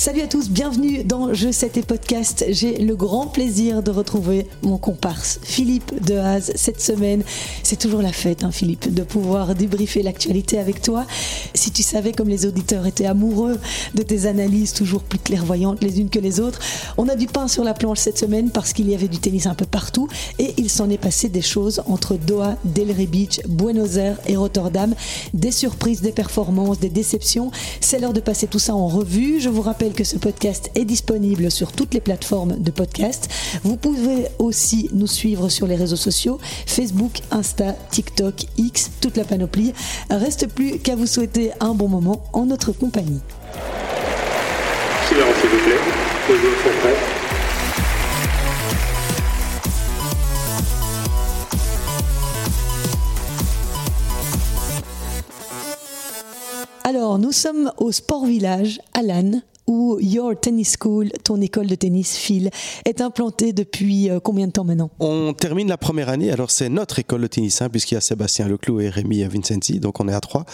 Salut 0.00 0.22
à 0.22 0.26
tous, 0.26 0.48
bienvenue 0.48 1.04
dans 1.04 1.34
Je 1.34 1.52
sais 1.52 1.68
tes 1.68 1.82
podcasts. 1.82 2.46
J'ai 2.48 2.78
le 2.78 2.96
grand 2.96 3.26
plaisir 3.26 3.82
de 3.82 3.90
retrouver 3.90 4.46
mon 4.62 4.78
comparse 4.78 5.38
Philippe 5.42 5.92
Dehaze 6.02 6.52
cette 6.54 6.80
semaine. 6.80 7.22
C'est 7.62 7.78
toujours 7.78 8.00
la 8.00 8.10
fête, 8.10 8.42
hein, 8.42 8.50
Philippe, 8.50 8.94
de 8.94 9.02
pouvoir 9.02 9.54
débriefer 9.54 10.02
l'actualité 10.02 10.58
avec 10.58 10.80
toi. 10.80 11.04
Si 11.52 11.70
tu 11.70 11.82
savais 11.82 12.12
comme 12.12 12.30
les 12.30 12.46
auditeurs 12.46 12.86
étaient 12.86 13.04
amoureux 13.04 13.58
de 13.94 14.02
tes 14.02 14.24
analyses 14.24 14.72
toujours 14.72 15.02
plus 15.02 15.18
clairvoyantes 15.18 15.82
les 15.84 16.00
unes 16.00 16.08
que 16.08 16.18
les 16.18 16.40
autres, 16.40 16.60
on 16.96 17.06
a 17.06 17.14
du 17.14 17.26
pain 17.26 17.46
sur 17.46 17.62
la 17.62 17.74
planche 17.74 17.98
cette 17.98 18.16
semaine 18.16 18.50
parce 18.50 18.72
qu'il 18.72 18.88
y 18.88 18.94
avait 18.94 19.06
du 19.06 19.18
tennis 19.18 19.44
un 19.44 19.54
peu 19.54 19.66
partout 19.66 20.08
et 20.38 20.54
il 20.56 20.70
s'en 20.70 20.88
est 20.88 20.96
passé 20.96 21.28
des 21.28 21.42
choses 21.42 21.82
entre 21.84 22.14
Doha, 22.14 22.56
Delray 22.64 23.06
Beach, 23.06 23.42
Buenos 23.46 23.96
Aires 23.96 24.16
et 24.26 24.36
Rotterdam. 24.36 24.94
Des 25.34 25.52
surprises, 25.52 26.00
des 26.00 26.12
performances, 26.12 26.80
des 26.80 26.88
déceptions. 26.88 27.50
C'est 27.82 27.98
l'heure 27.98 28.14
de 28.14 28.20
passer 28.20 28.46
tout 28.46 28.58
ça 28.58 28.74
en 28.74 28.88
revue. 28.88 29.42
Je 29.42 29.50
vous 29.50 29.60
rappelle 29.60 29.89
que 29.92 30.04
ce 30.04 30.16
podcast 30.16 30.70
est 30.74 30.84
disponible 30.84 31.50
sur 31.50 31.72
toutes 31.72 31.94
les 31.94 32.00
plateformes 32.00 32.58
de 32.58 32.70
podcast. 32.70 33.28
Vous 33.64 33.76
pouvez 33.76 34.26
aussi 34.38 34.88
nous 34.92 35.06
suivre 35.06 35.48
sur 35.48 35.66
les 35.66 35.76
réseaux 35.76 35.96
sociaux, 35.96 36.38
Facebook, 36.66 37.20
Insta, 37.30 37.72
TikTok, 37.90 38.46
X, 38.56 38.90
toute 39.00 39.16
la 39.16 39.24
panoplie. 39.24 39.72
Reste 40.10 40.48
plus 40.48 40.78
qu'à 40.78 40.96
vous 40.96 41.06
souhaiter 41.06 41.52
un 41.60 41.74
bon 41.74 41.88
moment 41.88 42.22
en 42.32 42.46
notre 42.46 42.72
compagnie. 42.72 43.20
Silence 45.08 45.34
s'il 45.40 45.50
vous 45.50 45.64
plaît, 45.64 45.78
les 46.28 46.36
joueurs 46.36 46.62
sont 46.62 46.80
prêts. 46.80 47.20
Alors, 56.90 57.20
nous 57.20 57.30
sommes 57.30 57.70
au 57.76 57.92
Sport 57.92 58.26
Village 58.26 58.80
à 58.94 59.02
Lannes, 59.02 59.42
où 59.70 59.98
Your 60.00 60.32
Tennis 60.38 60.76
School, 60.78 61.10
ton 61.22 61.40
école 61.40 61.68
de 61.68 61.76
tennis 61.76 62.16
Phil, 62.16 62.50
est 62.84 63.00
implantée 63.00 63.52
depuis 63.52 64.10
euh, 64.10 64.18
combien 64.18 64.48
de 64.48 64.52
temps 64.52 64.64
maintenant? 64.64 64.90
On 64.98 65.32
termine 65.32 65.68
la 65.68 65.78
première 65.78 66.08
année, 66.08 66.32
alors 66.32 66.50
c'est 66.50 66.68
notre 66.68 66.98
école 66.98 67.22
de 67.22 67.28
tennis, 67.28 67.62
hein, 67.62 67.68
puisqu'il 67.70 67.94
y 67.94 67.98
a 67.98 68.00
Sébastien 68.00 68.48
Leclou 68.48 68.80
et 68.80 68.88
Rémi 68.88 69.22
Vincenzi, 69.22 69.78
donc 69.78 70.00
on 70.00 70.08
est 70.08 70.12
à 70.12 70.20
trois. 70.20 70.44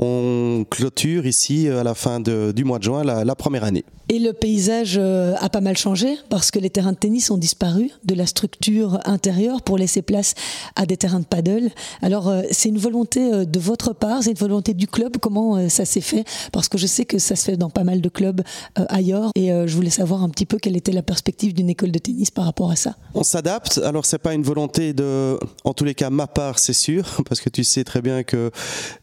On 0.00 0.64
clôture 0.68 1.24
ici 1.24 1.68
euh, 1.68 1.80
à 1.80 1.84
la 1.84 1.94
fin 1.94 2.18
de- 2.18 2.52
du 2.54 2.64
mois 2.64 2.78
de 2.78 2.84
juin 2.84 3.04
la, 3.04 3.24
la 3.24 3.34
première 3.36 3.62
année. 3.62 3.84
Et 4.10 4.18
le 4.18 4.32
paysage 4.32 4.96
euh, 4.98 5.34
a 5.40 5.48
pas 5.48 5.60
mal 5.60 5.76
changé 5.76 6.16
parce 6.28 6.50
que 6.50 6.58
les 6.58 6.68
terrains 6.68 6.92
de 6.92 6.98
tennis 6.98 7.30
ont 7.30 7.38
disparu 7.38 7.90
de 8.04 8.14
la 8.14 8.26
structure 8.26 8.98
intérieure 9.04 9.62
pour 9.62 9.78
laisser 9.78 10.02
place 10.02 10.34
à 10.76 10.84
des 10.84 10.96
terrains 10.96 11.20
de 11.20 11.24
paddle. 11.24 11.70
Alors 12.02 12.30
c'est 12.50 12.68
une 12.68 12.78
volonté 12.78 13.46
de 13.46 13.58
votre 13.58 13.94
part, 13.94 14.22
c'est 14.22 14.32
une 14.32 14.36
volonté 14.36 14.74
du 14.74 14.88
club. 14.88 15.16
Comment 15.18 15.68
ça 15.70 15.84
s'est 15.86 16.02
fait? 16.02 16.24
Parce 16.52 16.68
que 16.68 16.76
je 16.76 16.86
sais 16.86 17.06
que 17.06 17.18
ça 17.18 17.34
se 17.34 17.44
fait 17.44 17.56
dans 17.56 17.70
pas 17.70 17.84
mal 17.84 18.00
de 18.02 18.08
clubs 18.08 18.42
ailleurs 18.76 19.30
et 19.34 19.52
euh, 19.52 19.66
je 19.66 19.74
voulais 19.74 19.90
savoir 19.90 20.22
un 20.22 20.28
petit 20.28 20.46
peu 20.46 20.58
quelle 20.58 20.76
était 20.76 20.92
la 20.92 21.02
perspective 21.02 21.54
d'une 21.54 21.68
école 21.70 21.90
de 21.92 21.98
tennis 21.98 22.30
par 22.30 22.44
rapport 22.44 22.70
à 22.70 22.76
ça. 22.76 22.96
On 23.14 23.22
s'adapte, 23.22 23.80
alors 23.84 24.04
c'est 24.06 24.18
pas 24.18 24.34
une 24.34 24.42
volonté 24.42 24.92
de, 24.92 25.38
en 25.64 25.74
tous 25.74 25.84
les 25.84 25.94
cas 25.94 26.10
ma 26.10 26.26
part 26.26 26.58
c'est 26.58 26.72
sûr, 26.72 27.04
parce 27.28 27.40
que 27.40 27.48
tu 27.50 27.64
sais 27.64 27.84
très 27.84 28.02
bien 28.02 28.22
que 28.22 28.50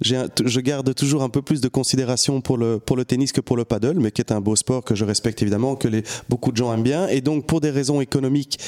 j'ai 0.02 0.22
je 0.46 0.60
garde 0.60 0.94
toujours 0.96 1.24
un 1.24 1.30
peu 1.30 1.42
plus 1.42 1.62
de 1.62 1.68
considération 1.68 2.42
pour 2.42 2.58
le, 2.58 2.80
pour 2.80 2.96
le 2.96 3.06
tennis 3.06 3.32
que 3.32 3.42
pour 3.42 3.58
le 3.58 3.66
paddle, 3.66 3.98
mais 4.00 4.12
qui 4.12 4.22
est 4.22 4.32
un 4.32 4.42
beau 4.42 4.56
sport 4.56 4.84
que 4.84 4.96
je 4.96 5.06
respecte 5.06 5.42
évidemment, 5.42 5.76
que 5.76 5.88
les, 5.88 6.04
beaucoup 6.30 6.52
de 6.52 6.58
gens 6.58 6.74
aiment 6.74 6.84
bien. 6.84 7.08
Et 7.08 7.22
donc 7.22 7.46
pour 7.46 7.62
des 7.62 7.70
raisons 7.70 8.02
économiques 8.02 8.60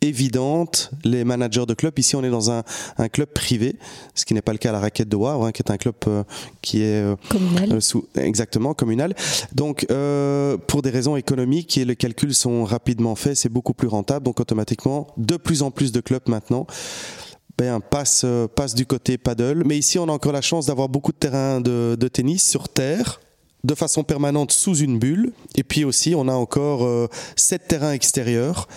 évidentes, 0.00 0.90
les 1.04 1.24
managers 1.24 1.66
de 1.66 1.74
club, 1.74 1.98
ici 1.98 2.16
on 2.16 2.24
est 2.24 2.30
dans 2.30 2.50
un, 2.50 2.62
un 2.98 3.08
club 3.08 3.28
privé, 3.30 3.76
ce 4.14 4.24
qui 4.24 4.34
n'est 4.34 4.42
pas 4.42 4.52
le 4.52 4.58
cas 4.58 4.70
à 4.70 4.72
la 4.72 4.80
raquette 4.80 5.08
de 5.08 5.16
Wavre, 5.16 5.44
hein, 5.46 5.52
qui 5.52 5.62
est 5.62 5.70
un 5.70 5.76
club 5.76 5.94
euh, 6.06 6.22
qui 6.62 6.82
est 6.82 7.02
euh, 7.02 7.16
Communal. 7.28 7.72
euh, 7.72 7.80
sous, 7.80 8.06
exactement 8.16 8.74
communal. 8.74 9.14
Donc, 9.54 9.86
euh, 9.90 10.29
pour 10.66 10.82
des 10.82 10.90
raisons 10.90 11.16
économiques, 11.16 11.78
et 11.78 11.84
les 11.84 11.96
calculs 11.96 12.34
sont 12.34 12.64
rapidement 12.64 13.14
faits, 13.14 13.36
c'est 13.36 13.48
beaucoup 13.48 13.74
plus 13.74 13.88
rentable. 13.88 14.24
Donc, 14.24 14.40
automatiquement, 14.40 15.06
de 15.16 15.36
plus 15.36 15.62
en 15.62 15.70
plus 15.70 15.92
de 15.92 16.00
clubs 16.00 16.28
maintenant 16.28 16.66
ben, 17.58 17.80
passent, 17.80 18.22
euh, 18.24 18.48
passent 18.48 18.74
du 18.74 18.86
côté 18.86 19.18
paddle. 19.18 19.64
Mais 19.66 19.76
ici, 19.76 19.98
on 19.98 20.08
a 20.08 20.12
encore 20.12 20.32
la 20.32 20.40
chance 20.40 20.66
d'avoir 20.66 20.88
beaucoup 20.88 21.12
de 21.12 21.18
terrains 21.18 21.60
de, 21.60 21.94
de 21.98 22.08
tennis 22.08 22.48
sur 22.48 22.68
terre 22.68 23.20
de 23.64 23.74
façon 23.74 24.04
permanente 24.04 24.52
sous 24.52 24.76
une 24.76 24.98
bulle. 24.98 25.32
Et 25.56 25.64
puis 25.64 25.84
aussi, 25.84 26.14
on 26.14 26.28
a 26.28 26.32
encore 26.32 26.84
euh, 26.84 27.08
sept 27.36 27.68
terrains 27.68 27.92
extérieurs. 27.92 28.68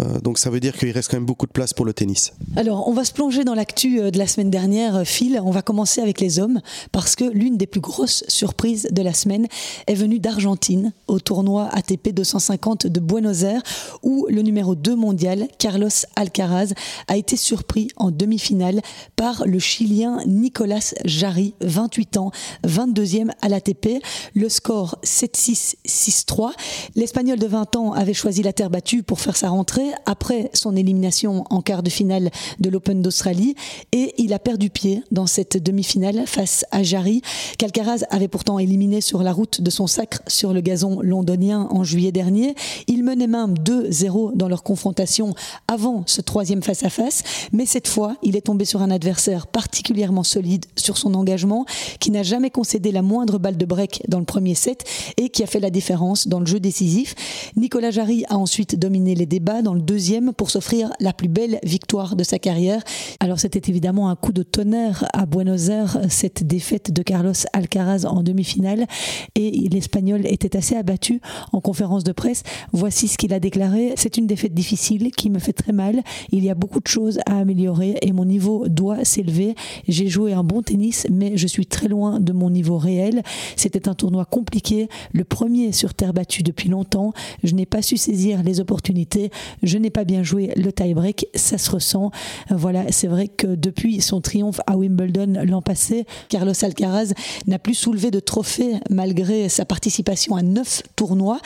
Euh, 0.00 0.20
donc 0.20 0.38
ça 0.38 0.50
veut 0.50 0.60
dire 0.60 0.76
qu'il 0.76 0.90
reste 0.90 1.10
quand 1.10 1.18
même 1.18 1.26
beaucoup 1.26 1.46
de 1.46 1.52
place 1.52 1.74
pour 1.74 1.84
le 1.84 1.92
tennis. 1.92 2.32
Alors, 2.56 2.88
on 2.88 2.92
va 2.92 3.04
se 3.04 3.12
plonger 3.12 3.44
dans 3.44 3.54
l'actu 3.54 4.00
euh, 4.00 4.10
de 4.10 4.18
la 4.18 4.26
semaine 4.26 4.50
dernière, 4.50 4.96
euh, 4.96 5.04
Phil. 5.04 5.40
On 5.44 5.50
va 5.50 5.62
commencer 5.62 6.00
avec 6.00 6.20
les 6.20 6.38
hommes, 6.38 6.60
parce 6.92 7.14
que 7.14 7.24
l'une 7.24 7.56
des 7.56 7.66
plus 7.66 7.80
grosses 7.80 8.24
surprises 8.28 8.88
de 8.90 9.02
la 9.02 9.12
semaine 9.12 9.46
est 9.86 9.94
venue 9.94 10.18
d'Argentine, 10.18 10.92
au 11.08 11.20
tournoi 11.20 11.68
ATP 11.72 12.10
250 12.14 12.86
de 12.86 13.00
Buenos 13.00 13.42
Aires, 13.42 13.62
où 14.02 14.26
le 14.30 14.42
numéro 14.42 14.74
2 14.74 14.96
mondial, 14.96 15.48
Carlos 15.58 15.88
Alcaraz, 16.16 16.72
a 17.08 17.16
été 17.16 17.36
surpris 17.36 17.88
en 17.96 18.10
demi-finale 18.10 18.80
par 19.16 19.44
le 19.46 19.58
Chilien 19.58 20.20
Nicolas 20.26 20.94
Jarry, 21.04 21.54
28 21.60 22.16
ans, 22.16 22.30
22e 22.66 23.30
à 23.42 23.48
l'ATP. 23.48 24.02
Le 24.34 24.48
score 24.48 24.98
7-6, 25.04 25.76
6-3. 25.86 26.52
L'Espagnol 26.96 27.38
de 27.38 27.46
20 27.46 27.76
ans 27.76 27.92
avait 27.92 28.14
choisi 28.14 28.42
la 28.42 28.52
terre 28.52 28.70
battue 28.70 29.02
pour 29.02 29.20
faire 29.20 29.36
sa 29.36 29.50
rentrée 29.50 29.81
après 30.06 30.50
son 30.54 30.76
élimination 30.76 31.44
en 31.50 31.62
quart 31.62 31.82
de 31.82 31.90
finale 31.90 32.30
de 32.60 32.70
l'Open 32.70 33.02
d'Australie 33.02 33.54
et 33.92 34.14
il 34.18 34.32
a 34.32 34.38
perdu 34.38 34.70
pied 34.70 35.02
dans 35.10 35.26
cette 35.26 35.62
demi-finale 35.62 36.24
face 36.26 36.64
à 36.70 36.82
Jarry 36.82 37.22
qu'Alcaraz 37.58 38.04
avait 38.10 38.28
pourtant 38.28 38.58
éliminé 38.58 39.00
sur 39.00 39.22
la 39.22 39.32
route 39.32 39.60
de 39.60 39.70
son 39.70 39.86
sacre 39.86 40.22
sur 40.26 40.52
le 40.52 40.60
gazon 40.60 41.00
londonien 41.02 41.68
en 41.70 41.84
juillet 41.84 42.12
dernier. 42.12 42.54
Il 42.86 43.04
menait 43.04 43.26
même 43.26 43.54
2-0 43.54 44.36
dans 44.36 44.48
leur 44.48 44.62
confrontation 44.62 45.34
avant 45.68 46.04
ce 46.06 46.20
troisième 46.20 46.62
face-à-face, 46.62 47.22
mais 47.52 47.66
cette 47.66 47.88
fois, 47.88 48.16
il 48.22 48.36
est 48.36 48.42
tombé 48.42 48.64
sur 48.64 48.82
un 48.82 48.90
adversaire 48.90 49.46
particulièrement 49.46 50.24
solide 50.24 50.66
sur 50.76 50.98
son 50.98 51.14
engagement, 51.14 51.64
qui 52.00 52.10
n'a 52.10 52.22
jamais 52.22 52.50
concédé 52.50 52.92
la 52.92 53.02
moindre 53.02 53.38
balle 53.38 53.56
de 53.56 53.66
break 53.66 54.02
dans 54.08 54.18
le 54.18 54.24
premier 54.24 54.54
set 54.54 54.84
et 55.16 55.28
qui 55.28 55.42
a 55.42 55.46
fait 55.46 55.60
la 55.60 55.70
différence 55.70 56.28
dans 56.28 56.40
le 56.40 56.46
jeu 56.46 56.60
décisif. 56.60 57.14
Nicolas 57.56 57.90
Jarry 57.90 58.24
a 58.28 58.36
ensuite 58.36 58.78
dominé 58.78 59.14
les 59.14 59.26
débats 59.26 59.62
dans 59.62 59.71
le 59.74 59.80
deuxième 59.80 60.32
pour 60.32 60.50
s'offrir 60.50 60.90
la 61.00 61.12
plus 61.12 61.28
belle 61.28 61.58
victoire 61.62 62.16
de 62.16 62.24
sa 62.24 62.38
carrière. 62.38 62.82
Alors 63.20 63.40
c'était 63.40 63.70
évidemment 63.70 64.08
un 64.08 64.16
coup 64.16 64.32
de 64.32 64.42
tonnerre 64.42 65.06
à 65.12 65.26
Buenos 65.26 65.68
Aires, 65.68 65.98
cette 66.08 66.46
défaite 66.46 66.92
de 66.92 67.02
Carlos 67.02 67.32
Alcaraz 67.52 68.06
en 68.06 68.22
demi-finale 68.22 68.86
et 69.34 69.50
l'Espagnol 69.70 70.26
était 70.26 70.56
assez 70.56 70.76
abattu 70.76 71.20
en 71.52 71.60
conférence 71.60 72.04
de 72.04 72.12
presse. 72.12 72.42
Voici 72.72 73.08
ce 73.08 73.18
qu'il 73.18 73.32
a 73.32 73.40
déclaré. 73.40 73.92
C'est 73.96 74.16
une 74.16 74.26
défaite 74.26 74.54
difficile 74.54 75.10
qui 75.12 75.30
me 75.30 75.38
fait 75.38 75.52
très 75.52 75.72
mal. 75.72 76.02
Il 76.30 76.44
y 76.44 76.50
a 76.50 76.54
beaucoup 76.54 76.80
de 76.80 76.88
choses 76.88 77.18
à 77.26 77.38
améliorer 77.38 77.96
et 78.02 78.12
mon 78.12 78.24
niveau 78.24 78.68
doit 78.68 79.04
s'élever. 79.04 79.54
J'ai 79.88 80.08
joué 80.08 80.32
un 80.32 80.44
bon 80.44 80.62
tennis, 80.62 81.06
mais 81.10 81.36
je 81.36 81.46
suis 81.46 81.66
très 81.66 81.88
loin 81.88 82.20
de 82.20 82.32
mon 82.32 82.50
niveau 82.50 82.78
réel. 82.78 83.22
C'était 83.56 83.88
un 83.88 83.94
tournoi 83.94 84.24
compliqué, 84.24 84.88
le 85.12 85.24
premier 85.24 85.72
sur 85.72 85.94
terre 85.94 86.12
battue 86.12 86.42
depuis 86.42 86.68
longtemps. 86.68 87.12
Je 87.42 87.54
n'ai 87.54 87.66
pas 87.66 87.82
su 87.82 87.96
saisir 87.96 88.42
les 88.42 88.60
opportunités. 88.60 89.30
Je 89.62 89.78
n'ai 89.78 89.90
pas 89.90 90.04
bien 90.04 90.22
joué 90.22 90.52
le 90.56 90.72
tie-break. 90.72 91.26
Ça 91.34 91.58
se 91.58 91.70
ressent. 91.70 92.10
Voilà, 92.50 92.84
c'est 92.90 93.06
vrai 93.06 93.28
que 93.28 93.46
depuis 93.46 94.00
son 94.00 94.20
triomphe 94.20 94.60
à 94.66 94.76
Wimbledon 94.76 95.42
l'an 95.44 95.62
passé, 95.62 96.06
Carlos 96.28 96.52
Alcaraz 96.62 97.12
n'a 97.46 97.58
plus 97.58 97.74
soulevé 97.74 98.10
de 98.10 98.20
trophée 98.20 98.74
malgré 98.90 99.48
sa 99.48 99.64
participation 99.64 100.36
à 100.36 100.42
neuf 100.42 100.82
tournois. 100.96 101.40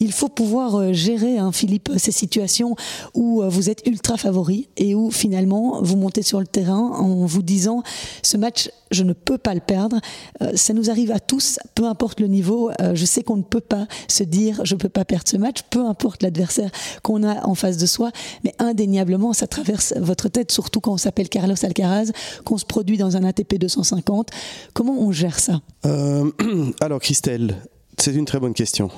Il 0.00 0.12
faut 0.12 0.28
pouvoir 0.28 0.76
euh, 0.76 0.92
gérer, 0.92 1.38
hein, 1.38 1.52
Philippe, 1.52 1.90
ces 1.96 2.12
situations 2.12 2.76
où 3.14 3.42
euh, 3.42 3.48
vous 3.48 3.70
êtes 3.70 3.86
ultra 3.86 4.16
favori 4.16 4.68
et 4.76 4.94
où 4.94 5.10
finalement 5.10 5.80
vous 5.82 5.96
montez 5.96 6.22
sur 6.22 6.40
le 6.40 6.46
terrain 6.46 6.92
en 6.98 7.26
vous 7.26 7.42
disant 7.42 7.82
ce 8.22 8.36
match, 8.36 8.70
je 8.90 9.02
ne 9.02 9.12
peux 9.12 9.38
pas 9.38 9.54
le 9.54 9.60
perdre. 9.60 10.00
Euh, 10.42 10.52
ça 10.54 10.72
nous 10.72 10.90
arrive 10.90 11.10
à 11.10 11.20
tous, 11.20 11.58
peu 11.74 11.84
importe 11.84 12.20
le 12.20 12.26
niveau. 12.26 12.70
Euh, 12.80 12.94
je 12.94 13.04
sais 13.04 13.22
qu'on 13.22 13.36
ne 13.36 13.42
peut 13.42 13.60
pas 13.60 13.86
se 14.08 14.22
dire 14.22 14.60
je 14.64 14.74
ne 14.74 14.80
peux 14.80 14.88
pas 14.88 15.04
perdre 15.04 15.28
ce 15.28 15.36
match, 15.36 15.62
peu 15.70 15.84
importe 15.84 16.22
l'adversaire 16.22 16.70
qu'on 17.02 17.22
a 17.22 17.46
en 17.46 17.54
face 17.54 17.76
de 17.76 17.86
soi, 17.86 18.10
mais 18.44 18.54
indéniablement 18.58 19.32
ça 19.32 19.46
traverse 19.46 19.94
votre 19.96 20.28
tête, 20.28 20.52
surtout 20.52 20.80
quand 20.80 20.92
on 20.92 20.98
s'appelle 20.98 21.28
Carlos 21.28 21.56
Alcaraz, 21.62 22.12
qu'on 22.44 22.58
se 22.58 22.64
produit 22.64 22.96
dans 22.96 23.16
un 23.16 23.24
ATP 23.24 23.56
250. 23.58 24.30
Comment 24.72 24.98
on 24.98 25.12
gère 25.12 25.38
ça? 25.38 25.60
Euh, 25.86 26.30
alors 26.80 27.00
Christelle, 27.00 27.56
c'est 27.98 28.14
une 28.14 28.24
très 28.24 28.40
bonne 28.40 28.54
question. 28.54 28.90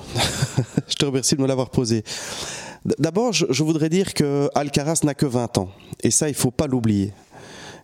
je 0.87 0.95
te 0.95 1.05
remercie 1.05 1.35
de 1.35 1.41
me 1.41 1.47
l'avoir 1.47 1.69
posée. 1.69 2.03
D'abord, 2.97 3.31
je, 3.31 3.63
voudrais 3.63 3.89
dire 3.89 4.13
que 4.13 4.49
Alcaraz 4.55 5.01
n'a 5.03 5.13
que 5.13 5.27
20 5.27 5.59
ans. 5.59 5.69
Et 6.01 6.09
ça, 6.09 6.29
il 6.29 6.33
faut 6.33 6.49
pas 6.49 6.65
l'oublier. 6.65 7.13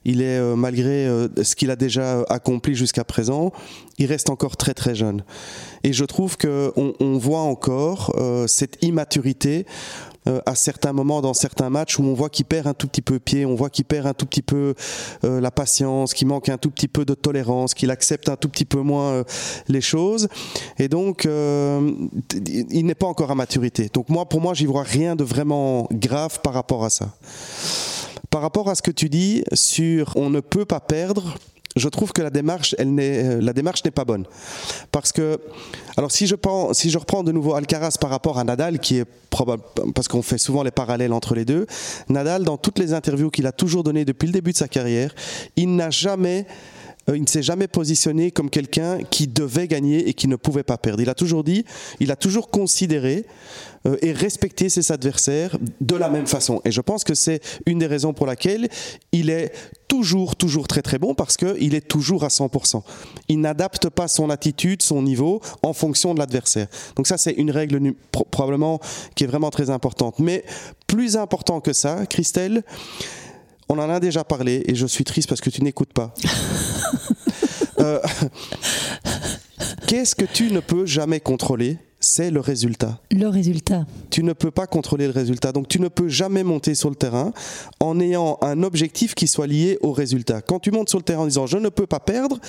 Il 0.07 0.21
est, 0.21 0.39
euh, 0.39 0.55
malgré 0.55 1.05
euh, 1.05 1.27
ce 1.43 1.55
qu'il 1.55 1.69
a 1.69 1.75
déjà 1.75 2.21
accompli 2.29 2.75
jusqu'à 2.75 3.03
présent, 3.03 3.51
il 3.97 4.05
reste 4.05 4.29
encore 4.29 4.55
très 4.55 4.73
très 4.73 4.95
jeune. 4.95 5.23
Et 5.83 5.91
je 5.91 6.05
trouve 6.05 6.37
qu'on 6.37 6.93
on 6.99 7.17
voit 7.17 7.41
encore 7.41 8.15
euh, 8.17 8.47
cette 8.47 8.83
immaturité 8.83 9.65
à 10.45 10.55
certains 10.55 10.91
moments 10.91 11.21
dans 11.21 11.33
certains 11.33 11.69
matchs 11.69 11.99
où 11.99 12.03
on 12.03 12.13
voit 12.13 12.27
qu'il 12.29 12.43
perd 12.43 12.67
un 12.67 12.73
tout 12.73 12.89
petit 12.89 13.01
peu 13.01 13.17
pied, 13.17 13.45
on 13.45 13.55
voit 13.55 13.69
qu'il 13.69 13.85
perd 13.85 14.07
un 14.07 14.13
tout 14.13 14.25
petit 14.25 14.41
peu 14.41 14.73
la 15.23 15.51
patience, 15.51 16.13
qu'il 16.13 16.27
manque 16.27 16.49
un 16.49 16.57
tout 16.57 16.69
petit 16.69 16.89
peu 16.89 17.05
de 17.05 17.13
tolérance, 17.13 17.73
qu'il 17.73 17.91
accepte 17.91 18.27
un 18.27 18.35
tout 18.35 18.49
petit 18.49 18.65
peu 18.65 18.81
moins 18.81 19.23
les 19.69 19.79
choses. 19.79 20.27
Et 20.79 20.89
donc, 20.89 21.25
il 21.25 22.85
n'est 22.85 22.93
pas 22.93 23.07
encore 23.07 23.31
à 23.31 23.35
maturité. 23.35 23.89
Donc 23.93 24.09
moi, 24.09 24.27
pour 24.27 24.41
moi, 24.41 24.53
j'y 24.53 24.65
vois 24.65 24.83
rien 24.83 25.15
de 25.15 25.23
vraiment 25.23 25.87
grave 25.93 26.41
par 26.41 26.53
rapport 26.53 26.83
à 26.83 26.89
ça. 26.89 27.13
Par 28.29 28.41
rapport 28.41 28.69
à 28.69 28.75
ce 28.75 28.81
que 28.81 28.91
tu 28.91 29.09
dis 29.09 29.43
sur 29.53 30.13
on 30.15 30.29
ne 30.29 30.39
peut 30.39 30.65
pas 30.65 30.79
perdre, 30.79 31.35
je 31.77 31.89
trouve 31.89 32.11
que 32.11 32.21
la 32.21 32.29
démarche, 32.29 32.75
elle 32.77 32.93
n'est, 32.93 33.23
euh, 33.23 33.41
la 33.41 33.53
démarche 33.53 33.83
n'est 33.85 33.91
pas 33.91 34.05
bonne. 34.05 34.25
Parce 34.91 35.11
que, 35.11 35.39
alors 35.95 36.11
si 36.11 36.27
je, 36.27 36.35
si 36.71 36.89
je 36.89 36.97
reprends 36.97 37.23
de 37.23 37.31
nouveau 37.31 37.53
Alcaraz 37.53 37.97
par 37.99 38.09
rapport 38.09 38.39
à 38.39 38.43
Nadal, 38.43 38.79
qui 38.79 38.97
est 38.97 39.05
probable, 39.29 39.63
parce 39.93 40.07
qu'on 40.07 40.21
fait 40.21 40.37
souvent 40.37 40.63
les 40.63 40.71
parallèles 40.71 41.13
entre 41.13 41.35
les 41.35 41.45
deux, 41.45 41.67
Nadal, 42.09 42.43
dans 42.43 42.57
toutes 42.57 42.79
les 42.79 42.93
interviews 42.93 43.29
qu'il 43.29 43.47
a 43.47 43.51
toujours 43.51 43.83
données 43.83 44.05
depuis 44.05 44.27
le 44.27 44.33
début 44.33 44.51
de 44.51 44.57
sa 44.57 44.67
carrière, 44.67 45.13
il 45.55 45.75
n'a 45.75 45.89
jamais 45.89 46.45
il 47.15 47.21
ne 47.21 47.27
s'est 47.27 47.43
jamais 47.43 47.67
positionné 47.67 48.31
comme 48.31 48.49
quelqu'un 48.49 48.99
qui 49.09 49.27
devait 49.27 49.67
gagner 49.67 50.09
et 50.09 50.13
qui 50.13 50.27
ne 50.27 50.35
pouvait 50.35 50.63
pas 50.63 50.77
perdre. 50.77 51.01
Il 51.01 51.09
a 51.09 51.15
toujours 51.15 51.43
dit, 51.43 51.63
il 51.99 52.11
a 52.11 52.15
toujours 52.15 52.49
considéré 52.49 53.25
euh, 53.85 53.95
et 54.01 54.11
respecté 54.11 54.69
ses 54.69 54.91
adversaires 54.91 55.57
de 55.79 55.95
la 55.95 56.09
même 56.09 56.27
façon. 56.27 56.61
Et 56.65 56.71
je 56.71 56.81
pense 56.81 57.03
que 57.03 57.13
c'est 57.13 57.41
une 57.65 57.79
des 57.79 57.87
raisons 57.87 58.13
pour 58.13 58.25
laquelle 58.25 58.67
il 59.11 59.29
est 59.29 59.53
toujours, 59.87 60.35
toujours 60.35 60.67
très 60.67 60.81
très 60.81 60.97
bon 60.97 61.15
parce 61.15 61.37
qu'il 61.37 61.75
est 61.75 61.87
toujours 61.87 62.23
à 62.23 62.27
100%. 62.27 62.81
Il 63.29 63.39
n'adapte 63.39 63.89
pas 63.89 64.07
son 64.07 64.29
attitude, 64.29 64.81
son 64.81 65.01
niveau 65.01 65.41
en 65.63 65.73
fonction 65.73 66.13
de 66.13 66.19
l'adversaire. 66.19 66.67
Donc 66.95 67.07
ça, 67.07 67.17
c'est 67.17 67.33
une 67.33 67.51
règle 67.51 67.93
probablement 68.31 68.79
qui 69.15 69.23
est 69.23 69.27
vraiment 69.27 69.49
très 69.49 69.69
importante. 69.69 70.19
Mais 70.19 70.43
plus 70.87 71.15
important 71.15 71.61
que 71.61 71.73
ça, 71.73 72.05
Christelle, 72.05 72.63
on 73.69 73.79
en 73.79 73.89
a 73.89 73.99
déjà 73.99 74.23
parlé 74.23 74.63
et 74.65 74.75
je 74.75 74.87
suis 74.87 75.03
triste 75.03 75.29
parce 75.29 75.41
que 75.41 75.49
tu 75.49 75.61
n'écoutes 75.63 75.93
pas. 75.93 76.13
Euh, 77.79 77.99
qu'est-ce 79.85 80.15
que 80.15 80.25
tu 80.25 80.51
ne 80.51 80.61
peux 80.61 80.87
jamais 80.87 81.19
contrôler? 81.19 81.77
C'est 81.99 82.31
le 82.31 82.39
résultat. 82.39 82.99
Le 83.11 83.27
résultat. 83.27 83.85
Tu 84.09 84.23
ne 84.23 84.33
peux 84.33 84.49
pas 84.49 84.65
contrôler 84.65 85.05
le 85.05 85.13
résultat. 85.13 85.51
Donc 85.51 85.67
tu 85.67 85.79
ne 85.79 85.87
peux 85.87 86.07
jamais 86.07 86.43
monter 86.43 86.73
sur 86.73 86.89
le 86.89 86.95
terrain 86.95 87.33
en 87.79 87.99
ayant 87.99 88.39
un 88.41 88.63
objectif 88.63 89.13
qui 89.13 89.27
soit 89.27 89.45
lié 89.45 89.77
au 89.81 89.91
résultat. 89.91 90.41
Quand 90.41 90.59
tu 90.59 90.71
montes 90.71 90.89
sur 90.89 90.97
le 90.97 91.03
terrain 91.03 91.21
en 91.21 91.27
disant 91.27 91.45
je 91.45 91.59
ne 91.59 91.69
peux 91.69 91.85
pas 91.85 91.99
perdre, 91.99 92.39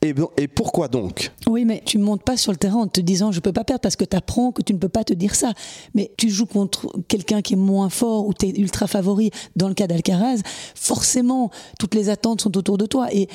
et, 0.00 0.14
et, 0.36 0.46
pourquoi 0.46 0.86
donc? 0.86 1.32
Oui, 1.48 1.64
mais 1.64 1.82
tu 1.84 1.98
ne 1.98 2.04
montes 2.04 2.22
pas 2.22 2.36
sur 2.36 2.52
le 2.52 2.58
terrain 2.58 2.82
en 2.82 2.86
te 2.86 3.00
disant 3.00 3.32
je 3.32 3.38
ne 3.38 3.40
peux 3.40 3.52
pas 3.52 3.64
perdre 3.64 3.80
parce 3.80 3.96
que 3.96 4.04
tu 4.04 4.16
apprends 4.16 4.52
que 4.52 4.62
tu 4.62 4.72
ne 4.72 4.78
peux 4.78 4.88
pas 4.88 5.02
te 5.02 5.12
dire 5.12 5.34
ça. 5.34 5.52
Mais 5.94 6.12
tu 6.16 6.30
joues 6.30 6.46
contre 6.46 6.88
quelqu'un 7.08 7.42
qui 7.42 7.54
est 7.54 7.56
moins 7.56 7.90
fort 7.90 8.26
ou 8.26 8.32
tu 8.32 8.46
es 8.46 8.50
ultra 8.60 8.86
favori. 8.86 9.30
Dans 9.56 9.66
le 9.66 9.74
cas 9.74 9.88
d'Alcaraz, 9.88 10.40
forcément, 10.76 11.50
toutes 11.80 11.96
les 11.96 12.10
attentes 12.10 12.42
sont 12.42 12.56
autour 12.56 12.78
de 12.78 12.86
toi. 12.86 13.12
Et 13.12 13.28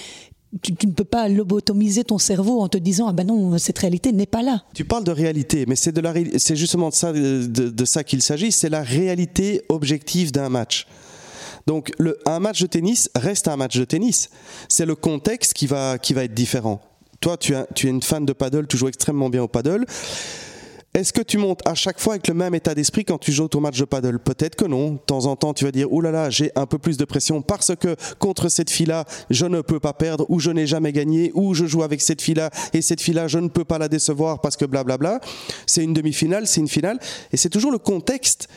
tu, 0.61 0.73
ne 0.87 0.93
peux 0.93 1.03
pas 1.03 1.27
lobotomiser 1.27 2.05
ton 2.05 2.17
cerveau 2.17 2.61
en 2.61 2.69
te 2.69 2.77
disant 2.77 3.07
ah 3.07 3.13
ben 3.13 3.27
non 3.27 3.57
cette 3.57 3.79
réalité 3.79 4.13
n'est 4.13 4.25
pas 4.25 4.41
là. 4.41 4.63
Tu 4.73 4.85
parles 4.85 5.03
de 5.03 5.11
réalité, 5.11 5.65
mais 5.67 5.75
c'est 5.75 5.91
de 5.91 5.99
la 5.99 6.13
c'est 6.37 6.55
justement 6.55 6.89
de 6.89 6.93
ça 6.93 7.11
de 7.11 7.85
ça 7.85 8.03
qu'il 8.03 8.21
s'agit, 8.21 8.51
c'est 8.51 8.69
la 8.69 8.83
réalité 8.83 9.63
objective 9.67 10.31
d'un 10.31 10.49
match. 10.49 10.87
Donc 11.65 11.91
un 12.25 12.39
match 12.39 12.61
de 12.61 12.67
tennis 12.67 13.09
reste 13.15 13.47
un 13.47 13.57
match 13.57 13.77
de 13.77 13.85
tennis. 13.85 14.29
C'est 14.69 14.85
le 14.85 14.95
contexte 14.95 15.53
qui 15.53 15.67
va, 15.67 15.97
qui 15.97 16.13
va 16.13 16.23
être 16.23 16.33
différent. 16.33 16.81
Toi, 17.19 17.37
tu, 17.37 17.53
tu 17.73 17.87
es 17.87 17.89
une 17.89 18.03
fan 18.03 18.25
de 18.25 18.33
paddle, 18.33 18.67
tu 18.67 18.77
joues 18.77 18.89
extrêmement 18.89 19.29
bien 19.29 19.43
au 19.43 19.47
paddle. 19.47 19.85
Est-ce 20.95 21.11
que 21.11 21.23
tu 21.23 21.39
montes 21.39 21.61
à 21.65 21.73
chaque 21.73 21.99
fois 21.99 22.13
avec 22.13 22.27
le 22.27 22.35
même 22.35 22.53
état 22.53 22.75
d'esprit 22.75 23.03
quand 23.03 23.17
tu 23.17 23.31
joues 23.31 23.47
ton 23.47 23.59
match 23.59 23.79
de 23.79 23.85
paddle? 23.85 24.19
Peut-être 24.19 24.55
que 24.55 24.65
non. 24.65 24.91
De 24.91 24.97
temps 24.97 25.25
en 25.25 25.35
temps, 25.35 25.55
tu 25.55 25.65
vas 25.65 25.71
dire 25.71 25.91
Ouh 25.91 26.01
là 26.01 26.11
là, 26.11 26.29
j'ai 26.29 26.51
un 26.55 26.67
peu 26.67 26.77
plus 26.77 26.97
de 26.97 27.05
pression 27.05 27.41
parce 27.41 27.75
que 27.75 27.95
contre 28.19 28.47
cette 28.47 28.69
fille-là, 28.69 29.05
je 29.31 29.47
ne 29.47 29.61
peux 29.61 29.79
pas 29.79 29.93
perdre, 29.93 30.27
ou 30.29 30.39
je 30.39 30.51
n'ai 30.51 30.67
jamais 30.67 30.91
gagné, 30.91 31.31
ou 31.33 31.55
je 31.55 31.65
joue 31.65 31.81
avec 31.81 31.99
cette 31.99 32.21
fille-là 32.21 32.51
et 32.73 32.83
cette 32.83 33.01
fille-là, 33.01 33.27
je 33.27 33.39
ne 33.39 33.47
peux 33.47 33.65
pas 33.65 33.79
la 33.79 33.87
décevoir 33.87 34.39
parce 34.39 34.55
que 34.55 34.65
blablabla. 34.65 35.19
C'est 35.65 35.83
une 35.83 35.93
demi-finale, 35.93 36.45
c'est 36.45 36.59
une 36.61 36.67
finale. 36.67 36.99
Et 37.31 37.37
c'est 37.37 37.49
toujours 37.49 37.71
le 37.71 37.79
contexte 37.79 38.47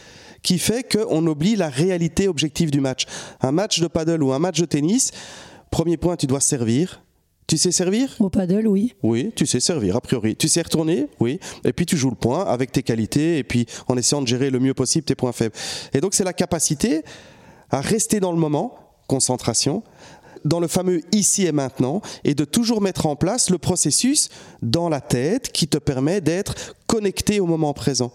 qui 0.43 0.59
fait 0.59 0.85
qu'on 0.91 1.27
oublie 1.27 1.57
la 1.57 1.69
réalité 1.69 2.29
objective 2.29 2.71
du 2.71 2.81
match. 2.81 3.07
Un 3.41 3.53
match 3.53 3.81
de 3.81 3.87
paddle 3.87 4.23
ou 4.23 4.33
un 4.33 4.39
match 4.39 4.61
de 4.61 4.67
tennis, 4.67 5.13
premier 5.71 5.97
point, 5.97 6.17
tu 6.17 6.27
dois 6.27 6.41
servir. 6.41 7.03
Tu 7.47 7.59
sais 7.59 7.71
servir? 7.71 8.17
Au 8.19 8.29
paddle, 8.29 8.67
oui. 8.67 8.95
Oui, 9.05 9.33
tu 9.37 9.47
sais 9.47 9.61
servir, 9.61 9.95
a 9.97 10.01
priori. 10.01 10.35
Tu 10.35 10.49
sais 10.49 10.63
retourner 10.63 11.07
Oui. 11.21 11.39
Et 11.65 11.73
puis 11.73 11.87
tu 11.87 11.97
joues 11.97 12.11
le 12.11 12.17
point 12.17 12.45
avec 12.45 12.73
tes 12.73 12.83
qualités 12.83 13.39
et 13.39 13.45
puis 13.45 13.67
en 13.87 13.97
essayant 13.97 14.21
de 14.21 14.27
gérer 14.27 14.51
le 14.51 14.59
mieux 14.59 14.75
possible 14.75 15.05
tes 15.05 15.15
points 15.15 15.33
faibles. 15.33 15.55
Et 15.93 16.01
donc 16.01 16.15
c'est 16.15 16.25
la 16.25 16.33
capacité 16.33 17.03
à 17.71 17.81
rester 17.81 18.19
dans 18.19 18.33
le 18.33 18.39
moment, 18.39 18.75
concentration, 19.07 19.85
dans 20.45 20.59
le 20.59 20.67
fameux 20.67 21.03
ici 21.13 21.47
et 21.47 21.53
maintenant, 21.53 22.03
et 22.25 22.35
de 22.35 22.45
toujours 22.45 22.81
mettre 22.81 23.07
en 23.07 23.15
place 23.15 23.51
le 23.51 23.59
processus 23.59 24.29
dans 24.63 24.89
la 24.89 25.01
tête 25.01 25.53
qui 25.53 25.69
te 25.69 25.79
permet 25.79 26.21
d'être 26.21 26.75
connecté 26.89 27.39
au 27.39 27.47
moment 27.47 27.75
présent 27.75 28.13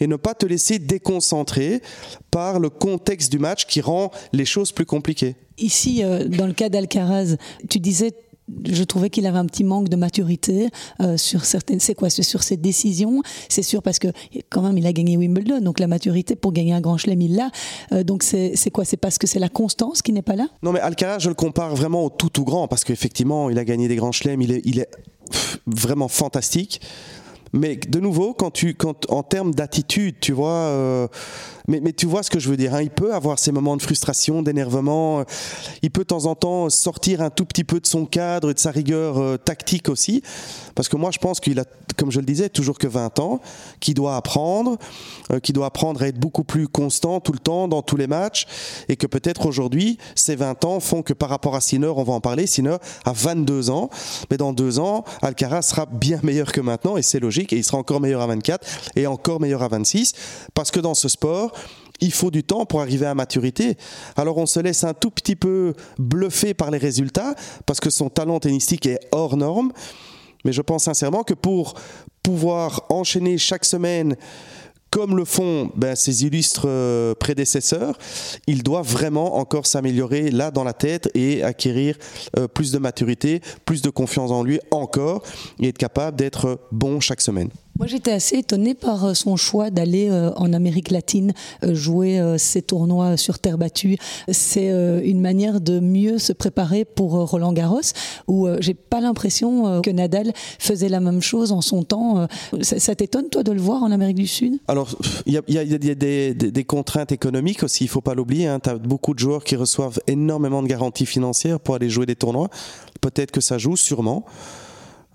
et 0.00 0.06
ne 0.06 0.16
pas 0.16 0.34
te 0.34 0.46
laisser 0.46 0.78
déconcentrer 0.78 1.82
par 2.30 2.60
le 2.60 2.70
contexte 2.70 3.30
du 3.30 3.38
match 3.38 3.66
qui 3.66 3.80
rend 3.80 4.10
les 4.32 4.44
choses 4.44 4.72
plus 4.72 4.86
compliquées. 4.86 5.36
Ici, 5.58 6.04
euh, 6.04 6.28
dans 6.28 6.46
le 6.46 6.52
cas 6.52 6.68
d'Alcaraz, 6.68 7.36
tu 7.68 7.80
disais 7.80 8.12
je 8.64 8.84
trouvais 8.84 9.10
qu'il 9.10 9.26
avait 9.26 9.38
un 9.38 9.46
petit 9.46 9.64
manque 9.64 9.88
de 9.88 9.96
maturité 9.96 10.68
euh, 11.00 11.16
sur 11.16 11.44
certaines. 11.44 11.80
C'est 11.80 11.94
quoi 11.94 12.10
Sur 12.10 12.42
ses 12.42 12.56
décisions. 12.56 13.22
C'est 13.48 13.62
sûr 13.62 13.82
parce 13.82 13.98
que 13.98 14.08
quand 14.50 14.62
même 14.62 14.78
il 14.78 14.86
a 14.86 14.92
gagné 14.92 15.16
Wimbledon, 15.16 15.60
donc 15.60 15.80
la 15.80 15.86
maturité 15.86 16.36
pour 16.36 16.52
gagner 16.52 16.72
un 16.72 16.80
Grand 16.80 16.96
Chelem 16.96 17.20
il 17.20 17.36
l'a. 17.36 17.50
Euh, 17.92 18.04
donc 18.04 18.22
c'est 18.22 18.70
quoi 18.72 18.84
C'est 18.84 18.96
parce 18.96 19.18
que 19.18 19.26
c'est 19.26 19.38
la 19.38 19.48
constance 19.48 20.02
qui 20.02 20.12
n'est 20.12 20.22
pas 20.22 20.36
là? 20.36 20.46
Non, 20.62 20.72
mais 20.72 20.80
Alcaraz, 20.80 21.18
je 21.20 21.28
le 21.28 21.34
compare 21.34 21.74
vraiment 21.74 22.04
au 22.04 22.10
tout 22.10 22.30
tout 22.30 22.44
grand 22.44 22.68
parce 22.68 22.84
qu'effectivement 22.84 23.50
il 23.50 23.58
a 23.58 23.64
gagné 23.64 23.88
des 23.88 23.96
Grands 23.96 24.12
Chelems, 24.12 24.40
il 24.42 24.52
est, 24.52 24.62
il 24.64 24.78
est 24.78 24.90
vraiment 25.66 26.08
fantastique. 26.08 26.80
Mais 27.56 27.76
de 27.76 28.00
nouveau, 28.00 28.34
en 29.08 29.22
termes 29.22 29.54
d'attitude, 29.54 30.16
tu 30.20 30.32
vois, 30.32 30.50
euh, 30.50 31.08
mais, 31.68 31.92
tu 31.92 32.06
vois 32.06 32.22
ce 32.22 32.30
que 32.30 32.38
je 32.38 32.48
veux 32.48 32.56
dire. 32.56 32.74
Hein. 32.74 32.82
il 32.82 32.90
peut 32.90 33.14
avoir 33.14 33.38
ces 33.38 33.52
moments 33.52 33.76
de 33.76 33.82
frustration, 33.82 34.42
d'énervement. 34.42 35.24
Il 35.82 35.90
peut 35.90 36.02
de 36.02 36.06
temps 36.06 36.26
en 36.26 36.34
temps 36.34 36.70
sortir 36.70 37.20
un 37.20 37.30
tout 37.30 37.44
petit 37.44 37.64
peu 37.64 37.80
de 37.80 37.86
son 37.86 38.06
cadre 38.06 38.50
et 38.50 38.54
de 38.54 38.58
sa 38.58 38.70
rigueur 38.70 39.18
euh, 39.18 39.36
tactique 39.36 39.88
aussi. 39.88 40.22
Parce 40.74 40.88
que 40.88 40.96
moi, 40.96 41.10
je 41.10 41.18
pense 41.18 41.40
qu'il 41.40 41.58
a, 41.58 41.64
comme 41.96 42.12
je 42.12 42.20
le 42.20 42.26
disais, 42.26 42.48
toujours 42.48 42.78
que 42.78 42.86
20 42.86 43.18
ans, 43.18 43.40
qu'il 43.80 43.94
doit 43.94 44.16
apprendre, 44.16 44.76
euh, 45.32 45.40
qu'il 45.40 45.54
doit 45.54 45.66
apprendre 45.66 46.02
à 46.02 46.08
être 46.08 46.18
beaucoup 46.18 46.44
plus 46.44 46.68
constant 46.68 47.20
tout 47.20 47.32
le 47.32 47.38
temps 47.38 47.66
dans 47.66 47.82
tous 47.82 47.96
les 47.96 48.06
matchs. 48.06 48.46
Et 48.88 48.96
que 48.96 49.06
peut-être 49.06 49.46
aujourd'hui, 49.46 49.98
ces 50.14 50.36
20 50.36 50.64
ans 50.64 50.80
font 50.80 51.02
que 51.02 51.12
par 51.12 51.28
rapport 51.28 51.56
à 51.56 51.60
Sinner, 51.60 51.92
on 51.96 52.04
va 52.04 52.12
en 52.12 52.20
parler, 52.20 52.46
Sinner 52.46 52.76
a 53.04 53.12
22 53.12 53.70
ans. 53.70 53.90
Mais 54.30 54.36
dans 54.36 54.52
deux 54.52 54.78
ans, 54.78 55.04
Alcaraz 55.22 55.62
sera 55.62 55.86
bien 55.86 56.20
meilleur 56.22 56.52
que 56.52 56.60
maintenant. 56.60 56.96
Et 56.96 57.02
c'est 57.02 57.20
logique. 57.20 57.52
Et 57.52 57.56
il 57.56 57.64
sera 57.64 57.78
encore 57.78 58.00
meilleur 58.00 58.20
à 58.20 58.26
24 58.26 58.66
et 58.94 59.06
encore 59.06 59.40
meilleur 59.40 59.62
à 59.62 59.68
26. 59.68 60.12
Parce 60.54 60.70
que 60.70 60.80
dans 60.80 60.94
ce 60.94 61.08
sport, 61.08 61.52
il 62.00 62.12
faut 62.12 62.30
du 62.30 62.42
temps 62.42 62.66
pour 62.66 62.80
arriver 62.80 63.06
à 63.06 63.14
maturité. 63.14 63.76
Alors 64.16 64.38
on 64.38 64.46
se 64.46 64.60
laisse 64.60 64.84
un 64.84 64.94
tout 64.94 65.10
petit 65.10 65.36
peu 65.36 65.74
bluffer 65.98 66.54
par 66.54 66.70
les 66.70 66.78
résultats 66.78 67.34
parce 67.64 67.80
que 67.80 67.90
son 67.90 68.08
talent 68.08 68.40
tennistique 68.40 68.86
est 68.86 69.00
hors 69.12 69.36
norme. 69.36 69.72
Mais 70.44 70.52
je 70.52 70.62
pense 70.62 70.84
sincèrement 70.84 71.24
que 71.24 71.34
pour 71.34 71.74
pouvoir 72.22 72.84
enchaîner 72.88 73.38
chaque 73.38 73.64
semaine 73.64 74.16
comme 74.90 75.16
le 75.16 75.24
font 75.24 75.70
ben, 75.74 75.94
ses 75.94 76.24
illustres 76.24 76.64
euh, 76.66 77.14
prédécesseurs, 77.14 77.98
il 78.46 78.62
doit 78.62 78.82
vraiment 78.82 79.36
encore 79.36 79.66
s'améliorer 79.66 80.30
là 80.30 80.50
dans 80.50 80.64
la 80.64 80.72
tête 80.72 81.10
et 81.14 81.42
acquérir 81.42 81.98
euh, 82.38 82.48
plus 82.48 82.72
de 82.72 82.78
maturité, 82.78 83.42
plus 83.64 83.82
de 83.82 83.90
confiance 83.90 84.30
en 84.30 84.42
lui 84.42 84.60
encore 84.70 85.22
et 85.60 85.68
être 85.68 85.78
capable 85.78 86.16
d'être 86.16 86.60
bon 86.72 87.00
chaque 87.00 87.20
semaine. 87.20 87.50
Moi, 87.78 87.86
j'étais 87.86 88.12
assez 88.12 88.36
étonnée 88.36 88.74
par 88.74 89.04
euh, 89.04 89.14
son 89.14 89.36
choix 89.36 89.70
d'aller 89.70 90.08
euh, 90.10 90.30
en 90.36 90.52
Amérique 90.54 90.90
latine 90.90 91.34
euh, 91.62 91.74
jouer 91.74 92.20
ces 92.38 92.62
tournois 92.62 93.16
sur 93.16 93.38
terre 93.38 93.58
battue. 93.58 93.96
C'est 94.28 94.68
une 95.04 95.20
manière 95.20 95.60
de 95.60 95.80
mieux 95.80 96.18
se 96.18 96.32
préparer 96.32 96.84
pour 96.84 97.12
Roland 97.12 97.52
Garros, 97.52 97.80
où 98.28 98.48
j'ai 98.60 98.74
pas 98.74 99.00
l'impression 99.00 99.80
que 99.82 99.90
Nadal 99.90 100.32
faisait 100.58 100.88
la 100.88 101.00
même 101.00 101.20
chose 101.20 101.52
en 101.52 101.60
son 101.60 101.82
temps. 101.82 102.26
Ça, 102.62 102.94
t'étonne, 102.94 103.28
toi, 103.28 103.42
de 103.42 103.52
le 103.52 103.60
voir 103.60 103.82
en 103.82 103.90
Amérique 103.90 104.16
du 104.16 104.26
Sud? 104.26 104.58
Alors, 104.68 104.88
il 105.26 105.32
y 105.32 105.58
a, 105.58 105.94
des, 105.94 106.64
contraintes 106.64 107.12
économiques 107.12 107.62
aussi, 107.62 107.84
il 107.84 107.88
faut 107.88 108.00
pas 108.00 108.14
l'oublier. 108.14 108.46
Hein. 108.46 108.60
Tu 108.60 108.70
as 108.70 108.76
beaucoup 108.76 109.14
de 109.14 109.18
joueurs 109.18 109.44
qui 109.44 109.56
reçoivent 109.56 109.98
énormément 110.06 110.62
de 110.62 110.68
garanties 110.68 111.06
financières 111.06 111.60
pour 111.60 111.74
aller 111.74 111.90
jouer 111.90 112.06
des 112.06 112.16
tournois. 112.16 112.48
Peut-être 113.00 113.30
que 113.30 113.40
ça 113.40 113.58
joue, 113.58 113.76
sûrement. 113.76 114.24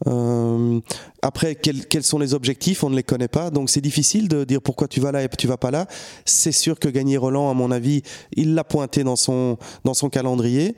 Euh, 0.07 0.79
Après, 1.21 1.55
quels, 1.55 2.03
sont 2.03 2.19
les 2.19 2.33
objectifs? 2.33 2.83
On 2.83 2.89
ne 2.89 2.95
les 2.95 3.03
connaît 3.03 3.27
pas, 3.27 3.51
donc 3.51 3.69
c'est 3.69 3.81
difficile 3.81 4.27
de 4.27 4.43
dire 4.43 4.61
pourquoi 4.61 4.87
tu 4.87 4.99
vas 4.99 5.11
là 5.11 5.23
et 5.23 5.29
tu 5.29 5.47
vas 5.47 5.57
pas 5.57 5.71
là. 5.71 5.87
C'est 6.25 6.51
sûr 6.51 6.79
que 6.79 6.89
gagner 6.89 7.17
Roland, 7.17 7.49
à 7.49 7.53
mon 7.53 7.71
avis, 7.71 8.01
il 8.35 8.55
l'a 8.55 8.63
pointé 8.63 9.03
dans 9.03 9.15
son 9.15 9.57
dans 9.83 9.93
son 9.93 10.09
calendrier. 10.09 10.75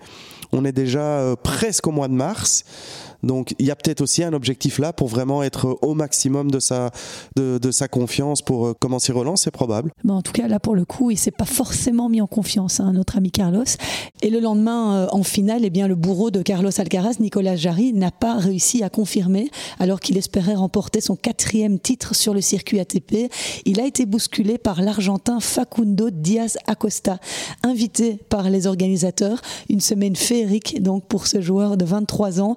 On 0.52 0.66
est 0.66 0.72
déjà 0.72 1.20
euh, 1.20 1.36
presque 1.36 1.88
au 1.88 1.92
mois 1.92 2.08
de 2.08 2.14
mars. 2.14 2.64
Donc 3.24 3.56
il 3.58 3.66
y 3.66 3.72
a 3.72 3.76
peut-être 3.76 4.02
aussi 4.02 4.24
un 4.24 4.34
objectif 4.34 4.80
là 4.80 4.94
pour 4.94 5.08
vraiment 5.08 5.44
être 5.44 5.78
au 5.82 5.94
maximum 5.94 6.52
de 6.52 6.60
sa, 6.60 6.92
de, 7.36 7.72
sa 7.72 7.88
confiance 7.88 8.42
pour 8.42 8.68
euh, 8.68 8.74
commencer 8.80 9.12
Roland, 9.12 9.36
c'est 9.36 9.52
probable. 9.52 9.92
Mais 10.04 10.12
en 10.12 10.22
tout 10.22 10.34
cas, 10.34 10.48
là 10.48 10.60
pour 10.60 10.76
le 10.76 10.86
coup, 10.86 11.12
il 11.12 11.18
s'est 11.18 11.32
pas 11.32 11.46
forcément 11.46 12.10
mis 12.10 12.22
en 12.22 12.28
confiance, 12.28 12.80
hein, 12.80 12.92
notre 12.94 13.18
ami 13.18 13.32
Carlos. 13.32 13.64
Et 14.22 14.30
le 14.30 14.40
lendemain, 14.40 14.96
euh, 14.96 15.08
en 15.12 15.24
finale, 15.24 15.62
eh 15.64 15.70
bien, 15.70 15.88
le 15.88 15.96
bourreau 15.96 16.32
de 16.32 16.42
Carlos 16.42 16.70
Alcaraz, 16.78 17.16
Nicolas 17.20 17.56
Jarry, 17.56 17.94
n'a 17.94 18.12
pas 18.12 18.36
réussi 18.36 18.84
à 18.84 18.90
confirmer 18.90 19.50
alors 19.80 20.00
qu'il 20.00 20.18
espérait 20.18 20.56
remporter 20.56 21.02
son 21.02 21.16
quatrième 21.16 21.80
titre 21.80 22.16
sur 22.16 22.34
le 22.34 22.42
circuit 22.42 22.80
ATP. 22.80 23.32
Il 23.66 23.80
a 23.80 23.86
été 23.86 24.06
bousculé 24.06 24.58
par 24.58 24.82
l'Argentin 24.82 25.40
Facundo 25.40 26.10
Diaz 26.10 26.58
Acosta, 26.68 27.20
invité 27.64 28.20
par 28.30 28.50
les 28.50 28.68
organisateurs. 28.68 29.42
Une 29.70 29.82
semaine 29.82 30.16
féerique 30.16 30.82
donc 30.82 31.08
pour 31.08 31.28
ce 31.28 31.42
joueur 31.42 31.78
de 31.78 31.86
23 31.86 32.42
ans, 32.42 32.56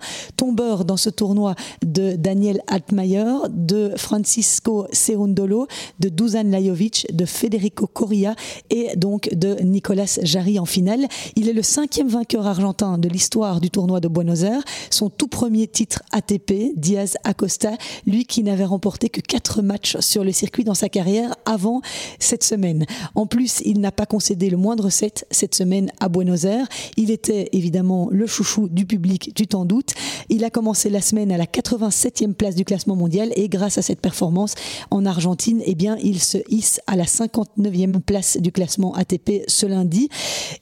dans 0.56 0.96
ce 0.96 1.10
tournoi 1.10 1.54
de 1.84 2.16
Daniel 2.16 2.62
Altmaier, 2.66 3.24
de 3.50 3.92
Francisco 3.96 4.86
Cerundolo, 4.90 5.66
de 6.00 6.08
Dusan 6.08 6.44
Lajovic, 6.44 7.06
de 7.12 7.26
Federico 7.26 7.86
Correa 7.86 8.34
et 8.70 8.96
donc 8.96 9.28
de 9.34 9.56
Nicolas 9.62 10.18
Jarry 10.22 10.58
en 10.58 10.64
finale. 10.64 11.06
Il 11.36 11.48
est 11.48 11.52
le 11.52 11.62
cinquième 11.62 12.08
vainqueur 12.08 12.46
argentin 12.46 12.96
de 12.96 13.08
l'histoire 13.08 13.60
du 13.60 13.70
tournoi 13.70 14.00
de 14.00 14.08
Buenos 14.08 14.42
Aires. 14.42 14.62
Son 14.90 15.10
tout 15.10 15.28
premier 15.28 15.66
titre 15.66 16.02
ATP, 16.12 16.72
Diaz 16.74 17.16
Acosta, 17.24 17.72
lui 18.06 18.24
qui 18.24 18.42
n'avait 18.42 18.64
remporté 18.64 19.10
que 19.10 19.20
quatre 19.20 19.60
matchs 19.60 19.98
sur 20.00 20.24
le 20.24 20.32
circuit 20.32 20.64
dans 20.64 20.74
sa 20.74 20.88
carrière 20.88 21.34
avant 21.44 21.82
cette 22.18 22.44
semaine. 22.44 22.86
En 23.14 23.26
plus, 23.26 23.60
il 23.64 23.80
n'a 23.80 23.92
pas 23.92 24.06
concédé 24.06 24.48
le 24.48 24.56
moindre 24.56 24.88
set 24.88 25.26
cette 25.30 25.54
semaine 25.54 25.90
à 26.00 26.08
Buenos 26.08 26.44
Aires. 26.44 26.66
Il 26.96 27.10
était 27.10 27.50
évidemment 27.52 28.08
le 28.10 28.26
chouchou 28.26 28.68
du 28.68 28.86
public, 28.86 29.32
tu 29.34 29.46
t'en 29.46 29.66
doutes. 29.66 29.92
Il 30.28 30.44
a 30.44 30.45
commencé 30.50 30.90
la 30.90 31.00
semaine 31.00 31.32
à 31.32 31.36
la 31.36 31.46
87e 31.46 32.34
place 32.34 32.54
du 32.54 32.64
classement 32.64 32.96
mondial 32.96 33.32
et 33.36 33.48
grâce 33.48 33.78
à 33.78 33.82
cette 33.82 34.00
performance 34.00 34.54
en 34.90 35.06
Argentine, 35.06 35.62
eh 35.64 35.74
bien, 35.74 35.96
il 36.02 36.20
se 36.20 36.38
hisse 36.48 36.80
à 36.86 36.96
la 36.96 37.04
59e 37.04 38.00
place 38.00 38.36
du 38.38 38.52
classement 38.52 38.94
ATP 38.94 39.44
ce 39.48 39.66
lundi. 39.66 40.08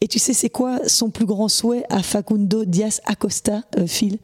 Et 0.00 0.09
tu 0.09 0.19
sais, 0.19 0.33
c'est 0.33 0.50
quoi 0.50 0.81
son 0.87 1.11
plus 1.11 1.26
grand 1.26 1.49
souhait 1.49 1.85
à 1.91 2.03
Facundo 2.03 2.64
Diaz 2.64 3.00
Acosta, 3.07 3.62
euh, 3.79 3.87
Phil? 3.87 4.19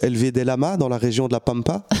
Élever 0.00 0.32
des 0.32 0.44
lamas 0.44 0.76
dans 0.76 0.88
la 0.88 0.98
région 0.98 1.28
de 1.28 1.32
la 1.32 1.40
Pampa? 1.40 1.86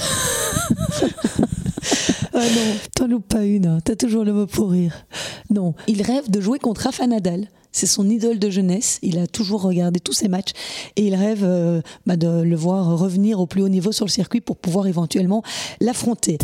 Ah 2.34 2.40
non, 2.40 2.76
t'en 2.96 3.06
loupes 3.06 3.28
pas 3.28 3.44
une, 3.44 3.66
hein. 3.66 3.78
t'as 3.84 3.94
toujours 3.94 4.24
le 4.24 4.32
mot 4.32 4.46
pour 4.46 4.70
rire. 4.70 5.06
Non, 5.50 5.74
il 5.86 6.02
rêve 6.02 6.28
de 6.30 6.40
jouer 6.40 6.58
contre 6.58 6.82
Rafa 6.82 7.06
Nadal. 7.06 7.48
C'est 7.70 7.86
son 7.86 8.08
idole 8.08 8.38
de 8.38 8.50
jeunesse. 8.50 8.98
Il 9.02 9.18
a 9.18 9.26
toujours 9.26 9.62
regardé 9.62 9.98
tous 10.00 10.12
ses 10.12 10.28
matchs 10.28 10.50
et 10.96 11.06
il 11.06 11.14
rêve 11.14 11.42
euh, 11.42 11.80
bah, 12.06 12.16
de 12.16 12.42
le 12.42 12.56
voir 12.56 12.98
revenir 12.98 13.40
au 13.40 13.46
plus 13.46 13.62
haut 13.62 13.68
niveau 13.68 13.90
sur 13.90 14.04
le 14.04 14.10
circuit 14.10 14.40
pour 14.40 14.56
pouvoir 14.56 14.86
éventuellement 14.86 15.42
l'affronter. 15.80 16.38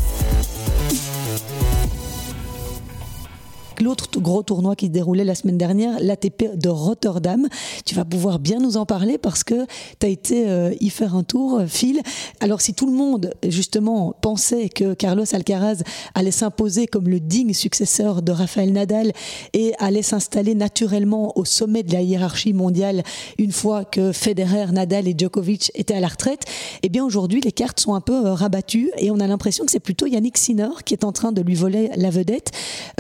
L'autre 3.81 4.09
gros 4.21 4.43
tournoi 4.43 4.77
qui 4.77 4.87
se 4.87 4.91
déroulait 4.91 5.25
la 5.25 5.35
semaine 5.35 5.59
dernière, 5.59 5.99
l'ATP 6.01 6.57
de 6.57 6.69
Rotterdam. 6.69 7.49
Tu 7.85 7.95
vas 7.95 8.05
pouvoir 8.05 8.39
bien 8.39 8.59
nous 8.59 8.77
en 8.77 8.87
parler 8.87 9.19
parce 9.19 9.45
que 9.45 9.67
tu 9.99 10.07
as 10.07 10.09
été 10.09 10.49
euh, 10.49 10.75
y 10.81 10.91
faire 10.91 11.15
un 11.15 11.23
tour, 11.23 11.63
Phil. 11.67 12.01
Alors 12.41 12.61
si 12.61 12.75
tout 12.75 12.87
le 12.87 12.93
monde, 12.93 13.35
justement, 13.47 14.15
pensait 14.21 14.69
que 14.69 14.95
Carlos 14.95 15.25
Alcaraz 15.33 15.83
allait 16.15 16.31
s'imposer 16.31 16.87
comme 16.87 17.09
le 17.09 17.21
digne 17.21 17.53
successeur 17.53 18.23
de 18.23 18.33
Rafael 18.33 18.73
Nadal 18.73 19.13
et 19.53 19.73
allait 19.79 20.03
s'installer 20.03 20.55
naturellement 20.55 21.37
au 21.39 21.45
sommet 21.45 21.83
de 21.83 21.93
la 21.93 22.03
hiérarchie 22.03 22.53
mondiale 22.53 23.03
une 23.39 23.53
fois 23.53 23.85
que 23.85 24.13
Federer, 24.13 24.73
Nadal 24.73 25.09
et 25.09 25.15
Djokovic 25.17 25.71
étaient 25.75 25.95
à 25.95 26.01
la 26.01 26.09
retraite, 26.09 26.45
eh 26.83 26.89
bien 26.89 27.05
aujourd'hui 27.05 27.41
les 27.41 27.53
cartes 27.53 27.81
sont 27.81 27.95
un 27.95 28.01
peu 28.01 28.27
euh, 28.27 28.35
rabattues 28.35 28.91
et 28.99 29.11
on 29.11 29.21
a 29.21 29.27
l'impression 29.27 29.65
que 29.65 29.71
c'est 29.71 29.81
plutôt 29.81 30.07
Yannick 30.07 30.37
Sinner 30.37 30.71
qui 30.85 30.95
est 30.95 31.05
en 31.05 31.13
train 31.13 31.33
de 31.33 31.43
lui 31.43 31.55
voler 31.55 31.91
la 31.97 32.11
vedette, 32.11 32.51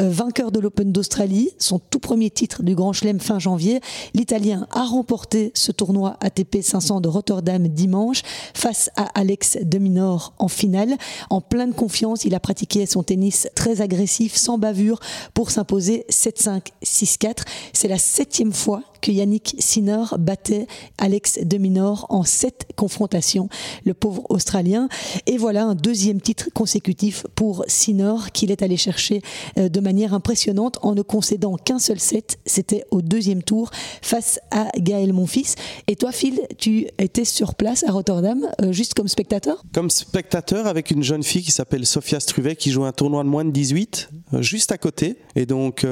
euh, 0.01 0.09
vainqueur 0.09 0.53
de 0.53 0.61
l'Open 0.61 0.70
d'Australie, 0.79 1.51
son 1.59 1.79
tout 1.79 1.99
premier 1.99 2.31
titre 2.31 2.63
du 2.63 2.75
Grand 2.75 2.93
Chelem 2.93 3.21
fin 3.21 3.39
janvier. 3.39 3.81
L'Italien 4.15 4.67
a 4.71 4.85
remporté 4.85 5.53
ce 5.55 5.73
tournoi 5.73 6.17
ATP 6.21 6.63
500 6.63 7.01
de 7.01 7.09
Rotterdam 7.09 7.69
dimanche 7.69 8.23
face 8.55 8.91
à 8.97 9.05
Alex 9.19 9.59
de 9.63 9.79
Minor 9.79 10.33
en 10.39 10.49
finale. 10.49 10.97
En 11.29 11.41
pleine 11.41 11.75
confiance, 11.75 12.25
il 12.25 12.35
a 12.35 12.41
pratiqué 12.41 12.87
son 12.87 13.03
tennis 13.03 13.49
très 13.55 13.81
agressif, 13.81 14.37
sans 14.37 14.59
bavure, 14.59 15.01
pour 15.35 15.51
s'imposer 15.51 16.07
7-5, 16.11 16.69
6-4. 16.85 17.43
C'est 17.73 17.89
la 17.89 17.99
septième 17.99 18.53
fois 18.53 18.83
que 19.01 19.11
Yannick 19.11 19.57
Sinner 19.59 20.05
battait 20.19 20.67
Alex 20.99 21.39
de 21.43 21.59
Minor 21.59 22.07
en 22.09 22.25
sept 22.25 22.67
confrontations, 22.77 23.49
le 23.85 23.95
pauvre 23.95 24.25
Australien. 24.29 24.89
Et 25.27 25.37
voilà 25.37 25.65
un 25.65 25.75
deuxième 25.75 26.21
titre 26.21 26.49
consécutif 26.55 27.27
pour 27.35 27.65
Sinner 27.69 28.15
qu'il 28.33 28.51
est 28.51 28.63
allé 28.63 28.77
chercher 28.77 29.23
euh, 29.59 29.69
de 29.69 29.81
manière 29.81 30.15
impressionnante 30.15 30.79
en 30.83 30.95
ne 30.95 31.03
concédant 31.03 31.57
qu'un 31.57 31.79
seul 31.79 31.99
set. 31.99 32.39
C'était 32.47 32.85
au 32.91 33.03
deuxième 33.03 33.43
tour 33.43 33.71
face 34.03 34.41
à 34.51 34.69
Gaël 34.79 35.13
Monfils. 35.13 35.55
Et 35.87 35.97
toi, 35.97 36.13
Phil, 36.13 36.41
tu 36.59 36.87
étais 36.99 37.25
sur 37.25 37.55
place 37.55 37.85
à 37.85 37.93
Rotterdam, 37.93 38.49
euh, 38.63 38.73
juste 38.73 38.95
comme 38.95 39.09
spectateur? 39.09 39.63
Comme 39.75 39.91
spectateur 39.91 40.67
avec 40.67 40.91
une 40.91 41.03
jeune 41.03 41.23
fille 41.23 41.43
qui 41.43 41.53
s'appelle 41.53 41.87
Sofia 41.87 42.21
Struvet 42.21 42.57
qui 42.57 42.71
joue 42.71 42.85
un 42.85 42.93
tournoi 42.93 43.25
de 43.25 43.29
moins 43.29 43.45
de 43.45 43.51
18, 43.51 44.11
euh, 44.35 44.43
juste 44.43 44.73
à 44.73 44.79
côté. 44.79 45.17
Et 45.37 45.47
donc, 45.47 45.87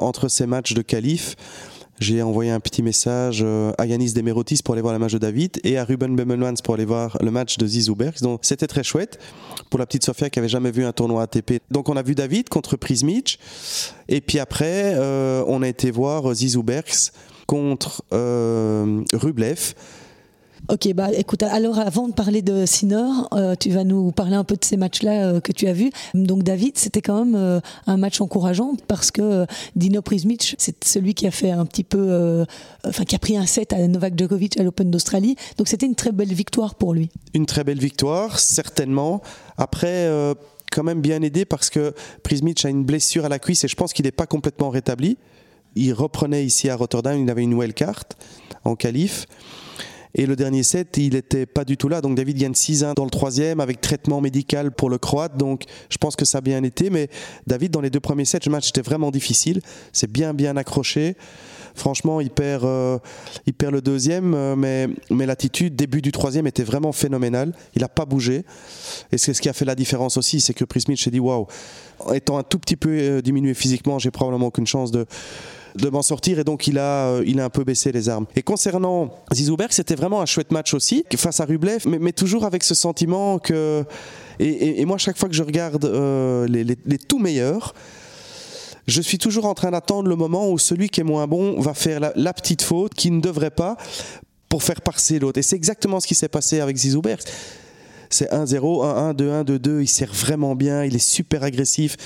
entre 0.00 0.28
ces 0.28 0.46
matchs 0.46 0.74
de 0.74 0.82
qualif, 0.82 1.36
j'ai 2.00 2.22
envoyé 2.22 2.50
un 2.50 2.60
petit 2.60 2.82
message 2.82 3.40
euh, 3.42 3.72
à 3.78 3.86
Yanis 3.86 4.12
Demerotis 4.12 4.62
pour 4.62 4.74
aller 4.74 4.82
voir 4.82 4.92
le 4.92 5.00
match 5.00 5.12
de 5.12 5.18
David 5.18 5.60
et 5.64 5.78
à 5.78 5.84
Ruben 5.84 6.14
Bemelmans 6.14 6.54
pour 6.62 6.74
aller 6.74 6.84
voir 6.84 7.18
le 7.20 7.30
match 7.30 7.58
de 7.58 7.66
Zizouberg. 7.66 8.14
Donc 8.20 8.40
c'était 8.42 8.66
très 8.66 8.84
chouette 8.84 9.18
pour 9.70 9.78
la 9.78 9.86
petite 9.86 10.04
Sofia 10.04 10.30
qui 10.30 10.38
avait 10.38 10.48
jamais 10.48 10.70
vu 10.70 10.84
un 10.84 10.92
tournoi 10.92 11.22
ATP. 11.22 11.60
Donc 11.70 11.88
on 11.88 11.96
a 11.96 12.02
vu 12.02 12.14
David 12.14 12.48
contre 12.48 12.76
Prismic 12.76 13.38
et 14.08 14.20
puis 14.20 14.38
après 14.38 14.94
euh, 14.96 15.42
on 15.48 15.62
a 15.62 15.68
été 15.68 15.90
voir 15.90 16.32
Zizoubergs 16.34 17.10
contre 17.46 18.04
euh, 18.12 19.02
Rublev. 19.14 19.74
Ok, 20.70 20.92
bah 20.92 21.08
écoute, 21.14 21.42
alors 21.44 21.78
avant 21.78 22.08
de 22.08 22.12
parler 22.12 22.42
de 22.42 22.66
Sinner, 22.66 23.08
euh, 23.32 23.54
tu 23.58 23.70
vas 23.70 23.84
nous 23.84 24.12
parler 24.12 24.36
un 24.36 24.44
peu 24.44 24.54
de 24.54 24.64
ces 24.64 24.76
matchs-là 24.76 25.26
euh, 25.26 25.40
que 25.40 25.50
tu 25.50 25.66
as 25.66 25.72
vus. 25.72 25.90
Donc 26.12 26.42
David, 26.42 26.76
c'était 26.76 27.00
quand 27.00 27.24
même 27.24 27.34
euh, 27.34 27.60
un 27.86 27.96
match 27.96 28.20
encourageant 28.20 28.74
parce 28.86 29.10
que 29.10 29.46
Dino 29.76 30.02
Prismic, 30.02 30.56
c'est 30.58 30.84
celui 30.84 31.14
qui 31.14 31.26
a 31.26 31.30
fait 31.30 31.50
un 31.50 31.64
petit 31.64 31.84
peu, 31.84 32.44
enfin 32.84 33.04
qui 33.04 33.16
a 33.16 33.18
pris 33.18 33.38
un 33.38 33.46
set 33.46 33.72
à 33.72 33.88
Novak 33.88 34.18
Djokovic 34.18 34.60
à 34.60 34.62
l'Open 34.62 34.90
d'Australie. 34.90 35.36
Donc 35.56 35.68
c'était 35.68 35.86
une 35.86 35.94
très 35.94 36.12
belle 36.12 36.34
victoire 36.34 36.74
pour 36.74 36.92
lui. 36.92 37.08
Une 37.32 37.46
très 37.46 37.64
belle 37.64 37.80
victoire, 37.80 38.38
certainement. 38.38 39.22
Après 39.56 40.06
quand 40.70 40.84
même 40.84 41.00
bien 41.00 41.22
aidé 41.22 41.46
parce 41.46 41.70
que 41.70 41.94
Prismic 42.22 42.62
a 42.66 42.68
une 42.68 42.84
blessure 42.84 43.24
à 43.24 43.30
la 43.30 43.38
cuisse 43.38 43.64
et 43.64 43.68
je 43.68 43.76
pense 43.76 43.94
qu'il 43.94 44.04
n'est 44.04 44.12
pas 44.12 44.26
complètement 44.26 44.68
rétabli. 44.68 45.16
Il 45.76 45.94
reprenait 45.94 46.44
ici 46.44 46.68
à 46.68 46.76
Rotterdam, 46.76 47.18
il 47.18 47.30
avait 47.30 47.42
une 47.42 47.50
nouvelle 47.50 47.72
carte 47.72 48.18
en 48.64 48.76
qualif. 48.76 49.26
Et 50.14 50.26
le 50.26 50.36
dernier 50.36 50.62
set, 50.62 50.96
il 50.96 51.14
n'était 51.14 51.46
pas 51.46 51.64
du 51.64 51.76
tout 51.76 51.88
là. 51.88 52.00
Donc 52.00 52.16
David 52.16 52.38
gagne 52.38 52.52
6-1 52.52 52.94
dans 52.94 53.04
le 53.04 53.10
troisième 53.10 53.60
avec 53.60 53.80
traitement 53.80 54.20
médical 54.20 54.72
pour 54.72 54.90
le 54.90 54.98
Croate. 54.98 55.36
Donc 55.36 55.64
je 55.90 55.98
pense 55.98 56.16
que 56.16 56.24
ça 56.24 56.38
a 56.38 56.40
bien 56.40 56.62
été. 56.62 56.90
Mais 56.90 57.08
David, 57.46 57.72
dans 57.72 57.80
les 57.80 57.90
deux 57.90 58.00
premiers 58.00 58.24
sets, 58.24 58.40
le 58.46 58.50
match 58.52 58.68
était 58.68 58.82
vraiment 58.82 59.10
difficile. 59.10 59.60
C'est 59.92 60.10
bien, 60.10 60.34
bien 60.34 60.56
accroché. 60.56 61.16
Franchement, 61.74 62.20
il 62.20 62.30
perd, 62.30 62.64
euh, 62.64 62.98
il 63.46 63.54
perd 63.54 63.72
le 63.72 63.80
deuxième, 63.80 64.34
euh, 64.34 64.56
mais, 64.56 64.88
mais 65.10 65.26
l'attitude, 65.26 65.76
début 65.76 66.02
du 66.02 66.10
troisième, 66.10 66.46
était 66.46 66.64
vraiment 66.64 66.90
phénoménale. 66.90 67.52
Il 67.76 67.82
n'a 67.82 67.88
pas 67.88 68.04
bougé. 68.04 68.44
Et 69.12 69.18
ce 69.18 69.30
qui 69.30 69.48
a 69.48 69.52
fait 69.52 69.64
la 69.64 69.76
différence 69.76 70.16
aussi, 70.16 70.40
c'est 70.40 70.54
que 70.54 70.64
Prismich 70.64 71.04
s'est 71.04 71.10
dit 71.10 71.20
waouh, 71.20 71.46
étant 72.12 72.36
un 72.36 72.42
tout 72.42 72.58
petit 72.58 72.76
peu 72.76 72.90
euh, 72.90 73.22
diminué 73.22 73.54
physiquement, 73.54 73.98
j'ai 74.00 74.10
probablement 74.10 74.46
aucune 74.46 74.66
chance 74.66 74.90
de 74.90 75.06
de 75.80 75.88
m'en 75.88 76.02
sortir 76.02 76.38
et 76.38 76.44
donc 76.44 76.66
il 76.66 76.78
a, 76.78 77.08
euh, 77.08 77.24
il 77.26 77.40
a 77.40 77.44
un 77.44 77.50
peu 77.50 77.64
baissé 77.64 77.92
les 77.92 78.08
armes. 78.08 78.26
Et 78.36 78.42
concernant 78.42 79.10
Zizouberg, 79.32 79.72
c'était 79.72 79.94
vraiment 79.94 80.20
un 80.20 80.26
chouette 80.26 80.52
match 80.52 80.74
aussi 80.74 81.04
face 81.16 81.40
à 81.40 81.44
Rublev, 81.44 81.86
mais, 81.86 82.12
toujours 82.12 82.44
avec 82.44 82.64
ce 82.64 82.74
sentiment 82.74 83.38
que. 83.38 83.84
Et, 84.40 84.84
moi, 84.84 84.98
chaque 84.98 85.18
fois 85.18 85.28
que 85.28 85.34
je 85.34 85.42
regarde 85.42 85.84
euh, 85.84 86.46
les, 86.46 86.98
tout 86.98 87.18
meilleurs, 87.18 87.74
je 88.86 89.02
suis 89.02 89.18
toujours 89.18 89.46
en 89.46 89.54
train 89.54 89.70
d'attendre 89.70 90.08
le 90.08 90.16
moment 90.16 90.50
où 90.50 90.58
celui 90.58 90.88
qui 90.88 91.00
est 91.00 91.04
moins 91.04 91.26
bon 91.26 91.60
va 91.60 91.74
faire 91.74 92.12
la, 92.14 92.32
petite 92.32 92.62
faute 92.62 92.94
qui 92.94 93.10
ne 93.10 93.20
devrait 93.20 93.50
pas 93.50 93.76
pour 94.48 94.62
faire 94.62 94.80
passer 94.80 95.18
l'autre. 95.18 95.38
Et 95.38 95.42
c'est 95.42 95.56
exactement 95.56 96.00
ce 96.00 96.06
qui 96.06 96.14
s'est 96.14 96.28
passé 96.28 96.60
avec 96.60 96.76
Zizouberg. 96.76 97.20
C'est 98.10 98.30
1-0, 98.32 99.14
1-1, 99.14 99.44
2-1, 99.44 99.44
2-2. 99.44 99.82
Il 99.82 99.88
sert 99.88 100.12
vraiment 100.12 100.54
bien, 100.54 100.84
il 100.84 100.94
est 100.94 100.98
super 100.98 101.42
agressif. 101.42 101.96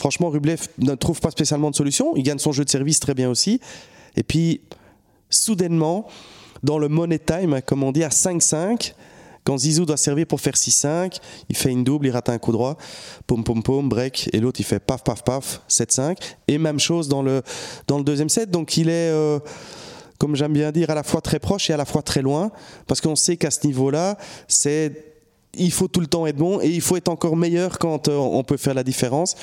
Franchement, 0.00 0.30
Rublev 0.30 0.66
ne 0.78 0.94
trouve 0.94 1.20
pas 1.20 1.30
spécialement 1.30 1.70
de 1.70 1.76
solution. 1.76 2.16
Il 2.16 2.22
gagne 2.22 2.38
son 2.38 2.52
jeu 2.52 2.64
de 2.64 2.70
service 2.70 3.00
très 3.00 3.12
bien 3.12 3.28
aussi. 3.28 3.60
Et 4.16 4.22
puis, 4.22 4.62
soudainement, 5.28 6.08
dans 6.62 6.78
le 6.78 6.88
money 6.88 7.18
time, 7.18 7.60
comme 7.66 7.82
on 7.82 7.92
dit, 7.92 8.02
à 8.02 8.08
5-5, 8.08 8.94
Quand 9.44 9.58
Zizou 9.58 9.84
doit 9.84 9.98
servir 9.98 10.26
pour 10.26 10.40
faire 10.40 10.54
6-5, 10.54 11.18
il 11.50 11.56
fait 11.56 11.70
une 11.70 11.84
double, 11.84 12.06
il 12.06 12.12
rate 12.12 12.30
un 12.30 12.38
coup 12.38 12.52
droit, 12.52 12.78
pom 13.26 13.44
pom 13.44 13.62
pom, 13.62 13.90
break, 13.90 14.30
et 14.32 14.40
l'autre 14.40 14.60
il 14.60 14.64
fait 14.64 14.78
paf 14.78 15.04
paf 15.04 15.22
paf, 15.22 15.60
7-5. 15.68 16.16
Et 16.48 16.56
même 16.56 16.78
chose 16.78 17.08
dans 17.08 17.22
le, 17.22 17.42
dans 17.86 17.98
le 17.98 18.04
deuxième 18.04 18.30
set. 18.30 18.50
Donc 18.50 18.78
il 18.78 18.88
est, 18.88 19.10
euh, 19.10 19.38
comme 20.18 20.34
j'aime 20.34 20.54
bien 20.54 20.72
dire, 20.72 20.88
à 20.88 20.94
la 20.94 21.02
fois 21.02 21.20
très 21.20 21.38
proche 21.38 21.68
et 21.68 21.74
à 21.74 21.76
la 21.76 21.84
fois 21.84 22.00
très 22.00 22.22
loin, 22.22 22.52
parce 22.86 23.02
qu'on 23.02 23.16
sait 23.16 23.36
qu'à 23.36 23.50
ce 23.50 23.66
niveau-là, 23.66 24.16
c'est 24.48 25.10
il 25.58 25.72
faut 25.72 25.88
tout 25.88 26.00
le 26.00 26.06
temps 26.06 26.26
être 26.26 26.36
bon 26.36 26.60
et 26.62 26.68
il 26.68 26.80
faut 26.80 26.96
être 26.96 27.08
encore 27.08 27.36
meilleur 27.36 27.78
quand 27.78 28.08
euh, 28.08 28.16
on 28.16 28.42
peut 28.44 28.56
faire 28.56 28.74
la 28.74 28.84
différence. 28.84 29.36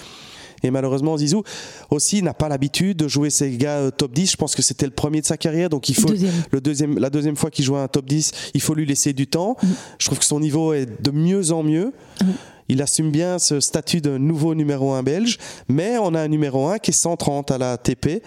Et 0.64 0.72
malheureusement, 0.72 1.18
Zizou 1.18 1.44
aussi 1.90 2.22
n'a 2.22 2.34
pas 2.34 2.50
l'habitude 2.50 2.98
de 2.98 3.08
jouer 3.08 3.30
ces 3.30 3.52
gars 3.58 3.78
euh, 3.78 3.92
top 3.92 4.12
10. 4.14 4.32
Je 4.32 4.38
pense 4.38 4.56
que 4.56 4.62
c'était 4.62 4.86
le 4.86 4.92
premier 4.92 5.22
de 5.22 5.26
sa 5.26 5.38
carrière, 5.38 5.70
donc 5.70 5.90
il 5.90 5.96
faut 5.96 6.10
Le 6.52 6.62
deuxième, 6.62 6.98
la 6.98 7.10
deuxième 7.10 7.36
fois 7.36 7.52
qu'il 7.52 7.66
joue 7.66 7.76
un 7.76 7.88
top 7.88 8.06
10, 8.06 8.32
il 8.54 8.62
faut 8.62 8.74
lui 8.74 8.86
laisser 8.86 9.14
du 9.14 9.28
temps. 9.28 9.58
Mm. 9.62 9.68
Je 10.00 10.06
trouve 10.06 10.20
que 10.20 10.26
son 10.26 10.40
niveau 10.40 10.74
est 10.74 10.88
de 11.02 11.12
mieux 11.12 11.52
en 11.52 11.64
mieux. 11.64 11.94
Mm 12.22 12.26
il 12.70 12.82
assume 12.82 13.12
bien 13.12 13.40
ce 13.40 13.60
statut 13.60 14.02
de 14.02 14.18
nouveau 14.18 14.56
numéro 14.56 14.94
1 14.94 15.04
belge, 15.04 15.38
mais 15.68 15.98
on 15.98 16.14
a 16.14 16.22
un 16.22 16.28
numéro 16.28 16.68
1 16.68 16.80
qui 16.80 16.92
est 16.92 16.94
130 16.94 17.52
à 17.52 17.58
la 17.58 17.78
TP. 17.78 18.22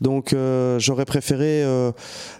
Donc 0.00 0.32
euh, 0.32 0.78
j'aurais 0.78 1.04
préféré 1.04 1.62
euh, 1.62 1.92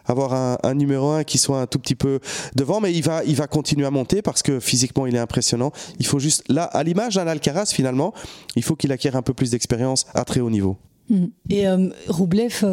avoir 0.07 0.33
un, 0.35 0.75
numéro 0.75 1.11
1 1.11 1.25
qui 1.25 1.39
soit 1.39 1.61
un 1.61 1.67
tout 1.67 1.79
petit 1.79 1.95
peu 1.95 2.21
devant, 2.55 2.81
mais 2.81 2.93
il 2.93 3.03
va, 3.03 3.25
il 3.25 3.37
va 3.37 3.47
continuer 3.47 3.87
à 3.87 3.91
monter 3.91 4.23
parce 4.23 4.43
que 4.43 4.61
physiquement 4.61 5.07
il 5.07 5.15
est 5.15 5.21
impressionnant. 5.21 5.73
Il 5.99 6.07
faut 6.07 6.19
juste, 6.19 6.45
là, 6.49 6.65
à 6.65 6.83
l'image 6.83 7.17
d'un 7.17 7.27
Alcaraz 7.27 7.67
finalement, 7.67 8.13
il 8.57 8.63
faut 8.63 8.77
qu'il 8.77 8.93
acquiert 8.93 9.17
un 9.17 9.23
peu 9.23 9.35
plus 9.35 9.51
d'expérience 9.51 10.07
à 10.15 10.25
très 10.25 10.41
haut 10.41 10.51
niveau. 10.51 10.77
Mm. 11.09 11.27
Et 11.51 11.69
euh, 11.69 11.89
Roublev 12.09 12.65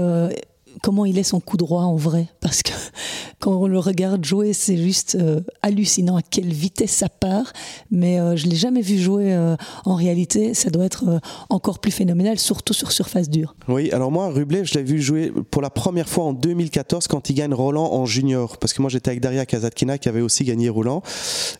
comment 0.82 1.06
il 1.06 1.18
est 1.18 1.24
son 1.24 1.40
coup 1.40 1.58
droit 1.58 1.84
en 1.84 1.96
vrai. 1.96 2.28
Parce 2.40 2.64
que 2.64 2.72
quand 3.40 3.54
on 3.54 3.68
le 3.68 3.80
regarde 3.80 4.24
jouer, 4.24 4.54
c'est 4.54 4.78
juste 4.78 5.16
euh, 5.20 5.42
hallucinant 5.62 6.18
à 6.18 6.22
quelle 6.22 6.52
vitesse 6.52 6.92
ça 6.92 7.10
part. 7.10 7.52
Mais 7.92 8.20
euh, 8.20 8.36
je 8.36 8.46
ne 8.46 8.52
l'ai 8.52 8.58
jamais 8.58 8.82
vu 8.82 8.98
jouer 8.98 9.34
euh, 9.34 9.56
en 9.86 9.96
réalité. 9.96 10.54
Ça 10.54 10.70
doit 10.70 10.86
être 10.86 11.20
encore 11.50 11.80
plus 11.80 11.92
phénoménal, 11.92 12.40
surtout 12.40 12.74
sur 12.74 12.92
surface 12.92 13.30
dure. 13.30 13.56
Oui, 13.68 13.92
alors 13.92 14.12
moi, 14.12 14.30
Rublev, 14.30 14.66
je 14.66 14.76
l'ai 14.76 14.84
vu 14.84 15.02
jouer 15.02 15.32
pour 15.52 15.62
la 15.62 15.70
première 15.70 16.10
fois 16.10 16.26
en 16.26 16.34
2014 16.34 17.08
quand 17.08 17.30
il 17.30 17.34
gagne 17.34 17.54
Roland 17.54 17.94
en 17.94 18.06
junior. 18.06 18.58
Parce 18.58 18.74
que 18.74 18.82
moi, 18.82 18.90
j'étais 18.90 19.10
avec 19.10 19.22
Daria 19.22 19.46
Kazatkina 19.46 19.98
qui 19.98 20.10
avait 20.10 20.22
aussi 20.22 20.44
gagné 20.44 20.70
Roland. 20.70 21.02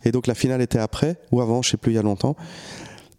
Et 0.06 0.12
donc 0.12 0.28
la 0.28 0.36
finale 0.36 0.62
était 0.62 0.80
après, 0.80 1.18
ou 1.32 1.42
avant, 1.42 1.62
je 1.62 1.70
ne 1.70 1.72
sais 1.72 1.78
plus, 1.78 1.92
il 1.92 1.96
y 1.96 2.00
a 2.00 2.04
longtemps. 2.04 2.36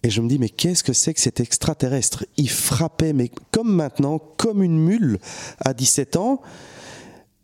Et 0.03 0.11
je 0.11 0.21
me 0.21 0.29
dis, 0.29 0.39
mais 0.39 0.49
qu'est-ce 0.49 0.83
que 0.83 0.93
c'est 0.93 1.13
que 1.13 1.21
cet 1.21 1.41
extraterrestre? 1.41 2.25
Il 2.37 2.49
frappait, 2.49 3.13
mais 3.13 3.31
comme 3.51 3.75
maintenant, 3.75 4.19
comme 4.19 4.63
une 4.63 4.79
mule 4.79 5.19
à 5.59 5.75
17 5.75 6.17
ans. 6.17 6.41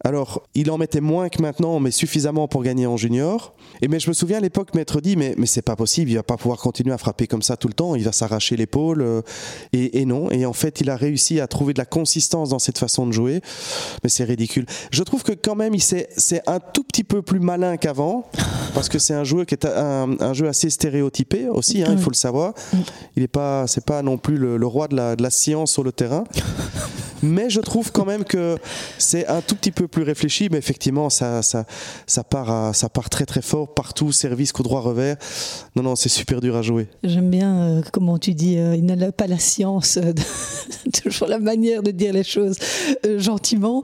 Alors, 0.07 0.47
il 0.55 0.71
en 0.71 0.79
mettait 0.79 1.01
moins 1.01 1.29
que 1.29 1.43
maintenant, 1.43 1.81
mais 1.81 1.91
suffisamment 1.91 2.47
pour 2.47 2.63
gagner 2.63 2.87
en 2.87 2.97
junior. 2.97 3.53
Et 3.83 3.89
mais 3.89 3.99
je 3.99 4.09
me 4.09 4.15
souviens 4.15 4.37
à 4.37 4.41
l'époque 4.41 4.73
m'être 4.73 5.01
dit, 5.01 5.17
mais, 5.17 5.35
mais 5.37 5.47
c'est 5.47 5.63
pas 5.63 5.75
possible, 5.75 6.09
il 6.09 6.15
va 6.15 6.23
pas 6.23 6.37
pouvoir 6.37 6.61
continuer 6.61 6.95
à 6.95 6.99
frapper 6.99 7.27
comme 7.27 7.43
ça 7.43 7.57
tout 7.57 7.67
le 7.67 7.75
temps, 7.75 7.97
il 7.97 8.05
va 8.05 8.13
s'arracher 8.13 8.57
l'épaule. 8.57 9.03
Euh, 9.03 9.23
et, 9.73 10.05
non. 10.05 10.31
Et 10.31 10.47
en 10.47 10.53
fait, 10.53 10.81
il 10.81 10.91
a 10.91 10.97
réussi 10.97 11.41
à 11.41 11.49
trouver 11.49 11.73
de 11.73 11.79
la 11.79 11.87
consistance 11.87 12.51
dans 12.51 12.61
cette 12.61 12.79
façon 12.79 13.05
de 13.05 13.11
jouer. 13.11 13.41
Mais 14.05 14.09
c'est 14.09 14.23
ridicule. 14.23 14.67
Je 14.93 15.03
trouve 15.03 15.25
que 15.25 15.33
quand 15.33 15.57
même, 15.57 15.77
c'est 15.77 16.43
un 16.47 16.61
tout 16.61 16.85
petit 16.85 17.03
peu 17.03 17.21
plus 17.21 17.41
malin 17.41 17.77
qu'avant, 17.77 18.31
parce 18.75 18.89
que 18.89 19.01
c'est 19.01 19.15
un 19.15 19.25
joueur 19.25 19.45
qui 19.45 19.55
est 19.55 19.67
un, 19.67 20.33
jeu 20.35 20.47
assez 20.47 20.71
stéréotypé 20.71 21.49
aussi, 21.49 21.83
hein, 21.83 21.89
il 21.91 21.99
faut 21.99 22.11
le 22.11 22.15
savoir. 22.15 22.55
Il 23.17 23.23
n'est 23.23 23.29
pas, 23.29 23.67
c'est 23.67 23.85
pas 23.85 24.03
non 24.03 24.19
plus 24.19 24.39
le, 24.39 24.67
roi 24.69 24.87
de 24.87 24.95
la, 24.95 25.17
de 25.17 25.23
la 25.25 25.31
science 25.31 25.73
sur 25.73 25.83
le 25.83 25.91
terrain. 25.91 26.23
Mais 27.27 27.51
je 27.51 27.61
trouve 27.61 27.93
quand 27.93 28.05
même 28.05 28.25
que 28.25 28.57
c'est 28.99 29.27
un 29.27 29.41
tout 29.41 29.57
petit 29.57 29.73
peu 29.73 29.89
plus 29.89 30.03
réfléchi, 30.03 30.49
mais 30.51 30.59
effectivement, 30.59 31.11
ça, 31.11 31.43
ça, 31.43 31.65
ça, 32.07 32.25
part, 32.25 32.75
ça 32.75 32.89
part 32.89 33.11
très 33.11 33.27
très 33.27 33.43
fort 33.43 33.75
partout, 33.75 34.13
service, 34.13 34.53
coup 34.53 34.63
droit, 34.63 34.81
revers. 34.81 35.17
Non, 35.75 35.83
non, 35.83 35.97
c'est 35.97 36.09
super 36.09 36.41
dur 36.41 36.57
à 36.57 36.63
jouer. 36.63 36.89
J'aime 37.03 37.31
bien 37.31 37.61
euh, 37.61 37.83
comment 37.93 38.19
tu 38.19 38.35
dis, 38.35 38.59
euh, 38.59 38.77
il 38.77 38.85
n'a 38.85 39.13
pas 39.13 39.27
la 39.27 39.39
science, 39.39 39.99
euh, 39.99 40.13
toujours 41.03 41.29
la 41.29 41.39
manière 41.39 41.83
de 41.83 41.91
dire 41.91 42.13
les 42.13 42.25
choses 42.25 42.57
gentiment. 43.19 43.83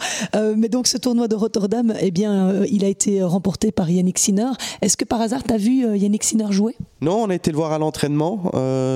mais 0.57 0.69
donc 0.69 0.87
ce 0.87 0.99
tournoi 0.99 1.29
de 1.29 1.35
Rotterdam, 1.35 1.95
eh 2.01 2.11
bien, 2.11 2.65
il 2.65 2.85
a 2.85 2.89
été 2.89 3.23
remporté 3.23 3.73
par 3.73 3.91
Yannick 3.91 4.19
Sinner. 4.19 4.51
Est-ce 4.81 4.97
que 4.97 5.05
par 5.05 5.21
hasard, 5.21 5.43
tu 5.43 5.53
as 5.53 5.57
vu 5.57 5.97
Yannick 5.97 6.25
Sinner 6.25 6.51
jouer? 6.51 6.75
Non, 7.01 7.23
on 7.23 7.31
a 7.31 7.35
été 7.35 7.51
le 7.51 7.57
voir 7.57 7.73
à 7.73 7.79
l'entraînement, 7.79 8.51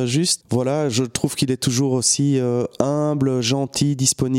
juste. 0.06 0.44
Voilà, 0.50 0.88
je 0.88 1.04
trouve 1.04 1.34
qu'il 1.34 1.50
est 1.50 1.56
toujours 1.56 1.92
aussi 1.92 2.38
humble, 2.78 3.40
gentil, 3.40 3.96
disponible. 3.96 4.35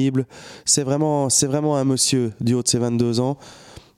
C'est 0.66 0.84
vraiment, 0.84 1.30
c'est 1.30 1.48
vraiment 1.48 1.78
un 1.78 1.84
monsieur 1.84 2.34
du 2.40 2.54
haut 2.54 2.64
de 2.64 2.68
ses 2.68 2.80
22 2.80 3.20
ans. 3.20 3.38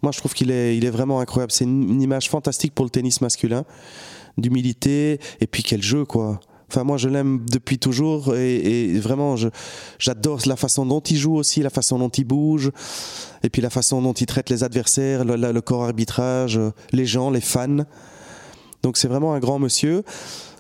Moi, 0.01 0.11
je 0.11 0.19
trouve 0.19 0.33
qu'il 0.33 0.51
est, 0.51 0.77
il 0.77 0.85
est 0.85 0.89
vraiment 0.89 1.19
incroyable. 1.19 1.51
C'est 1.51 1.65
une, 1.65 2.01
image 2.01 2.29
fantastique 2.29 2.73
pour 2.73 2.85
le 2.85 2.89
tennis 2.89 3.21
masculin, 3.21 3.65
d'humilité 4.37 5.19
et 5.41 5.47
puis 5.47 5.63
quel 5.63 5.81
jeu, 5.81 6.05
quoi. 6.05 6.39
Enfin, 6.71 6.83
moi, 6.83 6.97
je 6.97 7.09
l'aime 7.09 7.45
depuis 7.51 7.79
toujours 7.79 8.35
et, 8.35 8.99
vraiment, 8.99 9.35
j'adore 9.97 10.39
la 10.45 10.55
façon 10.55 10.85
dont 10.85 10.99
il 10.99 11.17
joue 11.17 11.35
aussi, 11.35 11.61
la 11.61 11.71
façon 11.71 11.97
dont 11.97 12.09
il 12.09 12.25
bouge, 12.25 12.71
et 13.41 13.49
puis 13.49 13.61
la 13.61 13.71
façon 13.71 14.03
dont 14.03 14.13
il 14.13 14.27
traite 14.27 14.51
les 14.51 14.63
adversaires, 14.63 15.25
le, 15.25 15.35
le 15.35 15.61
corps 15.61 15.85
arbitrage, 15.85 16.59
les 16.91 17.07
gens, 17.07 17.31
les 17.31 17.41
fans. 17.41 17.85
Donc, 18.83 18.97
c'est 18.97 19.07
vraiment 19.07 19.33
un 19.33 19.39
grand 19.39 19.57
monsieur. 19.57 20.03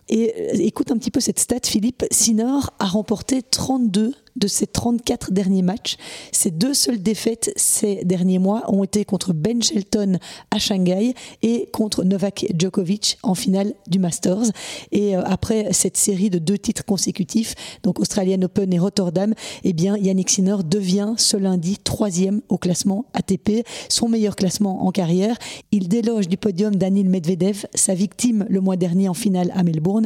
Et 0.09 0.33
euh, 0.35 0.57
écoute 0.59 0.91
un 0.91 0.97
petit 0.97 1.11
peu 1.11 1.19
cette 1.19 1.39
stat, 1.39 1.59
Philippe. 1.63 2.03
Sinor 2.11 2.71
a 2.79 2.85
remporté 2.85 3.43
32 3.43 4.13
de 4.35 4.47
ses 4.47 4.67
34 4.67 5.31
derniers 5.31 5.61
matchs. 5.61 5.97
Ses 6.31 6.51
deux 6.51 6.73
seules 6.73 7.01
défaites 7.01 7.51
ces 7.55 8.03
derniers 8.05 8.39
mois 8.39 8.63
ont 8.67 8.83
été 8.83 9.05
contre 9.05 9.33
Ben 9.33 9.61
Shelton 9.61 10.17
à 10.51 10.59
Shanghai 10.59 11.13
et 11.41 11.69
contre 11.71 12.03
Novak 12.03 12.45
Djokovic 12.57 13.17
en 13.23 13.35
finale 13.35 13.73
du 13.87 13.99
Masters. 13.99 14.51
Et 14.91 15.15
euh, 15.15 15.21
après 15.25 15.73
cette 15.73 15.97
série 15.97 16.29
de 16.29 16.39
deux 16.39 16.57
titres 16.57 16.85
consécutifs, 16.85 17.55
donc 17.83 17.99
Australian 17.99 18.41
Open 18.43 18.73
et 18.73 18.79
Rotterdam, 18.79 19.33
eh 19.63 19.73
bien 19.73 19.97
Yannick 19.97 20.29
Sinner 20.29 20.57
devient 20.65 21.13
ce 21.17 21.37
lundi 21.37 21.77
troisième 21.77 22.41
au 22.49 22.57
classement 22.57 23.05
ATP, 23.13 23.65
son 23.89 24.09
meilleur 24.09 24.35
classement 24.35 24.85
en 24.85 24.91
carrière. 24.91 25.37
Il 25.71 25.87
déloge 25.87 26.27
du 26.27 26.37
podium 26.37 26.75
Daniil 26.75 27.09
Medvedev, 27.09 27.65
sa 27.73 27.93
victime 27.93 28.45
le 28.49 28.61
mois 28.61 28.75
dernier 28.75 29.09
en 29.09 29.13
finale 29.13 29.51
à 29.55 29.63
Melbourne. 29.63 30.05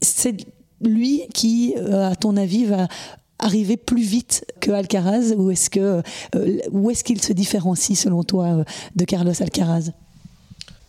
C'est 0.00 0.36
lui 0.80 1.22
qui, 1.34 1.74
euh, 1.76 2.10
à 2.10 2.16
ton 2.16 2.36
avis, 2.36 2.64
va 2.64 2.88
arriver 3.38 3.76
plus 3.76 4.02
vite 4.02 4.44
que 4.60 4.70
Alcaraz 4.70 5.34
ou 5.36 5.50
est-ce 5.50 5.70
que 5.70 6.02
euh, 6.34 6.58
où 6.72 6.90
est-ce 6.90 7.04
qu'il 7.04 7.22
se 7.22 7.32
différencie 7.32 7.98
selon 7.98 8.24
toi 8.24 8.46
euh, 8.46 8.64
de 8.96 9.04
Carlos 9.04 9.32
Alcaraz? 9.40 9.92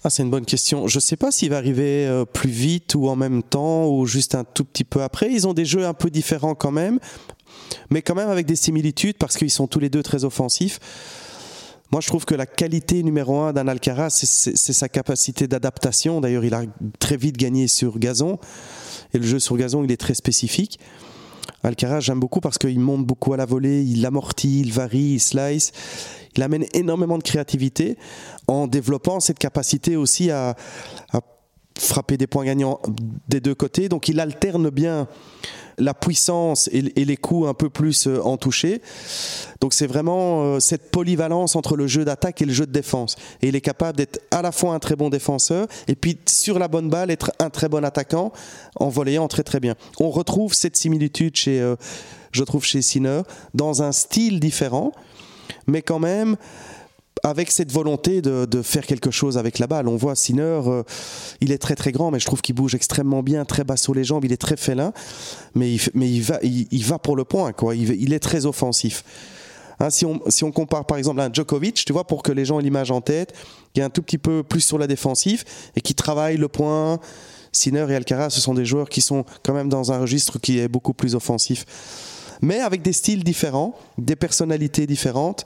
Ah, 0.03 0.09
c'est 0.09 0.23
une 0.23 0.29
bonne 0.29 0.45
question. 0.45 0.87
Je 0.87 0.97
ne 0.97 1.01
sais 1.01 1.17
pas 1.17 1.31
s'il 1.31 1.49
va 1.49 1.57
arriver 1.57 2.07
euh, 2.07 2.23
plus 2.25 2.49
vite 2.49 2.95
ou 2.95 3.09
en 3.09 3.15
même 3.15 3.43
temps 3.43 3.87
ou 3.87 4.05
juste 4.05 4.33
un 4.33 4.45
tout 4.45 4.63
petit 4.63 4.85
peu 4.85 5.03
après. 5.03 5.31
Ils 5.31 5.47
ont 5.47 5.53
des 5.53 5.65
jeux 5.65 5.85
un 5.85 5.93
peu 5.93 6.09
différents 6.09 6.55
quand 6.55 6.71
même, 6.71 6.99
mais 7.89 8.01
quand 8.01 8.15
même 8.15 8.29
avec 8.29 8.45
des 8.45 8.55
similitudes 8.55 9.17
parce 9.17 9.35
qu'ils 9.37 9.51
sont 9.51 9.67
tous 9.67 9.79
les 9.79 9.89
deux 9.89 10.03
très 10.03 10.23
offensifs. 10.23 10.79
Moi, 11.91 12.01
je 12.01 12.07
trouve 12.07 12.23
que 12.23 12.35
la 12.35 12.45
qualité 12.45 13.01
numéro 13.01 13.39
un 13.39 13.51
d'un 13.51 13.67
Alcaraz, 13.67 14.11
c'est 14.11 14.55
sa 14.55 14.87
capacité 14.87 15.47
d'adaptation. 15.47 16.21
D'ailleurs, 16.21 16.45
il 16.45 16.53
a 16.53 16.61
très 16.99 17.17
vite 17.17 17.35
gagné 17.35 17.67
sur 17.67 17.97
gazon. 17.97 18.37
Et 19.15 19.17
le 19.17 19.25
jeu 19.25 19.39
sur 19.39 19.57
gazon, 19.57 19.83
il 19.83 19.91
est 19.91 19.97
très 19.97 20.13
spécifique. 20.13 20.79
Alcaraz, 21.63 22.01
j'aime 22.01 22.19
beaucoup 22.19 22.39
parce 22.39 22.57
qu'il 22.57 22.79
monte 22.79 23.05
beaucoup 23.05 23.33
à 23.33 23.37
la 23.37 23.45
volée, 23.45 23.83
il 23.83 24.05
amortit, 24.05 24.61
il 24.61 24.71
varie, 24.71 25.13
il 25.13 25.19
slice. 25.19 25.71
Il 26.35 26.43
amène 26.43 26.65
énormément 26.73 27.17
de 27.17 27.23
créativité 27.23 27.97
en 28.47 28.67
développant 28.67 29.19
cette 29.19 29.39
capacité 29.39 29.97
aussi 29.97 30.31
à, 30.31 30.55
frapper 31.77 32.17
des 32.17 32.27
points 32.27 32.45
gagnants 32.45 32.79
des 33.29 33.39
deux 33.39 33.55
côtés. 33.55 33.87
Donc 33.89 34.09
il 34.09 34.19
alterne 34.19 34.69
bien 34.69 35.07
la 35.79 35.93
puissance 35.93 36.69
et, 36.71 36.81
les 36.81 37.17
coups 37.17 37.47
un 37.47 37.53
peu 37.53 37.69
plus 37.69 38.07
euh, 38.07 38.21
en 38.23 38.37
toucher. 38.37 38.81
Donc 39.61 39.73
c'est 39.73 39.87
vraiment 39.87 40.43
euh, 40.43 40.59
cette 40.59 40.91
polyvalence 40.91 41.55
entre 41.55 41.75
le 41.75 41.87
jeu 41.87 42.05
d'attaque 42.05 42.41
et 42.41 42.45
le 42.45 42.53
jeu 42.53 42.65
de 42.65 42.71
défense. 42.71 43.15
Et 43.41 43.47
il 43.47 43.55
est 43.55 43.61
capable 43.61 43.97
d'être 43.97 44.19
à 44.31 44.41
la 44.41 44.51
fois 44.51 44.73
un 44.73 44.79
très 44.79 44.95
bon 44.95 45.09
défenseur 45.09 45.67
et 45.87 45.95
puis 45.95 46.19
sur 46.25 46.59
la 46.59 46.67
bonne 46.67 46.89
balle 46.89 47.11
être 47.11 47.31
un 47.39 47.49
très 47.49 47.69
bon 47.69 47.83
attaquant 47.83 48.31
en 48.75 48.89
volleyant 48.89 49.27
très 49.27 49.43
très 49.43 49.59
bien. 49.59 49.75
On 49.99 50.09
retrouve 50.09 50.53
cette 50.53 50.77
similitude 50.77 51.35
chez, 51.35 51.59
euh, 51.59 51.75
je 52.31 52.43
trouve 52.43 52.63
chez 52.63 52.81
Sinner 52.81 53.21
dans 53.53 53.81
un 53.81 53.91
style 53.91 54.39
différent, 54.39 54.91
mais 55.67 55.81
quand 55.81 55.99
même 55.99 56.35
avec 57.23 57.51
cette 57.51 57.71
volonté 57.71 58.21
de, 58.21 58.61
faire 58.61 58.85
quelque 58.85 59.11
chose 59.11 59.37
avec 59.37 59.59
la 59.59 59.67
balle. 59.67 59.87
On 59.87 59.95
voit 59.95 60.15
Sinner, 60.15 60.61
euh, 60.67 60.83
il 61.41 61.51
est 61.51 61.57
très 61.57 61.75
très 61.75 61.91
grand, 61.91 62.11
mais 62.11 62.19
je 62.19 62.25
trouve 62.25 62.41
qu'il 62.41 62.55
bouge 62.55 62.75
extrêmement 62.75 63.23
bien, 63.23 63.45
très 63.45 63.63
bas 63.63 63.77
sur 63.77 63.93
les 63.93 64.03
jambes, 64.03 64.25
il 64.25 64.33
est 64.33 64.37
très 64.37 64.57
félin, 64.57 64.93
mais 65.55 65.73
il, 65.73 66.83
va, 66.83 66.99
pour 66.99 67.15
le 67.15 67.23
point, 67.23 67.53
quoi. 67.53 67.75
Il, 67.75 68.13
est 68.13 68.19
très 68.19 68.45
offensif. 68.45 69.03
Hein, 69.79 69.89
si, 69.89 70.05
on, 70.05 70.19
si 70.27 70.43
on 70.43 70.51
compare 70.51 70.85
par 70.85 70.97
exemple 70.97 71.21
à 71.21 71.25
un 71.25 71.33
Djokovic, 71.33 71.85
tu 71.85 71.93
vois, 71.93 72.05
pour 72.05 72.21
que 72.21 72.31
les 72.31 72.45
gens 72.45 72.59
aient 72.59 72.63
l'image 72.63 72.91
en 72.91 73.01
tête, 73.01 73.33
qui 73.73 73.79
est 73.79 73.83
un 73.83 73.89
tout 73.89 74.01
petit 74.01 74.17
peu 74.17 74.43
plus 74.43 74.61
sur 74.61 74.77
la 74.77 74.87
défensive 74.87 75.43
et 75.75 75.81
qui 75.81 75.95
travaille 75.95 76.37
le 76.37 76.47
point. 76.47 76.99
Sinner 77.51 77.85
et 77.89 77.95
Alcaraz, 77.95 78.29
ce 78.29 78.41
sont 78.41 78.53
des 78.53 78.65
joueurs 78.65 78.89
qui 78.89 79.01
sont 79.01 79.25
quand 79.43 79.53
même 79.53 79.69
dans 79.69 79.91
un 79.91 79.99
registre 79.99 80.37
qui 80.37 80.59
est 80.59 80.67
beaucoup 80.67 80.93
plus 80.93 81.15
offensif. 81.15 81.65
Mais 82.41 82.59
avec 82.59 82.81
des 82.81 82.93
styles 82.93 83.23
différents, 83.23 83.75
des 83.97 84.15
personnalités 84.15 84.87
différentes 84.87 85.45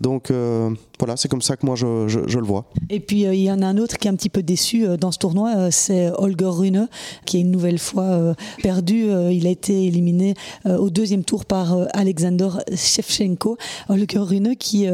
Donc 0.00 0.30
euh, 0.30 0.70
voilà, 0.98 1.16
c'est 1.16 1.28
comme 1.28 1.42
ça 1.42 1.56
que 1.56 1.64
moi 1.64 1.76
je, 1.76 2.08
je, 2.08 2.38
le 2.38 2.44
vois. 2.44 2.64
Et 2.90 3.00
puis 3.00 3.26
euh, 3.26 3.34
il 3.34 3.42
y 3.42 3.50
en 3.50 3.62
a 3.62 3.66
un 3.66 3.78
autre 3.78 3.98
qui 3.98 4.08
est 4.08 4.10
un 4.10 4.16
petit 4.16 4.28
peu 4.28 4.42
déçu 4.42 4.86
euh, 4.86 4.96
dans 4.96 5.12
ce 5.12 5.18
tournoi, 5.18 5.70
c'est 5.70 6.10
Holger 6.16 6.46
Rune, 6.46 6.88
qui 7.24 7.38
est 7.38 7.40
une 7.40 7.50
nouvelle 7.50 7.78
fois 7.78 8.34
perdu. 8.62 9.06
il 9.30 9.46
a 9.46 9.50
été 9.50 9.86
éliminé 9.86 10.34
au 10.64 10.90
deuxième 10.90 11.24
tour 11.24 11.44
par 11.44 11.76
Alexander 11.92 12.48
Shevchenko. 12.74 13.56
Holger 13.88 14.18
Rune 14.18 14.56
qui 14.56 14.86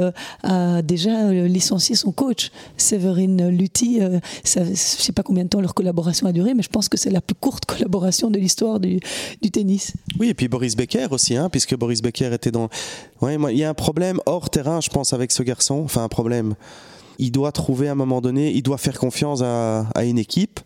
a 0.42 0.82
déjà 0.82 1.32
licencié 1.32 1.94
son 1.94 2.12
coach, 2.12 2.50
Severin 2.76 3.48
Lutti. 3.50 4.00
je 4.00 4.60
ne 4.60 4.74
sais 4.74 5.12
pas 5.12 5.22
combien 5.22 5.44
de 5.44 5.48
temps 5.48 5.60
leur 5.60 5.74
collaboration 5.74 6.26
a 6.26 6.32
duré, 6.32 6.54
mais 6.54 6.62
je 6.62 6.68
pense 6.68 6.88
que 6.88 6.96
c'est 6.96 7.10
la 7.10 7.20
plus 7.20 7.34
courte 7.34 7.64
collaboration 7.64 8.30
de 8.30 8.38
l'histoire 8.38 8.80
du, 8.80 9.00
du, 9.42 9.50
tennis. 9.50 9.92
Oui, 10.18 10.28
et 10.28 10.34
puis 10.34 10.48
Boris 10.48 10.76
Becker 10.76 11.06
aussi, 11.10 11.36
hein, 11.36 11.48
puisque 11.50 11.76
Boris 11.76 12.02
Becker 12.02 12.32
était 12.32 12.50
dans. 12.50 12.68
Ouais, 13.20 13.36
il 13.50 13.58
y 13.58 13.64
a 13.64 13.70
un 13.70 13.74
problème 13.74 14.20
hors 14.26 14.50
terrain, 14.50 14.80
je 14.80 14.90
pense, 14.90 15.12
avec 15.12 15.32
ce 15.32 15.42
garçon. 15.42 15.86
Un 16.02 16.08
problème. 16.08 16.54
Il 17.18 17.30
doit 17.30 17.52
trouver 17.52 17.88
à 17.88 17.92
un 17.92 17.96
moment 17.96 18.20
donné, 18.20 18.52
il 18.52 18.62
doit 18.62 18.78
faire 18.78 18.98
confiance 18.98 19.42
à, 19.42 20.04
une 20.04 20.18
équipe 20.18 20.60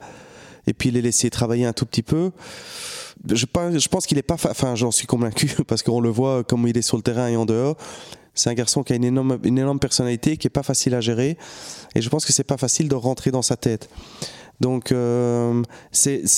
et 0.66 0.72
puis 0.72 0.90
les 0.90 1.02
laisser 1.02 1.30
travailler 1.30 1.66
un 1.66 1.72
tout 1.72 1.86
petit 1.86 2.02
peu. 2.02 2.30
Je, 3.28 3.44
pense 3.44 4.06
qu'il 4.06 4.16
n'est 4.16 4.22
pas. 4.22 4.34
Enfin, 4.34 4.74
j'en 4.74 4.90
suis 4.90 5.06
convaincu 5.06 5.50
parce 5.66 5.82
qu'on 5.82 6.00
le 6.00 6.08
voit 6.08 6.44
comme 6.44 6.66
il 6.66 6.76
est 6.78 6.82
sur 6.82 6.96
le 6.96 7.02
terrain 7.02 7.28
et 7.28 7.36
en 7.36 7.44
dehors. 7.44 7.76
C'est 8.34 8.50
un 8.50 8.54
garçon 8.54 8.84
qui 8.84 8.92
a 8.92 8.96
une 8.96 9.04
énorme, 9.04 9.80
personnalité, 9.80 10.36
qui 10.36 10.46
est 10.46 10.50
pas 10.50 10.62
facile 10.62 10.94
à 10.94 11.00
gérer, 11.00 11.36
et 11.96 12.00
je 12.00 12.08
pense 12.08 12.24
que 12.24 12.32
c'est 12.32 12.44
pas 12.44 12.56
facile 12.56 12.88
de 12.88 12.94
rentrer 12.94 13.32
dans 13.32 13.42
sa 13.42 13.56
tête. 13.56 13.88
Donc, 14.60 14.92
euh, 14.92 15.62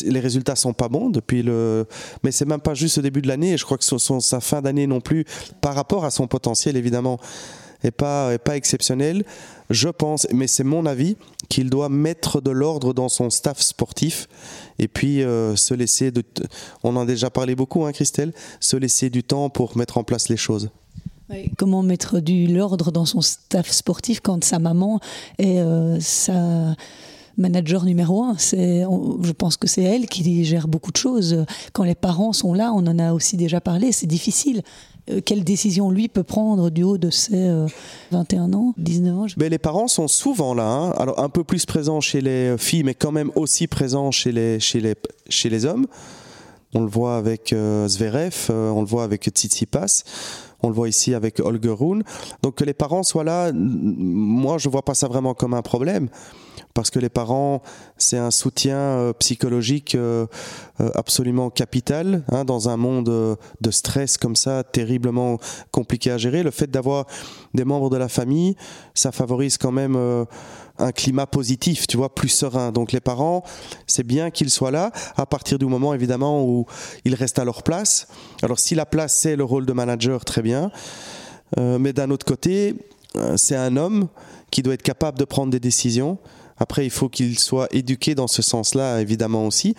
les 0.05 0.21
résultats 0.21 0.57
sont 0.57 0.73
pas 0.73 0.89
bons 0.89 1.11
depuis 1.11 1.43
le. 1.43 1.87
Mais 2.23 2.33
c'est 2.33 2.47
même 2.47 2.61
pas 2.61 2.75
juste 2.75 2.99
au 2.99 3.03
début 3.03 3.23
de 3.23 3.29
l'année. 3.29 3.57
Je 3.57 3.65
crois 3.65 3.79
que 3.79 3.85
son, 3.85 4.21
sa 4.21 4.41
fin 4.41 4.63
d'année 4.63 4.87
non 4.87 5.01
plus, 5.01 5.25
par 5.61 5.75
rapport 5.75 6.05
à 6.05 6.11
son 6.11 6.27
potentiel 6.27 6.77
évidemment, 6.77 7.19
est 7.83 7.91
pas 7.91 8.33
est 8.33 8.39
pas 8.39 8.57
exceptionnel. 8.57 9.25
Je 9.71 9.89
pense, 9.89 10.27
mais 10.33 10.49
c'est 10.49 10.65
mon 10.65 10.85
avis, 10.85 11.17
qu'il 11.49 11.71
doit 11.71 11.89
mettre 11.89 12.41
de 12.41 12.51
l'ordre 12.51 12.93
dans 12.93 13.09
son 13.09 13.31
staff 13.31 13.61
sportif 13.61 14.29
et 14.79 14.89
puis 14.89 15.23
euh, 15.23 15.55
se 15.57 15.75
laisser. 15.75 16.11
De, 16.11 16.25
on 16.83 16.97
en 16.97 17.03
a 17.03 17.07
déjà 17.07 17.31
parlé 17.31 17.55
beaucoup, 17.55 17.85
hein, 17.85 17.93
Christelle. 17.93 18.33
Se 18.59 18.77
laisser 18.77 19.11
du 19.11 19.23
temps 19.23 19.49
pour 19.49 19.77
mettre 19.77 19.99
en 19.99 20.05
place 20.05 20.29
les 20.29 20.37
choses. 20.37 20.71
Comment 21.57 21.83
mettre 21.83 22.19
de 22.19 22.53
l'ordre 22.53 22.91
dans 22.91 23.05
son 23.05 23.21
staff 23.21 23.71
sportif 23.71 24.21
quand 24.21 24.43
sa 24.43 24.59
maman 24.59 24.99
est 25.39 25.61
euh, 25.61 26.01
sa 26.01 26.75
manager 27.37 27.85
numéro 27.85 28.25
un? 28.25 28.35
C'est, 28.37 28.83
je 29.23 29.33
pense 29.33 29.57
que 29.57 29.69
c'est 29.69 29.83
elle 29.83 30.09
qui 30.09 30.45
gère 30.45 30.67
beaucoup 30.67 30.91
de 30.91 30.97
choses. 30.97 31.45
Quand 31.73 31.85
les 31.85 31.95
parents 31.95 32.33
sont 32.33 32.53
là, 32.53 32.73
on 32.75 32.85
en 32.87 32.99
a 32.99 33.13
aussi 33.13 33.37
déjà 33.37 33.61
parlé, 33.61 33.93
c'est 33.93 34.09
difficile. 34.09 34.63
Euh, 35.09 35.21
quelle 35.25 35.45
décision 35.45 35.91
lui 35.91 36.09
peut 36.09 36.23
prendre 36.23 36.71
du 36.71 36.83
haut 36.83 36.99
de 36.99 37.11
ses 37.11 37.51
21 38.11 38.53
euh, 38.53 38.57
ans, 38.57 38.75
19 38.77 39.19
ans 39.19 39.27
mais 39.37 39.49
Les 39.49 39.59
parents 39.59 39.89
sont 39.89 40.09
souvent 40.09 40.55
là, 40.55 40.67
hein. 40.67 40.91
alors 40.99 41.19
un 41.21 41.29
peu 41.29 41.45
plus 41.45 41.65
présents 41.67 42.01
chez 42.01 42.21
les 42.21 42.57
filles, 42.59 42.85
mais 42.85 42.95
quand 42.95 43.13
même 43.13 43.31
aussi 43.35 43.67
présents 43.67 44.11
chez 44.11 44.33
les, 44.33 44.61
chez 44.61 44.81
les, 44.81 44.95
chez 45.29 45.49
les 45.49 45.65
hommes. 45.65 45.87
On 46.75 46.83
le 46.83 46.89
voit 46.89 47.17
avec 47.17 47.53
euh, 47.53 47.89
Zverev, 47.89 48.51
on 48.51 48.81
le 48.81 48.87
voit 48.87 49.05
avec 49.05 49.25
Tsitsipas. 49.25 50.05
On 50.63 50.69
le 50.69 50.75
voit 50.75 50.91
ici 50.91 51.15
avec 51.15 51.41
Holger 51.41 51.75
Rune. 51.79 52.03
Donc 52.43 52.57
que 52.57 52.65
les 52.65 52.75
parents 52.75 53.03
soient 53.03 53.25
là, 53.25 53.51
moi 53.55 54.59
je 54.59 54.69
vois 54.69 54.83
pas 54.83 54.95
ça 54.95 55.09
vraiment 55.09 55.33
comme 55.33 55.55
un 55.55 55.63
problème 55.63 56.11
parce 56.75 56.91
que 56.91 56.99
les 56.99 57.09
parents, 57.09 57.63
c'est 57.99 58.19
un 58.19 58.31
soutien 58.31 58.79
euh, 58.79 59.13
psychologique 59.15 59.95
euh, 59.95 60.27
euh, 60.81 60.91
absolument 60.95 61.51
capital 61.51 62.23
hein, 62.31 62.45
dans 62.45 62.69
un 62.69 62.77
monde 62.77 63.39
de 63.61 63.71
stress 63.71 64.17
comme 64.19 64.37
ça, 64.37 64.63
terriblement 64.63 65.39
compliqué 65.73 66.11
à 66.11 66.19
gérer. 66.19 66.43
Le 66.43 66.51
fait 66.51 66.71
d'avoir 66.71 67.07
des 67.55 67.65
membres 67.65 67.91
de 67.91 67.97
la 67.97 68.09
famille, 68.09 68.57
ça 68.95 69.13
favorise 69.13 69.59
quand 69.59 69.73
même 69.73 69.97
un 70.79 70.93
climat 70.93 71.27
positif, 71.27 71.87
tu 71.87 71.97
vois, 71.97 72.15
plus 72.15 72.29
serein. 72.29 72.73
Donc 72.73 72.93
les 72.93 73.01
parents, 73.01 73.43
c'est 73.87 74.05
bien 74.05 74.31
qu'ils 74.31 74.51
soient 74.51 74.71
là 74.71 74.93
à 75.17 75.27
partir 75.27 75.59
du 75.59 75.67
moment 75.67 75.93
évidemment 75.93 76.45
où 76.45 76.67
ils 77.05 77.15
restent 77.15 77.39
à 77.39 77.45
leur 77.45 77.63
place. 77.63 78.09
Alors 78.43 78.59
si 78.59 78.75
la 78.75 78.87
place 78.87 79.17
c'est 79.17 79.37
le 79.37 79.45
rôle 79.45 79.67
de 79.67 79.73
manager, 79.73 80.25
très 80.25 80.43
bien. 80.43 80.71
mais 81.59 81.93
d'un 81.93 82.11
autre 82.11 82.25
côté, 82.25 82.75
c'est 83.37 83.57
un 83.57 83.77
homme 83.77 84.09
qui 84.51 84.63
doit 84.63 84.75
être 84.75 84.83
capable 84.83 85.19
de 85.19 85.25
prendre 85.25 85.51
des 85.51 85.61
décisions 85.61 86.19
après, 86.61 86.85
il 86.85 86.91
faut 86.91 87.09
qu'il 87.09 87.39
soit 87.39 87.69
éduqué 87.75 88.15
dans 88.15 88.29
ce 88.29 88.43
sens-là, 88.43 89.01
évidemment 89.01 89.47
aussi. 89.47 89.75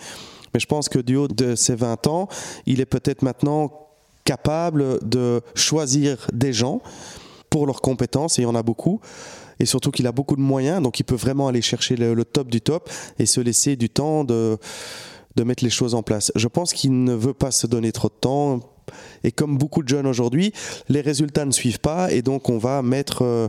Mais 0.52 0.60
je 0.60 0.66
pense 0.66 0.88
que 0.88 0.98
du 0.98 1.16
haut 1.16 1.28
de 1.28 1.54
ses 1.54 1.76
20 1.76 2.08
ans, 2.08 2.28
il 2.66 2.80
est 2.80 2.86
peut-être 2.86 3.22
maintenant 3.22 3.88
capable 4.24 4.98
de 5.08 5.40
choisir 5.54 6.26
des 6.32 6.52
gens 6.52 6.82
pour 7.50 7.66
leurs 7.66 7.80
compétences, 7.80 8.38
et 8.38 8.42
il 8.42 8.44
y 8.44 8.48
en 8.48 8.54
a 8.54 8.62
beaucoup. 8.62 9.00
Et 9.60 9.64
surtout 9.64 9.90
qu'il 9.90 10.06
a 10.06 10.12
beaucoup 10.12 10.36
de 10.36 10.40
moyens, 10.40 10.82
donc 10.82 10.98
il 10.98 11.04
peut 11.04 11.14
vraiment 11.14 11.48
aller 11.48 11.62
chercher 11.62 11.96
le, 11.96 12.24
top 12.24 12.48
du 12.48 12.60
top 12.60 12.90
et 13.18 13.26
se 13.26 13.40
laisser 13.40 13.76
du 13.76 13.88
temps 13.88 14.24
de, 14.24 14.58
de 15.36 15.44
mettre 15.44 15.62
les 15.62 15.70
choses 15.70 15.94
en 15.94 16.02
place. 16.02 16.32
Je 16.34 16.48
pense 16.48 16.72
qu'il 16.72 17.04
ne 17.04 17.14
veut 17.14 17.34
pas 17.34 17.50
se 17.50 17.66
donner 17.66 17.92
trop 17.92 18.08
de 18.08 18.14
temps. 18.14 18.60
Et 19.22 19.30
comme 19.30 19.56
beaucoup 19.56 19.82
de 19.82 19.88
jeunes 19.88 20.06
aujourd'hui, 20.06 20.52
les 20.88 21.00
résultats 21.00 21.44
ne 21.44 21.52
suivent 21.52 21.78
pas 21.78 22.10
et 22.10 22.22
donc 22.22 22.48
on 22.48 22.58
va 22.58 22.82
mettre 22.82 23.22
euh, 23.22 23.48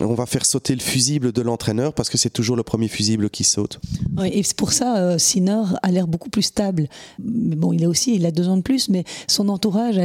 on 0.00 0.14
va 0.14 0.26
faire 0.26 0.44
sauter 0.44 0.74
le 0.74 0.80
fusible 0.80 1.32
de 1.32 1.42
l'entraîneur 1.42 1.92
parce 1.92 2.10
que 2.10 2.18
c'est 2.18 2.30
toujours 2.30 2.56
le 2.56 2.62
premier 2.62 2.88
fusible 2.88 3.30
qui 3.30 3.44
saute. 3.44 3.80
Oui, 4.18 4.28
et 4.32 4.42
c'est 4.42 4.56
pour 4.56 4.72
ça, 4.72 4.98
euh, 4.98 5.18
Sinner 5.18 5.62
a 5.82 5.90
l'air 5.90 6.06
beaucoup 6.06 6.30
plus 6.30 6.42
stable. 6.42 6.88
Bon, 7.18 7.72
il 7.72 7.84
a 7.84 7.88
aussi, 7.88 8.14
il 8.14 8.26
a 8.26 8.30
deux 8.30 8.48
ans 8.48 8.56
de 8.56 8.62
plus, 8.62 8.88
mais 8.88 9.04
son 9.26 9.48
entourage 9.48 10.00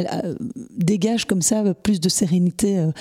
dégage 0.78 1.26
comme 1.26 1.42
ça 1.42 1.64
plus 1.74 2.00
de 2.00 2.10
sérénité, 2.10 2.80
euh, 2.80 2.92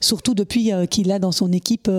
surtout 0.00 0.34
depuis 0.34 0.72
euh, 0.72 0.86
qu'il 0.86 1.12
a 1.12 1.18
dans 1.18 1.32
son 1.32 1.52
équipe 1.52 1.90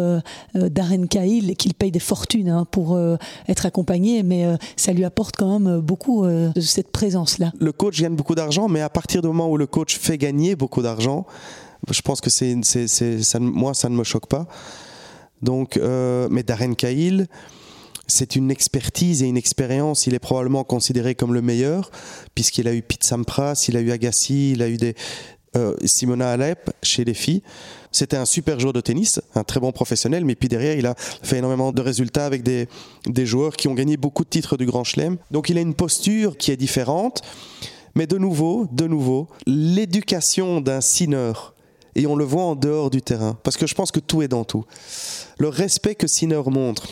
Darren 0.56 1.08
Cahill, 1.08 1.56
qu'il 1.56 1.74
paye 1.74 1.92
des 1.92 2.00
fortunes 2.00 2.50
hein, 2.50 2.66
pour 2.70 3.00
être 3.48 3.66
accompagné, 3.66 4.24
mais 4.24 4.46
ça 4.76 4.94
lui 4.94 5.04
apporte 5.04 5.36
quand 5.36 5.60
même 5.60 5.80
beaucoup 5.80 6.26
de 6.26 6.62
cette 6.62 6.92
présence-là. 6.92 7.52
Le 7.60 7.72
coach 7.72 8.02
gagne 8.02 8.16
beaucoup 8.16 8.36
d'argent, 8.36 8.68
mais 8.68 8.82
à 8.82 8.90
partir 8.90 9.22
du 9.22 9.28
moment 9.28 9.50
où 9.50 9.58
le 9.58 9.68
coach 9.68 9.98
fait 9.98 10.18
gagner 10.18 10.56
beaucoup 10.56 10.82
d'argent, 10.82 11.26
je 11.90 12.02
pense 12.02 12.22
que 12.22 12.30
c'est, 12.30 12.62
ça, 12.64 13.40
moi, 13.40 13.74
ça 13.74 13.90
ne 13.90 13.96
me 13.96 14.04
choque 14.04 14.28
pas. 14.28 14.48
Donc, 15.42 15.78
euh, 15.78 16.28
mais 16.30 16.44
Darren 16.44 16.74
Cahill, 16.74 17.28
c'est 18.08 18.36
une 18.36 18.52
expertise 18.52 19.24
et 19.24 19.28
une 19.28 19.38
expérience. 19.38 20.06
Il 20.06 20.14
est 20.14 20.20
probablement 20.20 20.64
considéré 20.64 21.16
comme 21.16 21.34
le 21.34 21.42
meilleur, 21.42 21.90
puisqu'il 22.36 22.68
a 22.68 22.74
eu 22.74 22.82
Pete 22.82 23.04
Sampras, 23.04 23.66
il 23.68 23.78
a 23.78 23.82
eu 23.82 23.92
Agassi, 23.92 24.52
il 24.52 24.62
a 24.62 24.70
eu 24.70 24.78
des, 24.78 24.96
euh, 25.58 25.76
Simona 25.84 26.32
Alep 26.32 26.72
chez 26.84 27.04
les 27.04 27.14
filles. 27.14 27.42
C'était 27.92 28.16
un 28.16 28.26
super 28.26 28.60
joueur 28.60 28.72
de 28.72 28.80
tennis, 28.80 29.20
un 29.36 29.44
très 29.44 29.60
bon 29.60 29.72
professionnel, 29.72 30.24
mais 30.24 30.36
puis 30.36 30.48
derrière, 30.48 30.78
il 30.78 30.86
a 30.86 30.96
fait 30.98 31.40
énormément 31.40 31.74
de 31.74 31.82
résultats 31.82 32.26
avec 32.26 32.42
des, 32.44 32.68
des 33.06 33.26
joueurs 33.26 33.58
qui 33.58 33.68
ont 33.68 33.74
gagné 33.74 33.98
beaucoup 33.98 34.24
de 34.24 34.30
titres 34.30 34.56
du 34.56 34.66
Grand 34.66 34.84
Chelem. 34.84 35.18
Donc 35.32 35.50
il 35.50 35.58
a 35.58 35.62
une 35.62 35.74
posture 35.74 36.38
qui 36.38 36.52
est 36.52 36.58
différente. 36.58 37.22
Mais 37.96 38.08
de 38.08 38.18
nouveau, 38.18 38.68
de 38.72 38.88
nouveau, 38.88 39.28
l'éducation 39.46 40.62
d'un 40.62 40.80
Sinner 40.80 41.34
et 41.96 42.08
on 42.08 42.16
le 42.16 42.24
voit 42.24 42.44
en 42.44 42.56
dehors 42.56 42.90
du 42.90 43.02
terrain. 43.02 43.38
Parce 43.44 43.58
que 43.58 43.68
je 43.68 43.76
pense 43.76 43.92
que 43.92 44.00
tout 44.00 44.22
est 44.22 44.28
dans 44.28 44.44
tout. 44.44 44.66
Le 45.38 45.48
respect 45.48 45.96
que 45.96 46.08
Sinner 46.08 46.42
montre, 46.48 46.88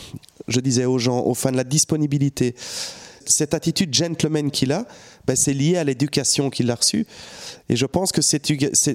je 0.48 0.60
disais 0.60 0.84
aux 0.84 0.98
gens, 0.98 1.20
aux 1.20 1.34
fans, 1.34 1.50
la 1.50 1.64
disponibilité, 1.64 2.54
cette 3.26 3.54
attitude 3.54 3.94
gentleman 3.94 4.50
qu'il 4.50 4.72
a, 4.72 4.86
ben 5.26 5.36
c'est 5.36 5.52
lié 5.52 5.76
à 5.76 5.84
l'éducation 5.84 6.50
qu'il 6.50 6.70
a 6.70 6.74
reçue. 6.74 7.06
Et 7.68 7.76
je 7.76 7.86
pense 7.86 8.12
que 8.12 8.20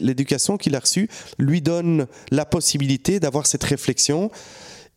l'éducation 0.04 0.58
qu'il 0.58 0.76
a 0.76 0.80
reçue 0.80 1.10
lui 1.39 1.62
donne 1.62 2.08
la 2.32 2.46
possibilité 2.46 3.20
d'avoir 3.20 3.48
cette 3.48 3.63
réflexion 3.63 4.32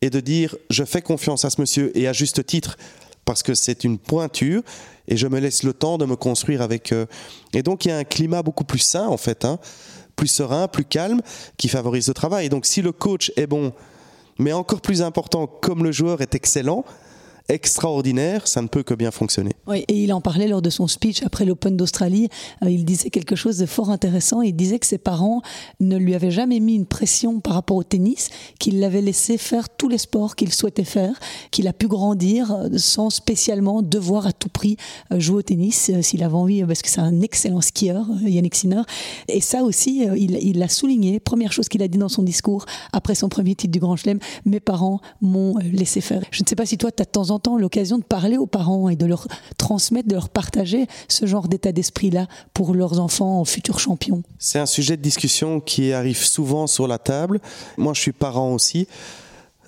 et 0.01 0.09
de 0.09 0.19
dire 0.19 0.55
je 0.69 0.83
fais 0.83 1.01
confiance 1.01 1.45
à 1.45 1.49
ce 1.49 1.59
monsieur 1.61 1.97
et 1.97 2.07
à 2.07 2.13
juste 2.13 2.45
titre 2.45 2.77
parce 3.25 3.43
que 3.43 3.53
c'est 3.53 3.83
une 3.83 3.99
pointure 3.99 4.63
et 5.07 5.17
je 5.17 5.27
me 5.27 5.39
laisse 5.39 5.63
le 5.63 5.73
temps 5.73 5.97
de 5.97 6.05
me 6.05 6.15
construire 6.15 6.61
avec 6.61 6.93
eux. 6.93 7.07
Et 7.53 7.63
donc 7.63 7.85
il 7.85 7.89
y 7.89 7.91
a 7.91 7.97
un 7.97 8.03
climat 8.03 8.41
beaucoup 8.41 8.63
plus 8.63 8.79
sain 8.79 9.07
en 9.07 9.17
fait. 9.17 9.45
Hein 9.45 9.59
plus 10.19 10.27
serein, 10.27 10.67
plus 10.67 10.83
calme, 10.83 11.21
qui 11.55 11.69
favorise 11.69 12.09
le 12.09 12.13
travail. 12.13 12.49
donc 12.49 12.65
si 12.65 12.81
le 12.81 12.91
coach 12.91 13.31
est 13.37 13.47
bon, 13.47 13.71
mais 14.37 14.51
encore 14.51 14.81
plus 14.81 15.01
important, 15.01 15.47
comme 15.47 15.81
le 15.81 15.93
joueur 15.93 16.21
est 16.21 16.35
excellent, 16.35 16.83
extraordinaire, 17.49 18.47
ça 18.47 18.61
ne 18.61 18.67
peut 18.67 18.83
que 18.83 18.93
bien 18.93 19.11
fonctionner. 19.11 19.51
Oui, 19.67 19.83
et 19.87 20.03
il 20.03 20.13
en 20.13 20.21
parlait 20.21 20.47
lors 20.47 20.61
de 20.61 20.69
son 20.69 20.87
speech 20.87 21.23
après 21.23 21.45
l'Open 21.45 21.75
d'Australie. 21.75 22.29
Euh, 22.63 22.69
il 22.69 22.85
disait 22.85 23.09
quelque 23.09 23.35
chose 23.35 23.57
de 23.57 23.65
fort 23.65 23.89
intéressant. 23.89 24.41
Il 24.41 24.55
disait 24.55 24.79
que 24.79 24.85
ses 24.85 24.99
parents 24.99 25.41
ne 25.79 25.97
lui 25.97 26.13
avaient 26.15 26.31
jamais 26.31 26.59
mis 26.59 26.75
une 26.75 26.85
pression 26.85 27.39
par 27.39 27.55
rapport 27.55 27.77
au 27.77 27.83
tennis, 27.83 28.29
qu'il 28.59 28.79
l'avait 28.79 29.01
laissé 29.01 29.37
faire 29.37 29.67
tous 29.69 29.89
les 29.89 29.97
sports 29.97 30.35
qu'il 30.35 30.53
souhaitait 30.53 30.83
faire, 30.83 31.19
qu'il 31.51 31.67
a 31.67 31.73
pu 31.73 31.87
grandir 31.87 32.51
euh, 32.51 32.69
sans 32.77 33.09
spécialement 33.09 33.81
devoir 33.81 34.27
à 34.27 34.31
tout 34.31 34.49
prix 34.49 34.77
euh, 35.11 35.19
jouer 35.19 35.37
au 35.37 35.41
tennis 35.41 35.91
s'il 36.01 36.23
avait 36.23 36.35
envie, 36.35 36.63
parce 36.63 36.81
que 36.81 36.89
c'est 36.89 37.01
un 37.01 37.21
excellent 37.21 37.61
skieur, 37.61 38.05
Yannick 38.21 38.55
Sinner. 38.55 38.81
Et 39.27 39.41
ça 39.41 39.63
aussi, 39.63 40.05
il 40.15 40.59
l'a 40.59 40.69
souligné. 40.69 41.19
Première 41.19 41.51
chose 41.51 41.67
qu'il 41.67 41.81
a 41.81 41.87
dit 41.87 41.97
dans 41.97 42.09
son 42.09 42.21
discours 42.21 42.65
après 42.93 43.15
son 43.15 43.27
premier 43.27 43.55
titre 43.55 43.71
du 43.71 43.79
Grand 43.79 43.95
Chelem, 43.95 44.19
mes 44.45 44.59
parents 44.59 44.99
m'ont 45.21 45.57
laissé 45.57 46.01
faire. 46.01 46.21
Je 46.31 46.43
ne 46.43 46.47
sais 46.47 46.55
pas 46.55 46.65
si 46.65 46.77
toi, 46.77 46.91
tu 46.91 47.01
as 47.01 47.05
de 47.05 47.09
temps 47.09 47.31
en 47.31 47.38
l'occasion 47.57 47.97
de 47.97 48.03
parler 48.03 48.37
aux 48.37 48.45
parents 48.45 48.89
et 48.89 48.95
de 48.95 49.05
leur 49.05 49.27
transmettre, 49.57 50.07
de 50.07 50.13
leur 50.13 50.29
partager 50.29 50.87
ce 51.07 51.25
genre 51.25 51.47
d'état 51.47 51.71
d'esprit-là 51.71 52.27
pour 52.53 52.73
leurs 52.73 52.99
enfants 52.99 53.43
futurs 53.45 53.79
champions 53.79 54.23
C'est 54.37 54.59
un 54.59 54.65
sujet 54.65 54.97
de 54.97 55.01
discussion 55.01 55.59
qui 55.59 55.93
arrive 55.93 56.23
souvent 56.23 56.67
sur 56.67 56.87
la 56.87 56.97
table. 56.97 57.39
Moi, 57.77 57.93
je 57.93 58.01
suis 58.01 58.11
parent 58.11 58.53
aussi. 58.53 58.87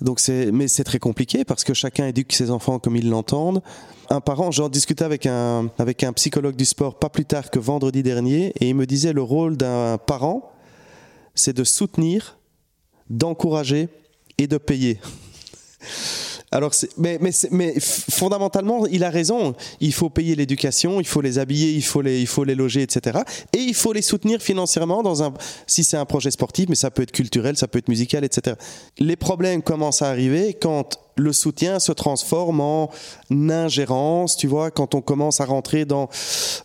Donc 0.00 0.20
mais 0.52 0.66
c'est 0.66 0.84
très 0.84 0.98
compliqué 0.98 1.44
parce 1.44 1.62
que 1.62 1.74
chacun 1.74 2.08
éduque 2.08 2.32
ses 2.32 2.50
enfants 2.50 2.78
comme 2.78 2.96
ils 2.96 3.08
l'entendent. 3.08 3.62
Un 4.10 4.20
parent, 4.20 4.50
j'en 4.50 4.68
discutais 4.68 5.04
avec 5.04 5.26
un, 5.26 5.70
avec 5.78 6.02
un 6.02 6.12
psychologue 6.12 6.56
du 6.56 6.64
sport 6.64 6.98
pas 6.98 7.08
plus 7.08 7.24
tard 7.24 7.50
que 7.50 7.58
vendredi 7.58 8.02
dernier 8.02 8.52
et 8.60 8.68
il 8.68 8.74
me 8.74 8.84
disait 8.84 9.12
le 9.12 9.22
rôle 9.22 9.56
d'un 9.56 9.98
parent, 9.98 10.52
c'est 11.34 11.56
de 11.56 11.64
soutenir, 11.64 12.36
d'encourager 13.08 13.88
et 14.38 14.48
de 14.48 14.58
payer. 14.58 14.98
Alors, 16.52 16.72
mais, 16.98 17.18
mais, 17.20 17.30
mais, 17.50 17.74
fondamentalement, 17.80 18.86
il 18.86 19.04
a 19.04 19.10
raison. 19.10 19.54
Il 19.80 19.94
faut 19.94 20.10
payer 20.10 20.36
l'éducation, 20.36 21.00
il 21.00 21.06
faut 21.06 21.22
les 21.22 21.38
habiller, 21.38 21.72
il 21.72 21.82
faut 21.82 22.02
les, 22.02 22.20
il 22.20 22.26
faut 22.26 22.44
les 22.44 22.54
loger, 22.54 22.82
etc. 22.82 23.20
Et 23.54 23.58
il 23.58 23.74
faut 23.74 23.94
les 23.94 24.02
soutenir 24.02 24.42
financièrement 24.42 25.02
dans 25.02 25.22
un, 25.22 25.32
si 25.66 25.82
c'est 25.82 25.96
un 25.96 26.04
projet 26.04 26.30
sportif, 26.30 26.68
mais 26.68 26.74
ça 26.74 26.90
peut 26.90 27.02
être 27.02 27.12
culturel, 27.12 27.56
ça 27.56 27.68
peut 27.68 27.78
être 27.78 27.88
musical, 27.88 28.22
etc. 28.22 28.56
Les 28.98 29.16
problèmes 29.16 29.62
commencent 29.62 30.02
à 30.02 30.10
arriver 30.10 30.52
quand 30.52 31.00
le 31.16 31.32
soutien 31.32 31.78
se 31.78 31.92
transforme 31.92 32.60
en 32.60 32.90
ingérence, 33.30 34.36
tu 34.36 34.46
vois, 34.46 34.70
quand 34.70 34.94
on 34.94 35.00
commence 35.00 35.40
à 35.40 35.46
rentrer 35.46 35.86
dans, 35.86 36.08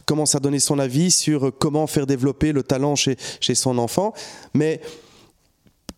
commence 0.06 0.36
à 0.36 0.39
donner 0.39 0.60
son 0.60 0.80
avis 0.80 1.12
sur 1.12 1.52
comment 1.58 1.88
faire 1.88 2.08
développer 2.08 2.52
le 2.52 2.63
talent 2.63 2.95
chez, 2.95 3.17
chez 3.39 3.56
son 3.56 3.78
enfant. 3.78 4.13
Mais 4.54 4.82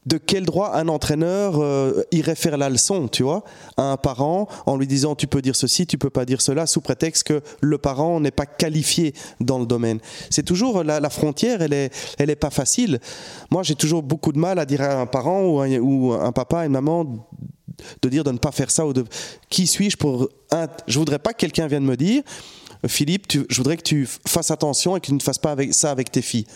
de 0.09 0.17
quel 0.17 0.43
droit 0.43 0.71
un 0.73 0.87
entraîneur 0.87 1.61
euh, 1.61 2.03
irait 2.11 2.35
faire 2.35 2.57
la 2.57 2.69
leçon, 2.69 3.07
tu 3.07 3.21
vois, 3.21 3.43
à 3.77 3.83
un 3.83 3.97
parent 3.97 4.47
en 4.65 4.75
lui 4.75 4.87
disant 4.87 5.15
tu 5.15 5.27
peux 5.27 5.41
dire 5.41 5.55
ceci, 5.55 5.85
tu 5.85 5.99
peux 5.99 6.09
pas 6.09 6.25
dire 6.25 6.41
cela, 6.41 6.65
sous 6.65 6.81
prétexte 6.81 7.23
que 7.23 7.41
le 7.61 7.77
parent 7.77 8.19
n'est 8.19 8.31
pas 8.31 8.47
qualifié 8.47 9.13
dans 9.39 9.59
le 9.59 9.67
domaine. 9.67 9.99
C'est 10.31 10.43
toujours 10.43 10.83
la, 10.83 11.09
frontière, 11.09 11.61
elle 11.61 11.73
est, 11.73 11.93
elle 12.17 12.31
est 12.31 12.35
pas 12.35 12.49
facile. 12.49 12.99
Moi, 13.51 13.61
j'ai 13.61 13.75
toujours 13.75 14.01
beaucoup 14.01 14.31
de 14.31 14.39
mal 14.39 14.57
à 14.57 14.65
dire 14.65 14.81
à 14.81 14.99
un 14.99 15.05
parent 15.05 15.43
ou 15.43 16.11
un, 16.11 16.25
un 16.25 16.31
papa, 16.31 16.65
une 16.65 16.71
maman 16.71 17.27
de 18.01 18.09
dire 18.09 18.23
de 18.23 18.31
ne 18.31 18.39
pas 18.39 18.51
faire 18.51 18.71
ça 18.71 18.85
ou 18.87 18.93
de 18.93 19.05
qui 19.49 19.67
suis-je 19.67 19.95
pour 19.95 20.27
un... 20.51 20.67
je 20.87 20.97
voudrais 20.99 21.19
pas 21.19 21.33
que 21.33 21.37
quelqu'un 21.37 21.67
vienne 21.67 21.85
me 21.85 21.95
dire 21.95 22.23
Philippe, 22.87 23.25
je 23.31 23.57
voudrais 23.57 23.77
que 23.77 23.83
tu 23.83 24.07
fasses 24.25 24.51
attention 24.51 24.95
et 24.95 25.01
que 25.01 25.07
tu 25.07 25.13
ne 25.13 25.19
fasses 25.19 25.37
pas 25.37 25.55
ça 25.71 25.91
avec 25.91 26.11
tes 26.11 26.21
filles 26.21 26.47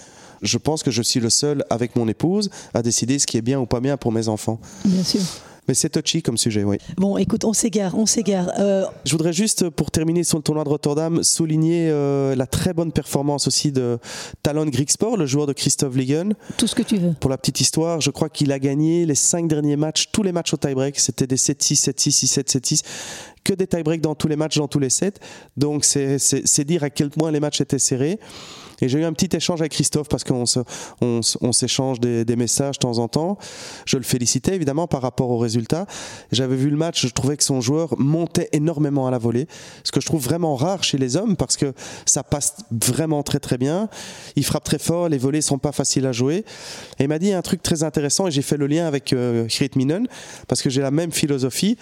je 0.44 0.58
pense 0.58 0.84
que 0.84 0.92
je 0.92 1.02
suis 1.02 1.20
le 1.20 1.30
seul 1.30 1.66
avec 1.70 1.96
mon 1.96 2.08
épouse 2.08 2.50
à 2.74 2.82
décider 2.82 3.18
ce 3.20 3.26
qui 3.26 3.38
est 3.38 3.42
bien 3.42 3.60
ou 3.60 3.66
pas 3.66 3.80
bien 3.80 3.98
pour 3.98 4.12
mes 4.12 4.28
enfants. 4.28 4.60
Bien 4.86 5.04
sûr. 5.04 5.22
Mais 5.68 5.74
c'est 5.74 5.90
touchy 5.90 6.22
comme 6.22 6.38
sujet, 6.38 6.64
oui. 6.64 6.78
Bon, 6.98 7.18
écoute, 7.18 7.46
on 7.46 7.54
s'égare, 7.54 7.98
on 7.98 8.06
s'égare. 8.06 8.52
Euh, 8.60 8.86
je 9.06 9.12
voudrais 9.14 9.32
juste, 9.32 9.70
pour 9.70 9.92
terminer 9.92 10.26
sur 10.26 10.38
le 10.38 10.44
tournoi 10.44 10.66
de 10.66 10.70
Rotterdam, 10.70 11.24
souligner 11.24 11.90
euh, 11.90 12.36
la 12.36 12.48
très 12.48 12.74
bonne 12.74 12.92
performance 12.92 13.48
aussi 13.48 13.72
de 13.72 13.98
Talon 14.42 14.66
Grigsport, 14.66 15.16
le 15.16 15.26
joueur 15.26 15.48
de 15.48 15.54
Christophe 15.54 15.96
Ligon. 15.96 16.34
Tout 16.58 16.68
ce 16.68 16.76
que 16.76 16.84
tu 16.84 16.98
veux. 16.98 17.14
Pour 17.20 17.30
la 17.30 17.38
petite 17.38 17.62
histoire, 17.62 18.02
je 18.02 18.12
crois 18.12 18.28
qu'il 18.28 18.52
a 18.52 18.60
gagné 18.60 19.06
les 19.06 19.16
cinq 19.16 19.48
derniers 19.48 19.78
matchs, 19.78 20.10
tous 20.12 20.24
les 20.24 20.34
matchs 20.34 20.54
au 20.54 20.58
tie-break. 20.58 21.00
C'était 21.00 21.28
des 21.28 21.38
7-6, 21.38 21.92
7-6, 21.92 22.26
6-7, 22.26 22.60
7-6 22.60 22.82
que 23.46 23.54
des 23.54 23.68
tie-breaks 23.68 24.02
dans 24.02 24.16
tous 24.16 24.28
les 24.28 24.36
matchs, 24.36 24.58
dans 24.58 24.68
tous 24.68 24.80
les 24.80 24.90
sets. 24.90 25.14
Donc 25.56 25.86
c'est 25.86 26.64
dire 26.66 26.84
à 26.84 26.90
quel 26.90 27.10
point 27.10 27.32
les 27.32 27.40
matchs 27.40 27.62
étaient 27.62 27.80
serrés. 27.80 28.20
Et 28.82 28.90
j'ai 28.90 29.00
eu 29.00 29.04
un 29.04 29.14
petit 29.14 29.36
échange 29.36 29.62
avec 29.62 29.72
Christophe 29.72 30.08
parce 30.08 30.24
qu'on 30.24 30.44
on, 31.02 31.52
s'échange 31.52 32.00
des, 32.00 32.36
messages 32.36 32.78
de 32.78 32.80
temps 32.80 32.98
en 32.98 33.08
temps. 33.08 33.38
Je 33.86 33.98
le 33.98 34.04
félicitais 34.04 34.56
évidemment 34.56 34.88
par 34.88 35.02
rapport 35.02 35.30
aux 35.30 35.38
résultats. 35.38 35.86
J'avais 36.32 36.56
vu 36.56 36.70
le 36.70 36.78
match, 36.78 37.06
je 37.06 37.14
trouvais 37.14 37.38
que 37.38 37.44
son 37.44 37.62
joueur 37.62 37.94
montait 37.98 38.50
énormément 38.52 39.08
à 39.08 39.12
la 39.12 39.18
volée, 39.18 39.48
ce 39.84 39.92
que 39.92 40.02
je 40.02 40.06
trouve 40.06 40.24
vraiment 40.24 40.56
rare 40.56 40.84
chez 40.84 40.98
les 40.98 41.16
hommes 41.16 41.36
parce 41.36 41.58
que 41.58 41.74
ça 42.06 42.24
passe 42.24 42.56
vraiment 42.72 43.24
très 43.24 43.40
très 43.40 43.58
bien. 43.58 43.90
Il 44.36 44.44
frappe 44.44 44.64
très 44.64 44.80
fort, 44.80 45.10
les 45.10 45.18
volées 45.18 45.42
sont 45.42 45.60
pas 45.60 45.72
faciles 45.72 46.06
à 46.06 46.12
jouer. 46.12 46.46
Et 47.00 47.04
il 47.04 47.08
m'a 47.08 47.20
dit 47.20 47.34
un 47.34 47.42
truc 47.42 47.62
très 47.62 47.84
intéressant 47.84 48.28
et 48.28 48.32
j'ai 48.32 48.42
fait 48.42 48.58
le 48.58 48.68
lien 48.68 48.88
avec 48.88 49.14
euh, 49.14 49.48
Minen 49.76 50.08
parce 50.48 50.62
que 50.62 50.70
j'ai 50.70 50.82
la 50.82 50.92
même 50.92 51.12
philosophie. 51.12 51.78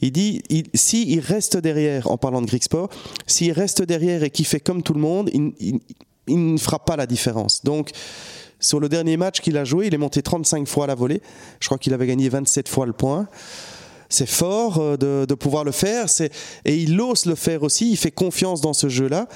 Il 0.00 0.12
dit 0.12 0.42
s'il 0.74 1.20
reste 1.20 1.56
derrière, 1.56 2.10
en 2.10 2.18
parlant 2.18 2.42
de 2.42 2.46
Greek 2.46 2.64
Sport, 2.64 2.88
s'il 3.26 3.52
reste 3.52 3.82
derrière 3.82 4.22
et 4.22 4.30
qu'il 4.30 4.46
fait 4.46 4.60
comme 4.60 4.82
tout 4.82 4.94
le 4.94 5.00
monde, 5.00 5.30
il, 5.32 5.52
il 5.60 5.80
ne 6.36 6.58
fera 6.58 6.78
pas 6.78 6.96
la 6.96 7.06
différence. 7.06 7.64
Donc, 7.64 7.90
sur 8.60 8.78
le 8.78 8.88
dernier 8.88 9.16
match 9.16 9.40
qu'il 9.40 9.56
a 9.56 9.64
joué, 9.64 9.86
il 9.86 9.94
est 9.94 9.98
monté 9.98 10.22
35 10.22 10.68
fois 10.68 10.84
à 10.84 10.86
la 10.86 10.94
volée. 10.94 11.22
Je 11.60 11.66
crois 11.66 11.78
qu'il 11.78 11.94
avait 11.94 12.06
gagné 12.06 12.28
27 12.28 12.68
fois 12.68 12.86
le 12.86 12.92
point. 12.92 13.26
C'est 14.10 14.28
fort 14.28 14.78
euh, 14.78 14.96
de, 14.96 15.34
pouvoir 15.34 15.64
le 15.64 15.72
faire. 15.72 16.06
Et 16.64 16.76
il 16.76 17.00
ose 17.00 17.26
le 17.26 17.34
faire 17.34 17.62
aussi. 17.62 17.90
Il 17.90 17.96
fait 17.96 18.10
confiance 18.10 18.60
dans 18.60 18.74
ce 18.74 18.88
jeu-là. 18.88 19.28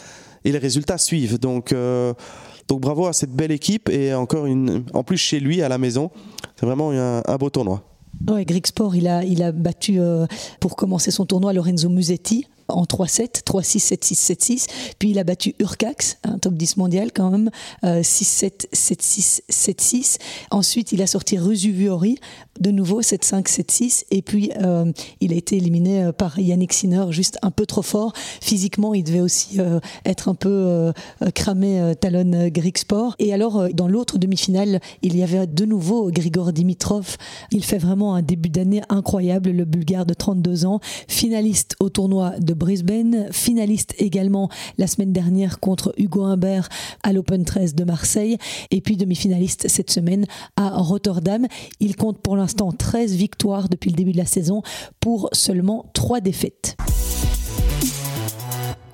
Et 0.44 0.52
les 0.52 0.58
résultats 0.58 0.98
suivent. 0.98 1.38
Donc, 1.38 1.72
euh, 1.72 2.12
donc 2.68 2.80
bravo 2.80 3.06
à 3.06 3.14
cette 3.14 3.30
belle 3.30 3.52
équipe. 3.52 3.88
Et 3.88 4.12
encore 4.12 4.46
une, 4.46 4.84
en 4.92 5.04
plus 5.04 5.16
chez 5.16 5.40
lui, 5.40 5.62
à 5.62 5.68
la 5.68 5.78
maison. 5.78 6.10
C'est 6.56 6.66
vraiment 6.66 6.90
un, 6.90 7.36
beau 7.36 7.48
tournoi. 7.50 7.82
Ouais, 8.28 8.44
Greek 8.44 8.66
Sport, 8.66 8.94
il 8.94 9.08
a, 9.08 9.24
il 9.24 9.42
a 9.42 9.52
battu 9.52 9.98
euh, 9.98 10.26
pour 10.60 10.76
commencer 10.76 11.10
son 11.10 11.24
tournoi 11.24 11.52
Lorenzo 11.52 11.88
Musetti 11.88 12.46
en 12.68 12.84
3-7, 12.84 13.42
3-6, 13.44 13.94
7-6, 13.94 14.32
7-6. 14.32 14.66
Puis 14.98 15.10
il 15.10 15.18
a 15.18 15.24
battu 15.24 15.54
Urcax, 15.58 16.18
un 16.24 16.38
top 16.38 16.54
10 16.54 16.76
mondial 16.76 17.12
quand 17.12 17.30
même, 17.30 17.50
6-7, 17.82 18.68
7-6, 18.72 19.42
7-6. 19.50 20.18
Ensuite, 20.50 20.92
il 20.92 21.02
a 21.02 21.06
sorti 21.06 21.38
Rusuvuori, 21.38 22.18
de 22.60 22.70
nouveau 22.70 23.02
7-5, 23.02 23.48
7-6. 23.48 24.04
Et 24.10 24.22
puis, 24.22 24.50
euh, 24.62 24.90
il 25.20 25.32
a 25.32 25.36
été 25.36 25.56
éliminé 25.56 26.04
euh, 26.04 26.12
par 26.12 26.38
Yannick 26.38 26.72
Sinner, 26.72 27.06
juste 27.10 27.38
un 27.42 27.50
peu 27.50 27.66
trop 27.66 27.82
fort. 27.82 28.12
Physiquement, 28.40 28.94
il 28.94 29.04
devait 29.04 29.20
aussi 29.20 29.60
euh, 29.60 29.80
être 30.04 30.28
un 30.28 30.34
peu 30.34 30.92
cramé, 31.34 31.94
Talon 32.00 32.48
Greek 32.48 32.78
Sport. 32.78 33.16
Et 33.18 33.32
alors, 33.32 33.68
dans 33.72 33.88
l'autre 33.88 34.18
demi-finale, 34.18 34.80
il 35.02 35.16
y 35.16 35.22
avait 35.22 35.46
de 35.46 35.64
nouveau 35.64 36.10
Grigor 36.10 36.52
Dimitrov. 36.52 37.16
Il 37.50 37.64
fait 37.64 37.78
vraiment 37.78 38.14
un 38.14 38.22
début 38.22 38.48
d'année 38.48 38.82
incroyable, 38.88 39.50
le 39.50 39.64
Bulgare 39.64 40.06
de 40.06 40.14
32 40.14 40.66
ans, 40.66 40.80
finaliste 41.08 41.76
au 41.80 41.88
tournoi 41.88 42.38
de 42.38 42.54
Brisbane, 42.54 43.28
finaliste 43.32 43.94
également 43.98 44.48
la 44.78 44.86
semaine 44.86 45.12
dernière 45.12 45.60
contre 45.60 45.94
Hugo 45.96 46.22
Humbert 46.22 46.68
à 47.02 47.12
l'Open 47.12 47.44
13 47.44 47.74
de 47.74 47.84
Marseille, 47.84 48.38
et 48.70 48.80
puis 48.80 48.96
demi-finaliste 48.96 49.68
cette 49.68 49.90
semaine 49.90 50.26
à 50.56 50.70
Rotterdam. 50.70 51.46
Il 51.80 51.96
compte 51.96 52.18
pour 52.18 52.36
l'instant 52.36 52.43
13 52.46 53.14
victoires 53.14 53.68
depuis 53.68 53.90
le 53.90 53.96
début 53.96 54.12
de 54.12 54.18
la 54.18 54.26
saison 54.26 54.62
pour 55.00 55.28
seulement 55.32 55.90
3 55.94 56.20
défaites. 56.20 56.76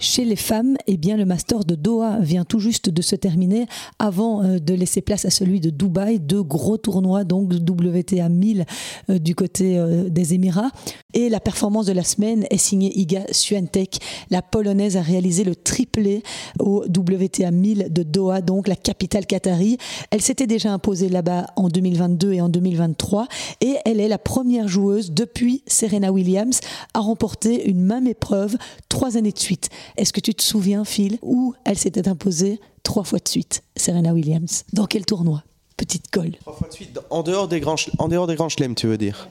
Chez 0.02 0.24
les 0.24 0.34
femmes, 0.34 0.78
eh 0.86 0.96
bien, 0.96 1.18
le 1.18 1.26
Master 1.26 1.62
de 1.62 1.74
Doha 1.74 2.20
vient 2.20 2.46
tout 2.46 2.58
juste 2.58 2.88
de 2.88 3.02
se 3.02 3.14
terminer 3.14 3.66
avant 3.98 4.42
euh, 4.42 4.58
de 4.58 4.72
laisser 4.72 5.02
place 5.02 5.26
à 5.26 5.30
celui 5.30 5.60
de 5.60 5.68
Dubaï. 5.68 6.18
Deux 6.18 6.42
gros 6.42 6.78
tournois, 6.78 7.24
donc 7.24 7.52
WTA 7.52 8.30
1000 8.30 8.64
euh, 9.10 9.18
du 9.18 9.34
côté 9.34 9.76
euh, 9.76 10.08
des 10.08 10.32
Émirats. 10.32 10.70
Et 11.12 11.28
la 11.28 11.38
performance 11.38 11.84
de 11.84 11.92
la 11.92 12.02
semaine 12.02 12.46
est 12.48 12.56
signée 12.56 12.98
Iga 12.98 13.24
Swiatek. 13.30 13.98
La 14.30 14.40
Polonaise 14.40 14.96
a 14.96 15.02
réalisé 15.02 15.44
le 15.44 15.54
triplé 15.54 16.22
au 16.58 16.82
WTA 16.86 17.50
1000 17.50 17.88
de 17.90 18.02
Doha, 18.02 18.40
donc 18.40 18.68
la 18.68 18.76
capitale 18.76 19.26
qatari. 19.26 19.76
Elle 20.10 20.22
s'était 20.22 20.46
déjà 20.46 20.72
imposée 20.72 21.10
là-bas 21.10 21.44
en 21.56 21.68
2022 21.68 22.32
et 22.32 22.40
en 22.40 22.48
2023. 22.48 23.28
Et 23.60 23.76
elle 23.84 24.00
est 24.00 24.08
la 24.08 24.18
première 24.18 24.66
joueuse 24.66 25.12
depuis 25.12 25.62
Serena 25.66 26.10
Williams 26.10 26.60
à 26.94 27.00
remporter 27.00 27.68
une 27.68 27.82
même 27.82 28.06
épreuve 28.06 28.56
trois 28.88 29.18
années 29.18 29.32
de 29.32 29.38
suite. 29.38 29.68
Est-ce 29.96 30.12
que 30.12 30.20
tu 30.20 30.35
te 30.35 30.42
souviens, 30.42 30.85
Phil, 30.85 31.18
où 31.22 31.55
elle 31.64 31.79
s'était 31.79 32.09
imposée 32.09 32.61
trois 32.83 33.05
fois 33.05 33.18
de 33.18 33.29
suite, 33.29 33.62
Serena 33.76 34.12
Williams? 34.12 34.64
Dans 34.72 34.87
quel 34.87 35.05
tournoi 35.05 35.42
Petite 35.76 36.11
colle? 36.11 36.33
Trois 36.40 36.55
fois 36.55 36.68
de 36.68 36.72
suite, 36.72 36.98
en 37.11 37.22
dehors 37.22 37.48
des 37.48 37.61
grands, 37.61 37.76
en 37.98 38.09
dehors 38.09 38.26
des 38.26 38.35
grands 38.35 38.48
chelems, 38.48 38.74
tu 38.74 38.87
veux 38.87 38.98
dire? 38.98 39.29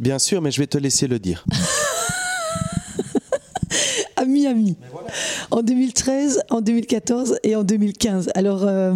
Bien 0.00 0.18
sûr, 0.18 0.42
mais 0.42 0.50
je 0.50 0.60
vais 0.60 0.66
te 0.66 0.78
laisser 0.78 1.06
le 1.06 1.18
dire. 1.18 1.44
Miami. 4.28 4.76
En 5.50 5.62
2013, 5.62 6.42
en 6.50 6.60
2014 6.60 7.38
et 7.42 7.56
en 7.56 7.64
2015. 7.64 8.30
Alors 8.34 8.64
euh, 8.64 8.94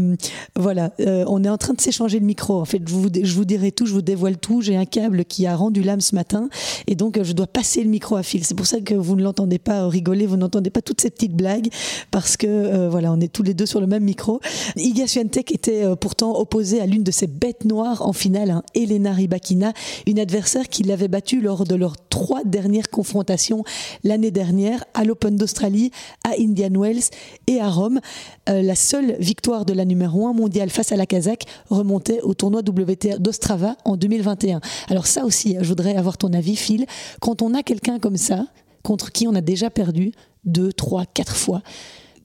voilà, 0.56 0.92
euh, 1.00 1.24
on 1.26 1.42
est 1.44 1.48
en 1.48 1.58
train 1.58 1.74
de 1.74 1.80
s'échanger 1.80 2.20
le 2.20 2.26
micro. 2.26 2.60
En 2.60 2.64
fait, 2.64 2.80
je 2.86 2.92
vous, 2.92 3.08
je 3.22 3.34
vous 3.34 3.44
dirai 3.44 3.72
tout, 3.72 3.86
je 3.86 3.92
vous 3.92 4.02
dévoile 4.02 4.36
tout. 4.36 4.60
J'ai 4.60 4.76
un 4.76 4.84
câble 4.84 5.24
qui 5.24 5.46
a 5.46 5.56
rendu 5.56 5.82
l'âme 5.82 6.00
ce 6.00 6.14
matin 6.14 6.48
et 6.86 6.94
donc 6.94 7.16
euh, 7.16 7.24
je 7.24 7.32
dois 7.32 7.46
passer 7.46 7.82
le 7.82 7.90
micro 7.90 8.16
à 8.16 8.22
fil. 8.22 8.44
C'est 8.44 8.54
pour 8.54 8.66
ça 8.66 8.80
que 8.80 8.94
vous 8.94 9.16
ne 9.16 9.22
l'entendez 9.22 9.58
pas 9.58 9.88
rigoler, 9.88 10.26
vous 10.26 10.36
n'entendez 10.36 10.70
pas 10.70 10.82
toutes 10.82 11.00
ces 11.00 11.10
petites 11.10 11.34
blagues 11.34 11.68
parce 12.10 12.36
que 12.36 12.88
voilà, 12.88 13.12
on 13.12 13.20
est 13.20 13.32
tous 13.32 13.42
les 13.42 13.54
deux 13.54 13.66
sur 13.66 13.80
le 13.80 13.86
même 13.86 14.04
micro. 14.04 14.40
Iga 14.76 15.06
Swiatek 15.06 15.52
était 15.52 15.84
pourtant 16.00 16.38
opposée 16.38 16.80
à 16.80 16.86
l'une 16.86 17.02
de 17.02 17.10
ces 17.10 17.26
bêtes 17.26 17.64
noires 17.64 18.06
en 18.06 18.12
finale, 18.12 18.50
hein, 18.50 18.62
Elena 18.74 19.12
Rybakina, 19.12 19.72
une 20.06 20.18
adversaire 20.18 20.68
qui 20.68 20.82
l'avait 20.82 21.08
battue 21.08 21.40
lors 21.40 21.64
de 21.64 21.74
leurs 21.74 21.96
trois 22.08 22.44
dernières 22.44 22.90
confrontations 22.90 23.64
l'année 24.04 24.30
dernière 24.30 24.84
à 24.94 25.04
d'Australie, 25.30 25.90
à 26.24 26.32
Indian 26.38 26.70
Wells 26.74 27.04
et 27.46 27.60
à 27.60 27.68
Rome. 27.68 28.00
Euh, 28.48 28.62
la 28.62 28.74
seule 28.74 29.16
victoire 29.18 29.64
de 29.64 29.72
la 29.72 29.84
numéro 29.84 30.26
1 30.26 30.32
mondiale 30.32 30.70
face 30.70 30.92
à 30.92 30.96
la 30.96 31.06
Kazakh 31.06 31.44
remontait 31.70 32.20
au 32.22 32.34
tournoi 32.34 32.60
WTA 32.60 33.18
d'Ostrava 33.18 33.76
en 33.84 33.96
2021. 33.96 34.60
Alors 34.88 35.06
ça 35.06 35.24
aussi, 35.24 35.56
je 35.60 35.68
voudrais 35.68 35.96
avoir 35.96 36.18
ton 36.18 36.32
avis, 36.32 36.56
Phil. 36.56 36.86
Quand 37.20 37.42
on 37.42 37.54
a 37.54 37.62
quelqu'un 37.62 37.98
comme 37.98 38.16
ça, 38.16 38.46
contre 38.82 39.12
qui 39.12 39.26
on 39.28 39.34
a 39.34 39.40
déjà 39.40 39.70
perdu 39.70 40.12
deux, 40.44 40.72
trois, 40.72 41.04
quatre 41.06 41.36
fois. 41.36 41.62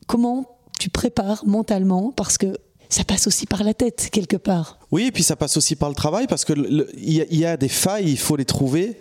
Comment 0.07 0.45
tu 0.79 0.89
prépares 0.89 1.43
mentalement? 1.45 2.11
Parce 2.11 2.37
que 2.37 2.57
ça 2.89 3.03
passe 3.03 3.27
aussi 3.27 3.45
par 3.45 3.63
la 3.63 3.73
tête, 3.73 4.09
quelque 4.11 4.37
part. 4.37 4.79
Oui, 4.91 5.07
et 5.07 5.11
puis 5.11 5.23
ça 5.23 5.35
passe 5.35 5.57
aussi 5.57 5.75
par 5.75 5.89
le 5.89 5.95
travail, 5.95 6.27
parce 6.27 6.45
qu'il 6.45 6.87
y, 6.97 7.35
y, 7.35 7.45
a 7.45 7.57
des 7.57 7.67
failles, 7.67 8.09
il 8.09 8.17
faut 8.17 8.37
les 8.37 8.45
trouver. 8.45 8.97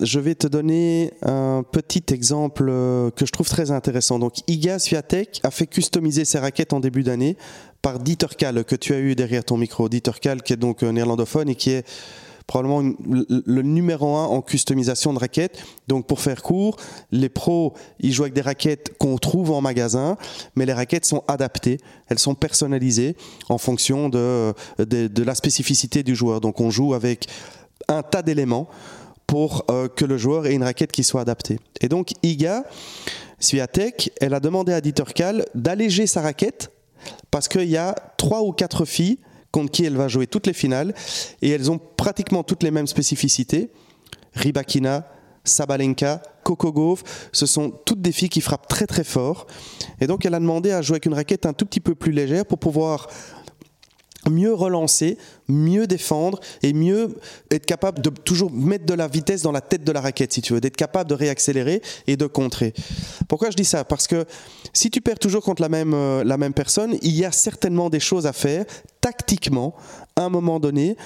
Je 0.00 0.18
vais 0.18 0.34
te 0.34 0.46
donner 0.46 1.12
un 1.22 1.62
petit 1.70 2.04
exemple 2.12 2.66
euh, 2.68 3.10
que 3.10 3.26
je 3.26 3.32
trouve 3.32 3.48
très 3.48 3.70
intéressant. 3.70 4.18
Donc, 4.18 4.38
Iga 4.48 4.78
Sviatek 4.78 5.40
a 5.42 5.50
fait 5.50 5.66
customiser 5.66 6.24
ses 6.24 6.38
raquettes 6.38 6.72
en 6.72 6.80
début 6.80 7.02
d'année 7.02 7.36
par 7.82 7.98
Dieter 7.98 8.28
Kahl, 8.38 8.64
que 8.64 8.76
tu 8.76 8.94
as 8.94 9.00
eu 9.00 9.14
derrière 9.14 9.44
ton 9.44 9.56
micro. 9.56 9.88
Dieter 9.88 10.12
Kahl, 10.20 10.42
qui 10.42 10.52
est 10.52 10.56
donc 10.56 10.82
néerlandophone 10.82 11.48
et 11.48 11.54
qui 11.54 11.70
est 11.70 11.84
probablement 12.46 12.94
le 13.28 13.62
numéro 13.62 14.16
un 14.16 14.26
en 14.26 14.42
customisation 14.42 15.12
de 15.12 15.18
raquettes. 15.18 15.62
Donc 15.88 16.06
pour 16.06 16.20
faire 16.20 16.42
court, 16.42 16.76
les 17.10 17.28
pros, 17.28 17.74
ils 18.00 18.12
jouent 18.12 18.24
avec 18.24 18.34
des 18.34 18.40
raquettes 18.40 18.96
qu'on 18.98 19.18
trouve 19.18 19.50
en 19.50 19.60
magasin, 19.60 20.16
mais 20.56 20.66
les 20.66 20.72
raquettes 20.72 21.04
sont 21.04 21.24
adaptées, 21.28 21.78
elles 22.08 22.18
sont 22.18 22.34
personnalisées 22.34 23.16
en 23.48 23.58
fonction 23.58 24.08
de, 24.08 24.54
de, 24.78 25.22
la 25.22 25.34
spécificité 25.34 26.02
du 26.02 26.14
joueur. 26.14 26.40
Donc 26.40 26.60
on 26.60 26.70
joue 26.70 26.94
avec 26.94 27.26
un 27.88 28.02
tas 28.02 28.22
d'éléments 28.22 28.68
pour 29.32 29.64
euh, 29.70 29.88
que 29.88 30.04
le 30.04 30.18
joueur 30.18 30.44
ait 30.44 30.52
une 30.52 30.62
raquette 30.62 30.92
qui 30.92 31.02
soit 31.02 31.22
adaptée. 31.22 31.58
Et 31.80 31.88
donc 31.88 32.12
Iga 32.22 32.64
Swiatek, 33.40 34.12
elle 34.20 34.34
a 34.34 34.40
demandé 34.40 34.74
à 34.74 34.82
Dieter 34.82 35.10
Kahl 35.14 35.46
d'alléger 35.54 36.06
sa 36.06 36.20
raquette 36.20 36.70
parce 37.30 37.48
qu'il 37.48 37.70
y 37.70 37.78
a 37.78 37.94
trois 38.18 38.42
ou 38.42 38.52
quatre 38.52 38.84
filles 38.84 39.18
contre 39.50 39.70
qui 39.70 39.86
elle 39.86 39.96
va 39.96 40.06
jouer 40.06 40.26
toutes 40.26 40.46
les 40.46 40.52
finales. 40.52 40.92
Et 41.40 41.48
elles 41.48 41.70
ont 41.70 41.78
pratiquement 41.78 42.42
toutes 42.42 42.62
les 42.62 42.70
mêmes 42.70 42.86
spécificités. 42.86 43.70
Ribakina, 44.34 45.08
Sabalenka, 45.44 46.20
Coco 46.44 46.70
Gauff, 46.70 47.02
ce 47.32 47.46
sont 47.46 47.70
toutes 47.70 48.02
des 48.02 48.12
filles 48.12 48.28
qui 48.28 48.42
frappent 48.42 48.68
très 48.68 48.86
très 48.86 49.02
fort. 49.02 49.46
Et 50.02 50.06
donc 50.06 50.26
elle 50.26 50.34
a 50.34 50.40
demandé 50.40 50.72
à 50.72 50.82
jouer 50.82 50.96
avec 50.96 51.06
une 51.06 51.14
raquette 51.14 51.46
un 51.46 51.54
tout 51.54 51.64
petit 51.64 51.80
peu 51.80 51.94
plus 51.94 52.12
légère 52.12 52.44
pour 52.44 52.58
pouvoir 52.58 53.08
mieux 54.30 54.54
relancer, 54.54 55.18
mieux 55.48 55.86
défendre 55.86 56.40
et 56.62 56.72
mieux 56.72 57.16
être 57.50 57.66
capable 57.66 58.00
de 58.00 58.10
toujours 58.10 58.52
mettre 58.52 58.86
de 58.86 58.94
la 58.94 59.08
vitesse 59.08 59.42
dans 59.42 59.52
la 59.52 59.60
tête 59.60 59.84
de 59.84 59.92
la 59.92 60.00
raquette, 60.00 60.32
si 60.32 60.42
tu 60.42 60.52
veux, 60.52 60.60
d'être 60.60 60.76
capable 60.76 61.10
de 61.10 61.14
réaccélérer 61.14 61.82
et 62.06 62.16
de 62.16 62.26
contrer. 62.26 62.72
Pourquoi 63.28 63.50
je 63.50 63.56
dis 63.56 63.64
ça? 63.64 63.84
Parce 63.84 64.06
que 64.06 64.24
si 64.72 64.90
tu 64.90 65.00
perds 65.00 65.18
toujours 65.18 65.42
contre 65.42 65.62
la 65.62 65.68
même, 65.68 65.94
euh, 65.94 66.24
la 66.24 66.36
même 66.36 66.54
personne, 66.54 66.96
il 67.02 67.12
y 67.12 67.24
a 67.24 67.32
certainement 67.32 67.90
des 67.90 68.00
choses 68.00 68.26
à 68.26 68.32
faire 68.32 68.64
tactiquement 69.00 69.74
à 70.16 70.22
un 70.22 70.28
moment 70.28 70.60
donné 70.60 70.96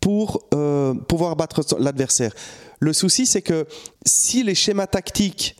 pour 0.00 0.42
euh, 0.54 0.94
pouvoir 0.94 1.36
battre 1.36 1.62
l'adversaire. 1.78 2.34
Le 2.80 2.92
souci, 2.92 3.26
c'est 3.26 3.42
que 3.42 3.66
si 4.04 4.42
les 4.42 4.54
schémas 4.54 4.86
tactiques 4.86 5.56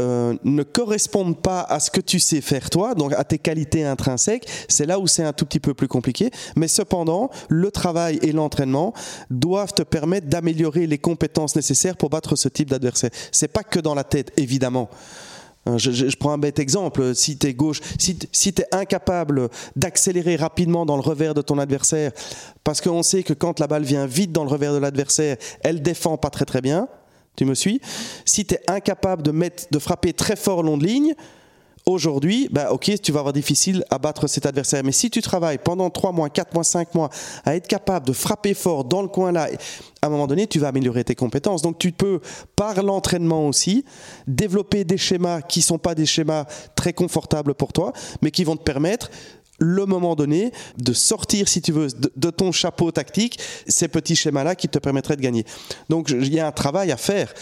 euh, 0.00 0.34
ne 0.44 0.62
correspondent 0.62 1.40
pas 1.40 1.60
à 1.60 1.78
ce 1.78 1.90
que 1.90 2.00
tu 2.00 2.18
sais 2.18 2.40
faire 2.40 2.70
toi, 2.70 2.94
donc 2.94 3.12
à 3.12 3.24
tes 3.24 3.38
qualités 3.38 3.84
intrinsèques, 3.84 4.48
c'est 4.66 4.86
là 4.86 4.98
où 4.98 5.06
c'est 5.06 5.22
un 5.22 5.34
tout 5.34 5.44
petit 5.44 5.60
peu 5.60 5.74
plus 5.74 5.88
compliqué. 5.88 6.30
Mais 6.56 6.66
cependant, 6.66 7.30
le 7.50 7.70
travail 7.70 8.18
et 8.22 8.32
l'entraînement 8.32 8.94
doivent 9.30 9.74
te 9.74 9.82
permettre 9.82 10.28
d'améliorer 10.28 10.86
les 10.86 10.98
compétences 10.98 11.56
nécessaires 11.56 11.98
pour 11.98 12.08
battre 12.08 12.36
ce 12.36 12.48
type 12.48 12.70
d'adversaire. 12.70 13.10
C'est 13.32 13.52
pas 13.52 13.62
que 13.62 13.80
dans 13.80 13.94
la 13.94 14.04
tête, 14.04 14.32
évidemment. 14.38 14.88
Euh, 15.68 15.76
je, 15.78 16.16
prends 16.16 16.32
un 16.32 16.38
bête 16.38 16.58
exemple. 16.58 17.14
Si 17.14 17.36
tu 17.36 17.46
es 17.46 17.54
gauche, 17.54 17.80
si, 17.98 18.18
si 18.32 18.52
tu 18.52 18.62
es 18.62 18.66
incapable 18.74 19.50
d'accélérer 19.76 20.36
rapidement 20.36 20.86
dans 20.86 20.96
le 20.96 21.02
revers 21.02 21.34
de 21.34 21.42
ton 21.42 21.58
adversaire, 21.58 22.12
parce 22.64 22.80
qu'on 22.80 23.02
sait 23.02 23.22
que 23.22 23.34
quand 23.34 23.60
la 23.60 23.66
balle 23.66 23.84
vient 23.84 24.06
vite 24.06 24.32
dans 24.32 24.44
le 24.44 24.50
revers 24.50 24.72
de 24.72 24.78
l'adversaire, 24.78 25.36
elle 25.62 25.82
défend 25.82 26.16
pas 26.16 26.30
très 26.30 26.46
très 26.46 26.62
bien, 26.62 26.88
tu 27.36 27.44
me 27.44 27.54
suis? 27.54 27.80
Si 28.24 28.44
tu 28.44 28.54
es 28.54 28.60
incapable 28.68 29.22
de, 29.22 29.30
mettre, 29.30 29.64
de 29.70 29.78
frapper 29.78 30.12
très 30.12 30.36
fort 30.36 30.62
long 30.62 30.76
de 30.76 30.86
ligne, 30.86 31.14
aujourd'hui, 31.86 32.48
bah 32.50 32.72
ok, 32.72 32.92
tu 33.02 33.12
vas 33.12 33.20
avoir 33.20 33.32
difficile 33.32 33.84
à 33.90 33.98
battre 33.98 34.26
cet 34.26 34.46
adversaire. 34.46 34.82
Mais 34.84 34.92
si 34.92 35.10
tu 35.10 35.20
travailles 35.22 35.58
pendant 35.58 35.90
3 35.90 36.12
mois, 36.12 36.28
4 36.30 36.54
mois, 36.54 36.64
5 36.64 36.94
mois 36.94 37.10
à 37.44 37.56
être 37.56 37.66
capable 37.66 38.06
de 38.06 38.12
frapper 38.12 38.54
fort 38.54 38.84
dans 38.84 39.02
le 39.02 39.08
coin 39.08 39.32
là, 39.32 39.48
à 40.00 40.06
un 40.06 40.10
moment 40.10 40.26
donné, 40.26 40.46
tu 40.46 40.58
vas 40.58 40.68
améliorer 40.68 41.04
tes 41.04 41.14
compétences. 41.14 41.62
Donc 41.62 41.78
tu 41.78 41.92
peux, 41.92 42.20
par 42.56 42.82
l'entraînement 42.82 43.48
aussi, 43.48 43.84
développer 44.26 44.84
des 44.84 44.98
schémas 44.98 45.42
qui 45.42 45.60
ne 45.60 45.64
sont 45.64 45.78
pas 45.78 45.94
des 45.94 46.06
schémas 46.06 46.44
très 46.76 46.92
confortables 46.92 47.54
pour 47.54 47.72
toi, 47.72 47.92
mais 48.20 48.30
qui 48.30 48.44
vont 48.44 48.56
te 48.56 48.62
permettre 48.62 49.10
le 49.62 49.86
moment 49.86 50.14
donné 50.14 50.52
de 50.76 50.92
sortir, 50.92 51.48
si 51.48 51.62
tu 51.62 51.72
veux, 51.72 51.88
de, 52.16 52.30
ton 52.30 52.52
chapeau 52.52 52.90
tactique, 52.90 53.38
ces 53.66 53.88
petits 53.88 54.16
schémas-là 54.16 54.54
qui 54.54 54.68
te 54.68 54.78
permettraient 54.78 55.16
de 55.16 55.22
gagner. 55.22 55.44
Donc 55.88 56.10
il 56.10 56.32
y 56.32 56.40
a 56.40 56.46
un 56.46 56.52
travail 56.52 56.92
à 56.92 56.96
faire. 56.96 57.32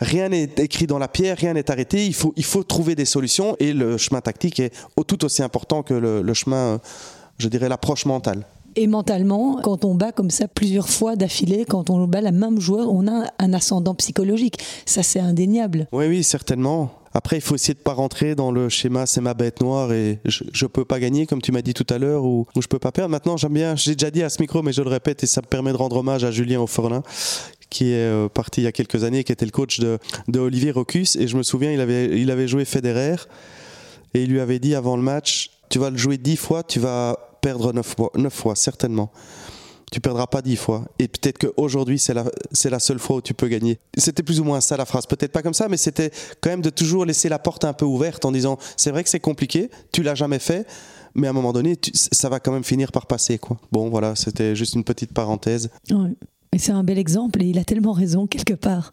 Rien 0.00 0.30
n'est 0.30 0.50
écrit 0.58 0.86
dans 0.86 0.98
la 0.98 1.08
pierre, 1.08 1.36
rien 1.36 1.54
n'est 1.54 1.70
arrêté. 1.70 2.06
Il 2.06 2.14
faut, 2.14 2.32
il 2.36 2.44
faut 2.44 2.62
trouver 2.62 2.94
des 2.94 3.04
solutions 3.04 3.56
et 3.60 3.72
le 3.72 3.98
chemin 3.98 4.20
tactique 4.20 4.60
est 4.60 4.72
tout 5.06 5.24
aussi 5.24 5.42
important 5.42 5.82
que 5.82 5.94
le, 5.94 6.34
chemin, 6.34 6.80
je 7.38 7.48
dirais, 7.48 7.68
l'approche 7.68 8.06
mentale. 8.06 8.46
Et 8.78 8.86
mentalement, 8.86 9.58
quand 9.62 9.86
on 9.86 9.94
bat 9.94 10.12
comme 10.12 10.30
ça 10.30 10.48
plusieurs 10.48 10.88
fois 10.88 11.16
d'affilée, 11.16 11.64
quand 11.64 11.88
on 11.88 12.06
bat 12.06 12.20
la 12.20 12.32
même 12.32 12.60
joueur, 12.60 12.92
on 12.92 13.08
a 13.08 13.26
un 13.38 13.54
ascendant 13.54 13.94
psychologique. 13.94 14.58
Ça, 14.84 15.02
c'est 15.02 15.20
indéniable. 15.20 15.88
Oui, 15.92 16.06
oui, 16.08 16.22
certainement. 16.22 16.90
Après, 17.16 17.38
il 17.38 17.40
faut 17.40 17.54
essayer 17.54 17.72
de 17.72 17.78
pas 17.78 17.94
rentrer 17.94 18.34
dans 18.34 18.50
le 18.50 18.68
schéma 18.68 19.06
c'est 19.06 19.22
ma 19.22 19.32
bête 19.32 19.62
noire 19.62 19.90
et 19.90 20.20
je, 20.26 20.44
ne 20.44 20.68
peux 20.68 20.84
pas 20.84 21.00
gagner, 21.00 21.26
comme 21.26 21.40
tu 21.40 21.50
m'as 21.50 21.62
dit 21.62 21.72
tout 21.72 21.86
à 21.88 21.96
l'heure, 21.96 22.26
ou, 22.26 22.46
je 22.54 22.60
je 22.60 22.68
peux 22.68 22.78
pas 22.78 22.92
perdre. 22.92 23.10
Maintenant, 23.10 23.38
j'aime 23.38 23.54
bien, 23.54 23.74
j'ai 23.74 23.94
déjà 23.94 24.10
dit 24.10 24.22
à 24.22 24.28
ce 24.28 24.42
micro, 24.42 24.60
mais 24.60 24.72
je 24.72 24.82
le 24.82 24.90
répète 24.90 25.22
et 25.22 25.26
ça 25.26 25.40
me 25.40 25.46
permet 25.46 25.72
de 25.72 25.78
rendre 25.78 25.96
hommage 25.96 26.24
à 26.24 26.30
Julien 26.30 26.60
Auforlin 26.60 27.02
qui 27.70 27.92
est 27.92 28.04
euh, 28.04 28.28
parti 28.28 28.60
il 28.60 28.64
y 28.64 28.66
a 28.66 28.72
quelques 28.72 29.04
années, 29.04 29.24
qui 29.24 29.32
était 29.32 29.46
le 29.46 29.50
coach 29.50 29.80
de, 29.80 29.98
Olivier 30.38 30.72
Rocus. 30.72 31.16
Et 31.16 31.26
je 31.26 31.38
me 31.38 31.42
souviens, 31.42 31.72
il 31.72 31.80
avait, 31.80 32.20
il 32.20 32.30
avait 32.30 32.48
joué 32.48 32.66
Federer 32.66 33.16
et 34.12 34.22
il 34.22 34.30
lui 34.30 34.40
avait 34.40 34.58
dit 34.58 34.74
avant 34.74 34.96
le 34.96 35.02
match 35.02 35.52
Tu 35.70 35.78
vas 35.78 35.88
le 35.88 35.96
jouer 35.96 36.18
dix 36.18 36.36
fois, 36.36 36.64
tu 36.64 36.80
vas 36.80 37.38
perdre 37.40 37.72
neuf 37.72 37.94
fois, 37.96 38.10
neuf 38.14 38.34
fois 38.34 38.54
certainement 38.56 39.10
tu 39.92 40.00
perdras 40.00 40.26
pas 40.26 40.42
dix 40.42 40.56
fois. 40.56 40.84
Et 40.98 41.08
peut-être 41.08 41.38
qu'aujourd'hui, 41.38 41.98
c'est 41.98 42.14
la, 42.14 42.24
c'est 42.52 42.70
la 42.70 42.80
seule 42.80 42.98
fois 42.98 43.16
où 43.16 43.20
tu 43.20 43.34
peux 43.34 43.48
gagner. 43.48 43.78
C'était 43.96 44.22
plus 44.22 44.40
ou 44.40 44.44
moins 44.44 44.60
ça 44.60 44.76
la 44.76 44.84
phrase. 44.84 45.06
Peut-être 45.06 45.32
pas 45.32 45.42
comme 45.42 45.54
ça, 45.54 45.68
mais 45.68 45.76
c'était 45.76 46.10
quand 46.40 46.50
même 46.50 46.62
de 46.62 46.70
toujours 46.70 47.04
laisser 47.04 47.28
la 47.28 47.38
porte 47.38 47.64
un 47.64 47.72
peu 47.72 47.84
ouverte 47.84 48.24
en 48.24 48.32
disant 48.32 48.58
c'est 48.76 48.90
vrai 48.90 49.04
que 49.04 49.10
c'est 49.10 49.20
compliqué, 49.20 49.70
tu 49.92 50.02
l'as 50.02 50.14
jamais 50.14 50.38
fait, 50.38 50.66
mais 51.14 51.26
à 51.26 51.30
un 51.30 51.32
moment 51.32 51.52
donné, 51.52 51.76
ça 51.94 52.28
va 52.28 52.40
quand 52.40 52.52
même 52.52 52.64
finir 52.64 52.92
par 52.92 53.06
passer. 53.06 53.38
Quoi. 53.38 53.58
Bon, 53.72 53.88
voilà, 53.88 54.16
c'était 54.16 54.56
juste 54.56 54.74
une 54.74 54.84
petite 54.84 55.12
parenthèse. 55.12 55.70
Et 56.52 56.58
c'est 56.58 56.72
un 56.72 56.84
bel 56.84 56.98
exemple 56.98 57.42
et 57.42 57.46
il 57.46 57.58
a 57.58 57.64
tellement 57.64 57.92
raison 57.92 58.26
quelque 58.26 58.54
part. 58.54 58.92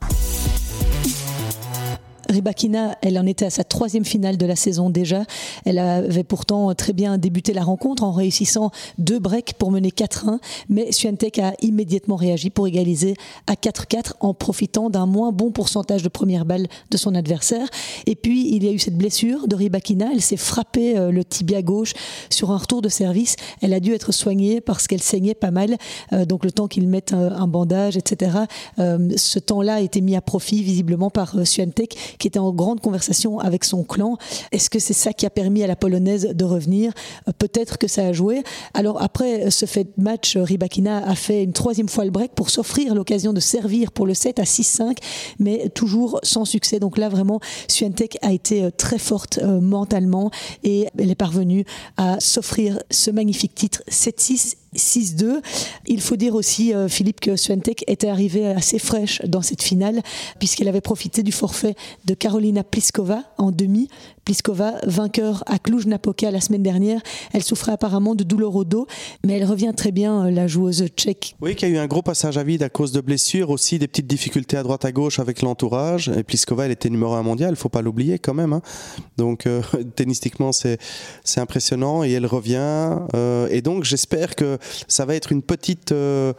Ribakina, 2.30 2.98
elle 3.02 3.20
en 3.20 3.26
était 3.26 3.46
à 3.46 3.50
sa 3.50 3.64
troisième 3.64 4.06
finale 4.06 4.38
de 4.38 4.46
la 4.46 4.56
saison 4.56 4.90
déjà. 4.90 5.24
Elle 5.66 5.80
avait 5.80 6.24
pourtant 6.24 6.74
très 6.74 6.94
bien 6.94 7.18
débuté 7.18 7.54
la 7.54 7.64
rencontre 7.64 8.04
en 8.04 8.12
réussissant 8.12 8.72
deux 8.98 9.20
breaks 9.20 9.54
pour 9.58 9.72
mener 9.72 9.90
4-1, 9.90 10.40
mais 10.70 10.92
Swiatek 10.92 11.40
a 11.40 11.54
immédiatement 11.62 12.16
réagi 12.16 12.50
pour 12.50 12.68
égaliser 12.68 13.16
à 13.48 13.54
4-4 13.54 14.14
en 14.20 14.34
profitant 14.34 14.90
d'un 14.90 15.06
moins 15.06 15.32
bon 15.32 15.52
pourcentage 15.52 16.04
de 16.04 16.10
première 16.10 16.46
balle 16.46 16.68
de 16.92 16.98
son 16.98 17.16
adversaire. 17.16 17.68
Et 18.06 18.16
puis 18.16 18.54
il 18.56 18.64
y 18.64 18.68
a 18.68 18.72
eu 18.72 18.80
cette 18.80 18.98
blessure 18.98 19.48
de 19.48 19.56
Ribakina, 19.56 20.10
elle 20.14 20.22
s'est 20.22 20.38
frappée 20.38 20.98
euh, 20.98 21.12
le 21.12 21.24
tibia 21.24 21.62
gauche 21.62 21.94
sur 22.30 22.52
un 22.52 22.58
retour 22.58 22.82
de 22.82 22.90
service. 22.90 23.36
Elle 23.62 23.74
a 23.74 23.80
dû 23.80 23.94
être 23.94 24.12
soignée 24.12 24.62
parce 24.62 24.88
qu'elle 24.88 25.02
saignait 25.02 25.36
pas 25.36 25.52
mal, 25.52 25.78
euh, 26.14 26.26
donc 26.26 26.46
le 26.46 26.52
temps 26.52 26.68
qu'ils 26.68 26.88
mettent 26.88 27.14
un 27.14 27.48
bandage, 27.48 27.98
etc. 27.98 28.38
Euh, 28.80 29.10
ce 29.16 29.40
temps-là 29.40 29.76
a 29.76 29.80
été 29.80 30.02
mis 30.02 30.16
à 30.16 30.22
profit 30.22 30.64
visiblement 30.64 31.10
par 31.10 31.46
Swiatek 31.46 32.13
qui 32.20 32.28
était 32.28 32.40
en 32.40 32.52
grande 32.52 32.82
conversation 32.82 33.40
avec 33.40 33.64
son 33.64 33.84
clan. 33.84 34.18
Est-ce 34.52 34.70
que 34.70 34.80
c'est 34.80 34.94
ça 34.94 35.14
qui 35.14 35.26
a 35.26 35.30
permis 35.30 35.64
à 35.64 35.68
la 35.68 35.76
polonaise 35.76 36.30
de 36.34 36.46
revenir? 36.46 36.94
Euh, 37.28 37.32
Peut-être 37.38 37.78
que 37.78 37.88
ça 37.88 38.06
a 38.06 38.14
joué. 38.14 38.44
Alors 38.74 39.02
après 39.02 39.52
ce 39.52 39.66
fait 39.66 39.88
match, 39.98 40.38
Ribakina 40.38 41.06
a 41.06 41.16
fait 41.16 41.44
une 41.44 41.54
troisième 41.54 41.90
fois 41.90 42.06
le 42.06 42.12
break 42.12 42.34
pour 42.36 42.50
s'offrir 42.50 42.96
l'occasion 42.96 43.34
de 43.34 43.40
servir 43.40 43.92
pour 43.92 44.06
le 44.06 44.14
7 44.14 44.40
à 44.40 44.44
6-5, 44.44 44.98
mais 45.40 45.70
toujours 45.70 46.20
sans 46.24 46.46
succès. 46.46 46.80
Donc 46.80 46.98
là 46.98 47.10
vraiment, 47.10 47.40
Swiatek 47.68 48.18
a 48.22 48.32
été 48.32 48.64
euh, 48.64 48.70
très 48.76 48.98
forte 48.98 49.40
euh, 49.40 49.60
mentalement 49.60 50.32
et 50.64 50.88
elle 50.98 51.12
est 51.12 51.16
parvenue 51.16 51.66
à 51.98 52.20
s'offrir 52.20 52.80
ce 52.90 53.12
magnifique 53.12 53.56
titre 53.56 53.84
7-6 53.90 54.56
6-2. 54.76 55.42
Il 55.88 56.02
faut 56.02 56.16
dire 56.16 56.36
aussi, 56.36 56.74
euh, 56.74 56.88
Philippe, 56.88 57.20
que 57.20 57.36
Swiatek 57.36 57.84
était 57.88 58.10
arrivée 58.10 58.48
assez 58.48 58.80
fraîche 58.80 59.22
dans 59.26 59.42
cette 59.42 59.62
finale, 59.62 60.02
puisqu'elle 60.40 60.68
avait 60.68 60.82
profité 60.82 61.24
du 61.24 61.32
forfait 61.32 61.76
de 62.06 62.14
Carolina 62.14 62.64
Pliskova 62.64 63.24
en 63.38 63.52
demi. 63.52 63.90
Pliskova, 64.26 64.76
vainqueur 64.86 65.44
à 65.48 65.60
Cluj-Napoca 65.60 66.32
la 66.32 66.40
semaine 66.40 66.64
dernière, 66.64 67.02
elle 67.34 67.44
souffrait 67.44 67.74
apparemment 67.74 68.16
de 68.16 68.24
douleurs 68.24 68.56
au 68.56 68.64
dos, 68.64 68.88
mais 69.26 69.34
elle 69.34 69.46
revient 69.46 69.74
très 69.76 69.92
bien, 69.92 70.26
euh, 70.26 70.32
la 70.32 70.48
joueuse 70.48 70.86
tchèque. 70.96 71.36
Oui, 71.42 71.56
qui 71.56 71.66
a 71.66 71.68
eu 71.68 71.78
un 71.78 71.88
gros 71.88 72.02
passage 72.02 72.38
à 72.38 72.44
vide 72.44 72.64
à 72.64 72.70
cause 72.70 72.92
de 72.92 73.02
blessures, 73.02 73.50
aussi 73.50 73.80
des 73.80 73.88
petites 73.88 74.08
difficultés 74.08 74.58
à 74.58 74.64
droite 74.64 74.86
à 74.86 74.92
gauche 74.92 75.20
avec 75.20 75.42
l'entourage. 75.42 76.10
Et 76.10 76.24
Pliskova, 76.24 76.66
elle 76.66 76.72
était 76.72 76.90
numéro 76.90 77.14
un 77.14 77.24
mondial, 77.24 77.52
il 77.52 77.58
faut 77.58 77.70
pas 77.70 77.82
l'oublier 77.82 78.20
quand 78.20 78.34
même. 78.34 78.54
Hein. 78.54 78.62
Donc, 79.18 79.46
euh, 79.46 79.62
tennistiquement, 79.96 80.52
c'est 80.52 80.80
impressionnant 81.38 82.04
et 82.04 82.12
elle 82.12 82.26
revient. 82.26 83.00
et 83.50 83.62
donc, 83.62 83.84
j'espère 83.84 84.36
que 84.36 84.58
ça 84.88 85.06
va 85.06 85.16
être 85.16 85.32
une 85.32 85.42
petite, 85.42 85.92
euh, 85.92 86.34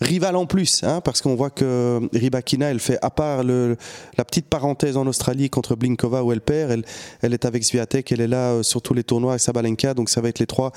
rival 0.00 0.36
en 0.36 0.46
plus, 0.46 0.82
hein, 0.82 1.00
parce 1.00 1.20
qu'on 1.20 1.34
voit 1.34 1.50
que 1.50 2.00
Ribakina, 2.12 2.70
elle 2.70 2.80
fait, 2.80 2.98
à 3.02 3.10
part 3.10 3.44
le, 3.44 3.76
la 4.16 4.24
petite 4.24 4.46
parenthèse 4.46 4.96
en 4.96 5.06
Australie 5.06 5.50
contre 5.50 5.76
Blinkova 5.76 6.24
où 6.24 6.32
elle 6.32 6.40
perd, 6.40 6.70
elle, 6.70 6.84
elle 7.22 7.34
est 7.34 7.44
avec 7.44 7.64
Sviatek, 7.64 8.10
elle 8.12 8.20
est 8.20 8.28
là 8.28 8.52
euh, 8.52 8.62
sur 8.62 8.82
tous 8.82 8.94
les 8.94 9.04
tournois 9.04 9.32
avec 9.32 9.40
Sabalenka, 9.40 9.94
donc 9.94 10.08
ça 10.08 10.20
va 10.20 10.28
être 10.28 10.38
les 10.38 10.46
trois, 10.46 10.72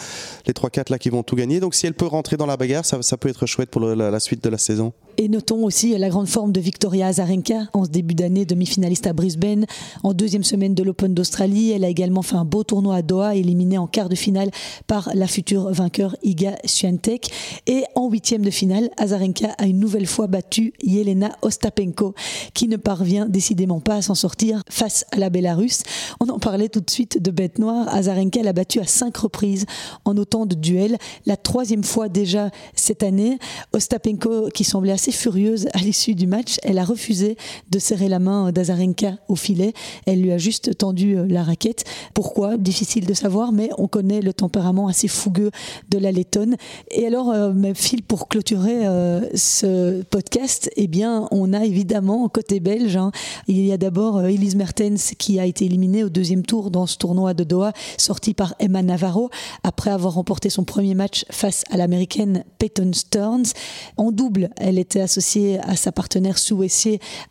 les 0.46 0.54
trois, 0.54 0.70
quatre 0.70 0.90
là 0.90 1.00
qui 1.00 1.10
vont 1.10 1.24
tout 1.24 1.36
gagner. 1.36 1.60
Donc 1.60 1.76
si 1.76 1.88
elle 1.88 1.94
peut 1.94 2.06
rentrer 2.06 2.38
dans 2.38 2.46
la 2.46 2.58
bagarre, 2.58 2.86
ça, 2.86 3.02
ça 3.02 3.18
peut 3.18 3.30
être 3.30 3.46
chouette 3.46 3.70
pour 3.70 3.82
la 3.82 4.20
suite 4.20 4.44
de 4.44 4.50
la 4.50 4.58
saison. 4.58 4.94
Et 5.18 5.30
notons 5.30 5.64
aussi 5.64 5.96
la 5.98 6.10
grande 6.10 6.28
forme 6.28 6.52
de 6.52 6.60
Victoria 6.60 7.08
Azarenka 7.08 7.68
en 7.74 7.86
ce 7.86 7.90
début 7.90 8.16
d'année, 8.16 8.46
demi-finaliste 8.46 9.06
à 9.06 9.14
Brisbane. 9.14 9.66
En 10.02 10.14
deuxième 10.14 10.44
semaine 10.44 10.74
de 10.74 10.82
l'Open 10.82 11.14
d'Australie, 11.14 11.72
elle 11.72 11.84
a 11.84 11.90
également 11.90 12.24
fait 12.24 12.36
un 12.36 12.46
beau 12.46 12.64
tournoi 12.64 12.96
à 12.96 13.02
Doha, 13.04 13.36
éliminée 13.36 13.78
en 13.78 13.86
quart 13.86 14.10
de 14.10 14.16
finale 14.16 14.50
par 14.88 15.12
la 15.14 15.28
future 15.28 15.72
vainqueur 15.72 16.16
Iga 16.24 16.56
Swiatek. 16.66 17.32
Et 17.68 17.84
en 17.96 18.10
huitième 18.10 18.44
de 18.44 18.50
finale, 18.50 18.90
Azarenka 18.98 19.50
a 19.60 19.66
une 19.66 19.80
nouvelle 19.80 20.08
fois 20.08 20.26
battu 20.26 20.74
Yelena 20.82 21.30
Ostapenko, 21.44 22.16
qui 22.56 22.68
ne 22.68 22.78
parvient 22.78 23.28
décidément 23.28 23.82
pas 23.82 23.98
à 23.98 24.02
s'en 24.02 24.16
sortir 24.16 24.64
face 24.70 25.06
à 25.12 25.18
la 25.18 25.30
Bélarusse. 25.30 25.84
On 26.22 26.30
en 26.30 26.40
parlait 26.40 26.70
tout 26.70 26.82
de 26.82 26.90
suite 26.90 27.22
de 27.22 27.30
bête 27.30 27.60
noire. 27.60 27.88
Azarenka 27.94 28.42
l'a 28.42 28.54
battue 28.54 28.80
à 28.80 28.88
cinq 28.88 29.18
reprises 29.18 29.66
en 30.06 30.18
autant 30.18 30.48
de 30.48 30.56
duels. 30.56 30.98
La 31.28 31.38
troisième 31.38 31.84
fois 31.84 32.10
déjà 32.10 32.50
cette 32.74 33.04
année. 33.04 33.38
Ostapenko, 33.74 34.50
qui 34.50 34.64
semblait 34.64 34.92
assez 34.92 35.03
furieuse 35.12 35.68
à 35.74 35.80
l'issue 35.80 36.16
du 36.16 36.28
match, 36.28 36.58
elle 36.64 36.78
a 36.78 36.84
refusé 36.84 37.38
de 37.70 37.80
serrer 37.80 38.08
la 38.08 38.20
main 38.20 38.52
d'Azarenka 38.52 39.18
au 39.28 39.36
filet. 39.36 39.74
Elle 40.06 40.22
lui 40.22 40.32
a 40.32 40.38
juste 40.38 40.78
tendu 40.78 41.18
euh, 41.18 41.26
la 41.28 41.44
raquette. 41.44 41.84
Pourquoi? 42.14 42.58
Difficile 42.58 43.06
de 43.06 43.14
savoir, 43.14 43.52
mais 43.52 43.70
on 43.78 43.88
connaît 43.88 44.22
le 44.22 44.34
tempérament 44.34 44.88
assez 44.88 45.08
fougueux 45.08 45.52
de 45.90 45.98
la 45.98 46.12
Lettonne. 46.12 46.56
Et 46.92 47.06
alors, 47.06 47.32
euh, 47.32 47.54
Phil, 47.74 48.04
pour 48.04 48.28
clôturer 48.28 48.86
euh, 48.88 49.22
ce 49.36 50.02
podcast, 50.04 50.70
eh 50.76 50.88
bien, 50.88 51.28
on 51.32 51.54
a 51.54 51.66
évidemment 51.66 52.28
côté 52.30 52.60
belge, 52.60 52.98
hein, 52.98 53.12
il 53.48 53.66
y 53.66 53.72
a 53.72 53.78
d'abord 53.78 54.22
Elise 54.22 54.56
Mertens 54.56 55.14
qui 55.18 55.40
a 55.40 55.46
été 55.46 55.66
éliminée 55.66 56.04
au 56.04 56.10
deuxième 56.10 56.44
tour 56.44 56.72
dans 56.72 56.86
ce 56.86 56.98
tournoi 56.98 57.34
de 57.34 57.44
Doha, 57.44 57.74
sortie 57.98 58.34
par 58.34 58.56
Emma 58.60 58.82
Navarro 58.82 59.30
après 59.64 59.92
avoir 59.92 60.14
remporté 60.14 60.50
son 60.50 60.64
premier 60.64 60.96
match 60.96 61.26
face 61.30 61.64
à 61.72 61.78
l'américaine 61.78 62.44
Peyton 62.60 62.92
Stearns. 62.94 63.54
En 63.98 64.12
double, 64.12 64.50
elle 64.58 64.78
associée 65.02 65.60
à 65.60 65.76
sa 65.76 65.92
partenaire 65.92 66.38
Sue 66.38 66.54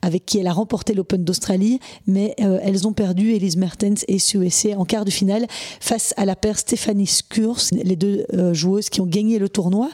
avec 0.03 0.27
qui 0.27 0.39
elle 0.39 0.47
a 0.47 0.53
remporté 0.53 0.95
l'Open 0.95 1.25
d'Australie, 1.25 1.79
mais 2.07 2.35
euh, 2.41 2.59
elles 2.63 2.87
ont 2.87 2.93
perdu 2.93 3.33
Elise 3.33 3.57
Mertens 3.57 4.05
et 4.09 4.19
Sue 4.19 4.39
en 4.77 4.85
quart 4.85 5.05
de 5.05 5.11
finale 5.11 5.47
face 5.81 6.15
à 6.17 6.25
la 6.25 6.37
paire 6.37 6.59
Stéphanie 6.59 7.07
Skurs, 7.07 7.61
les 7.73 7.97
deux 7.97 8.27
euh, 8.33 8.53
joueuses 8.55 8.91
qui 8.91 9.01
ont 9.01 9.07
gagné 9.07 9.39
le 9.39 9.49
tournoi. 9.49 9.91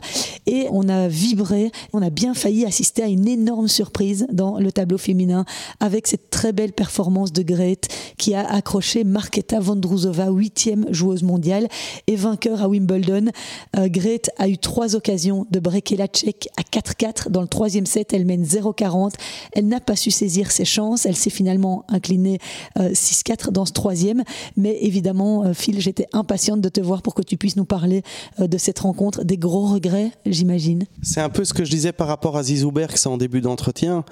Et 0.46 0.66
on 0.70 0.88
a 0.88 1.08
vibré, 1.08 1.70
on 1.92 2.02
a 2.02 2.10
bien 2.10 2.34
failli 2.34 2.64
assister 2.64 3.02
à 3.02 3.08
une 3.08 3.28
énorme 3.28 3.68
surprise 3.68 4.26
dans 4.32 4.58
le 4.58 4.72
tableau 4.72 4.98
féminin 4.98 5.44
avec 5.80 6.06
cette 6.06 6.30
très 6.30 6.52
belle 6.52 6.72
performance 6.72 7.32
de 7.32 7.42
Grete 7.42 7.88
qui 8.16 8.34
a 8.34 8.46
accroché 8.48 9.04
Marketa 9.04 9.60
Vondrousova, 9.60 10.30
huitième 10.30 10.86
joueuse 10.90 11.22
mondiale 11.22 11.68
et 12.06 12.16
vainqueur 12.16 12.62
à 12.62 12.68
Wimbledon. 12.68 13.26
Euh, 13.76 13.88
Grete 13.88 14.30
a 14.38 14.48
eu 14.48 14.58
trois 14.58 14.96
occasions 14.96 15.46
de 15.50 15.60
breaker 15.60 15.96
la 15.96 16.06
tchèque 16.06 16.48
à 16.56 16.62
4-4 16.62 17.28
dans 17.30 17.40
le 17.40 17.48
troisième 17.58 17.86
set. 17.86 18.12
Elle 18.12 18.24
mène 18.24 18.44
0-40. 18.44 19.14
Elle 19.52 19.66
n'a 19.66 19.80
pas 19.80 19.96
su 19.96 20.12
saisir 20.12 20.52
ses 20.52 20.64
chances. 20.64 21.06
Elle 21.06 21.16
s'est 21.16 21.28
finalement 21.28 21.84
inclinée 21.88 22.38
euh, 22.78 22.90
6-4 22.90 23.50
dans 23.50 23.66
ce 23.66 23.72
troisième. 23.72 24.22
Mais 24.56 24.78
évidemment, 24.80 25.44
euh, 25.44 25.54
Phil, 25.54 25.80
j'étais 25.80 26.06
impatiente 26.12 26.60
de 26.60 26.68
te 26.68 26.80
voir 26.80 27.02
pour 27.02 27.14
que 27.14 27.22
tu 27.22 27.36
puisses 27.36 27.56
nous 27.56 27.64
parler 27.64 28.02
euh, 28.38 28.46
de 28.46 28.58
cette 28.58 28.78
rencontre, 28.78 29.24
des 29.24 29.38
gros 29.38 29.66
regrets, 29.66 30.12
j'imagine. 30.24 30.84
C'est 31.02 31.20
un 31.20 31.30
peu 31.30 31.44
ce 31.44 31.52
que 31.52 31.64
je 31.64 31.70
disais 31.70 31.90
par 31.90 32.06
rapport 32.06 32.36
à 32.36 32.44
Zizou 32.44 32.70
Berks 32.70 33.06
en 33.06 33.16
début 33.16 33.40
d'entretien. 33.40 34.04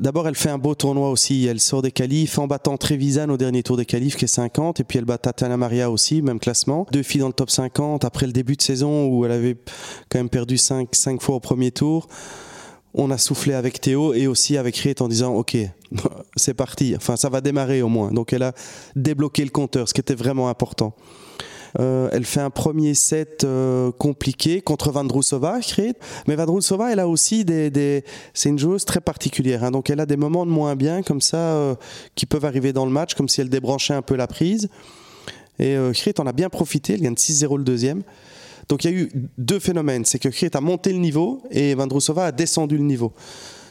D'abord, 0.00 0.26
elle 0.26 0.34
fait 0.34 0.48
un 0.48 0.58
beau 0.58 0.74
tournoi 0.74 1.10
aussi. 1.10 1.44
Elle 1.44 1.60
sort 1.60 1.82
des 1.82 1.92
qualifs 1.92 2.38
en 2.38 2.46
battant 2.46 2.78
Trevisan 2.78 3.28
au 3.28 3.36
dernier 3.36 3.62
tour 3.62 3.76
des 3.76 3.84
qualifs 3.84 4.16
qui 4.16 4.24
est 4.24 4.28
50 4.28 4.80
et 4.80 4.84
puis 4.84 4.98
elle 4.98 5.04
bat 5.04 5.18
Tatiana 5.18 5.58
Maria 5.58 5.90
aussi, 5.90 6.22
même 6.22 6.40
classement. 6.40 6.86
Deux 6.92 7.02
filles 7.02 7.20
dans 7.20 7.26
le 7.26 7.34
top 7.34 7.50
50 7.50 8.06
après 8.06 8.24
le 8.24 8.32
début 8.32 8.56
de 8.56 8.62
saison 8.62 9.06
où 9.06 9.26
elle 9.26 9.32
avait 9.32 9.58
quand 10.08 10.18
même 10.18 10.30
perdu 10.30 10.56
5, 10.56 10.88
5 10.94 11.20
fois 11.20 11.34
au 11.34 11.40
premier 11.40 11.72
tour. 11.72 12.08
On 12.98 13.10
a 13.10 13.18
soufflé 13.18 13.52
avec 13.52 13.78
Théo 13.78 14.14
et 14.14 14.26
aussi 14.26 14.56
avec 14.56 14.74
Riet 14.78 15.02
en 15.02 15.08
disant 15.08 15.34
OK, 15.34 15.54
c'est 16.36 16.54
parti. 16.54 16.94
Enfin, 16.96 17.16
ça 17.16 17.28
va 17.28 17.42
démarrer 17.42 17.82
au 17.82 17.88
moins. 17.88 18.10
Donc 18.10 18.32
elle 18.32 18.42
a 18.42 18.54
débloqué 18.96 19.44
le 19.44 19.50
compteur, 19.50 19.86
ce 19.86 19.92
qui 19.92 20.00
était 20.00 20.14
vraiment 20.14 20.48
important. 20.48 20.94
Euh, 21.78 22.08
elle 22.12 22.24
fait 22.24 22.40
un 22.40 22.48
premier 22.48 22.94
set 22.94 23.44
euh, 23.44 23.92
compliqué 23.92 24.62
contre 24.62 24.90
Vandrousova, 24.90 25.58
mais 26.26 26.34
Vandrousova, 26.34 26.90
elle 26.90 27.00
a 27.00 27.08
aussi 27.08 27.44
des, 27.44 28.02
c'est 28.32 28.48
une 28.48 28.58
joueuse 28.58 28.86
très 28.86 29.00
particulière, 29.00 29.62
hein, 29.62 29.70
donc 29.70 29.90
elle 29.90 30.00
a 30.00 30.06
des 30.06 30.16
moments 30.16 30.46
de 30.46 30.50
moins 30.50 30.74
bien 30.74 31.02
comme 31.02 31.20
ça 31.20 31.36
euh, 31.36 31.74
qui 32.14 32.24
peuvent 32.24 32.46
arriver 32.46 32.72
dans 32.72 32.86
le 32.86 32.92
match, 32.92 33.14
comme 33.14 33.28
si 33.28 33.42
elle 33.42 33.50
débranchait 33.50 33.92
un 33.92 34.00
peu 34.00 34.16
la 34.16 34.26
prise. 34.26 34.68
Et 35.58 35.76
Krit 35.94 36.12
en 36.18 36.26
a 36.26 36.32
bien 36.32 36.50
profité, 36.50 36.94
elle 36.94 37.00
gagne 37.00 37.14
6-0 37.14 37.56
le 37.56 37.64
deuxième. 37.64 38.02
Donc 38.68 38.84
il 38.84 38.90
y 38.90 38.94
a 38.94 38.96
eu 38.96 39.10
deux 39.38 39.60
phénomènes, 39.60 40.04
c'est 40.04 40.18
que 40.18 40.28
Krit 40.28 40.50
a 40.54 40.60
monté 40.60 40.92
le 40.92 40.98
niveau 40.98 41.42
et 41.50 41.74
Vandrousova 41.74 42.26
a 42.26 42.32
descendu 42.32 42.76
le 42.76 42.84
niveau, 42.84 43.12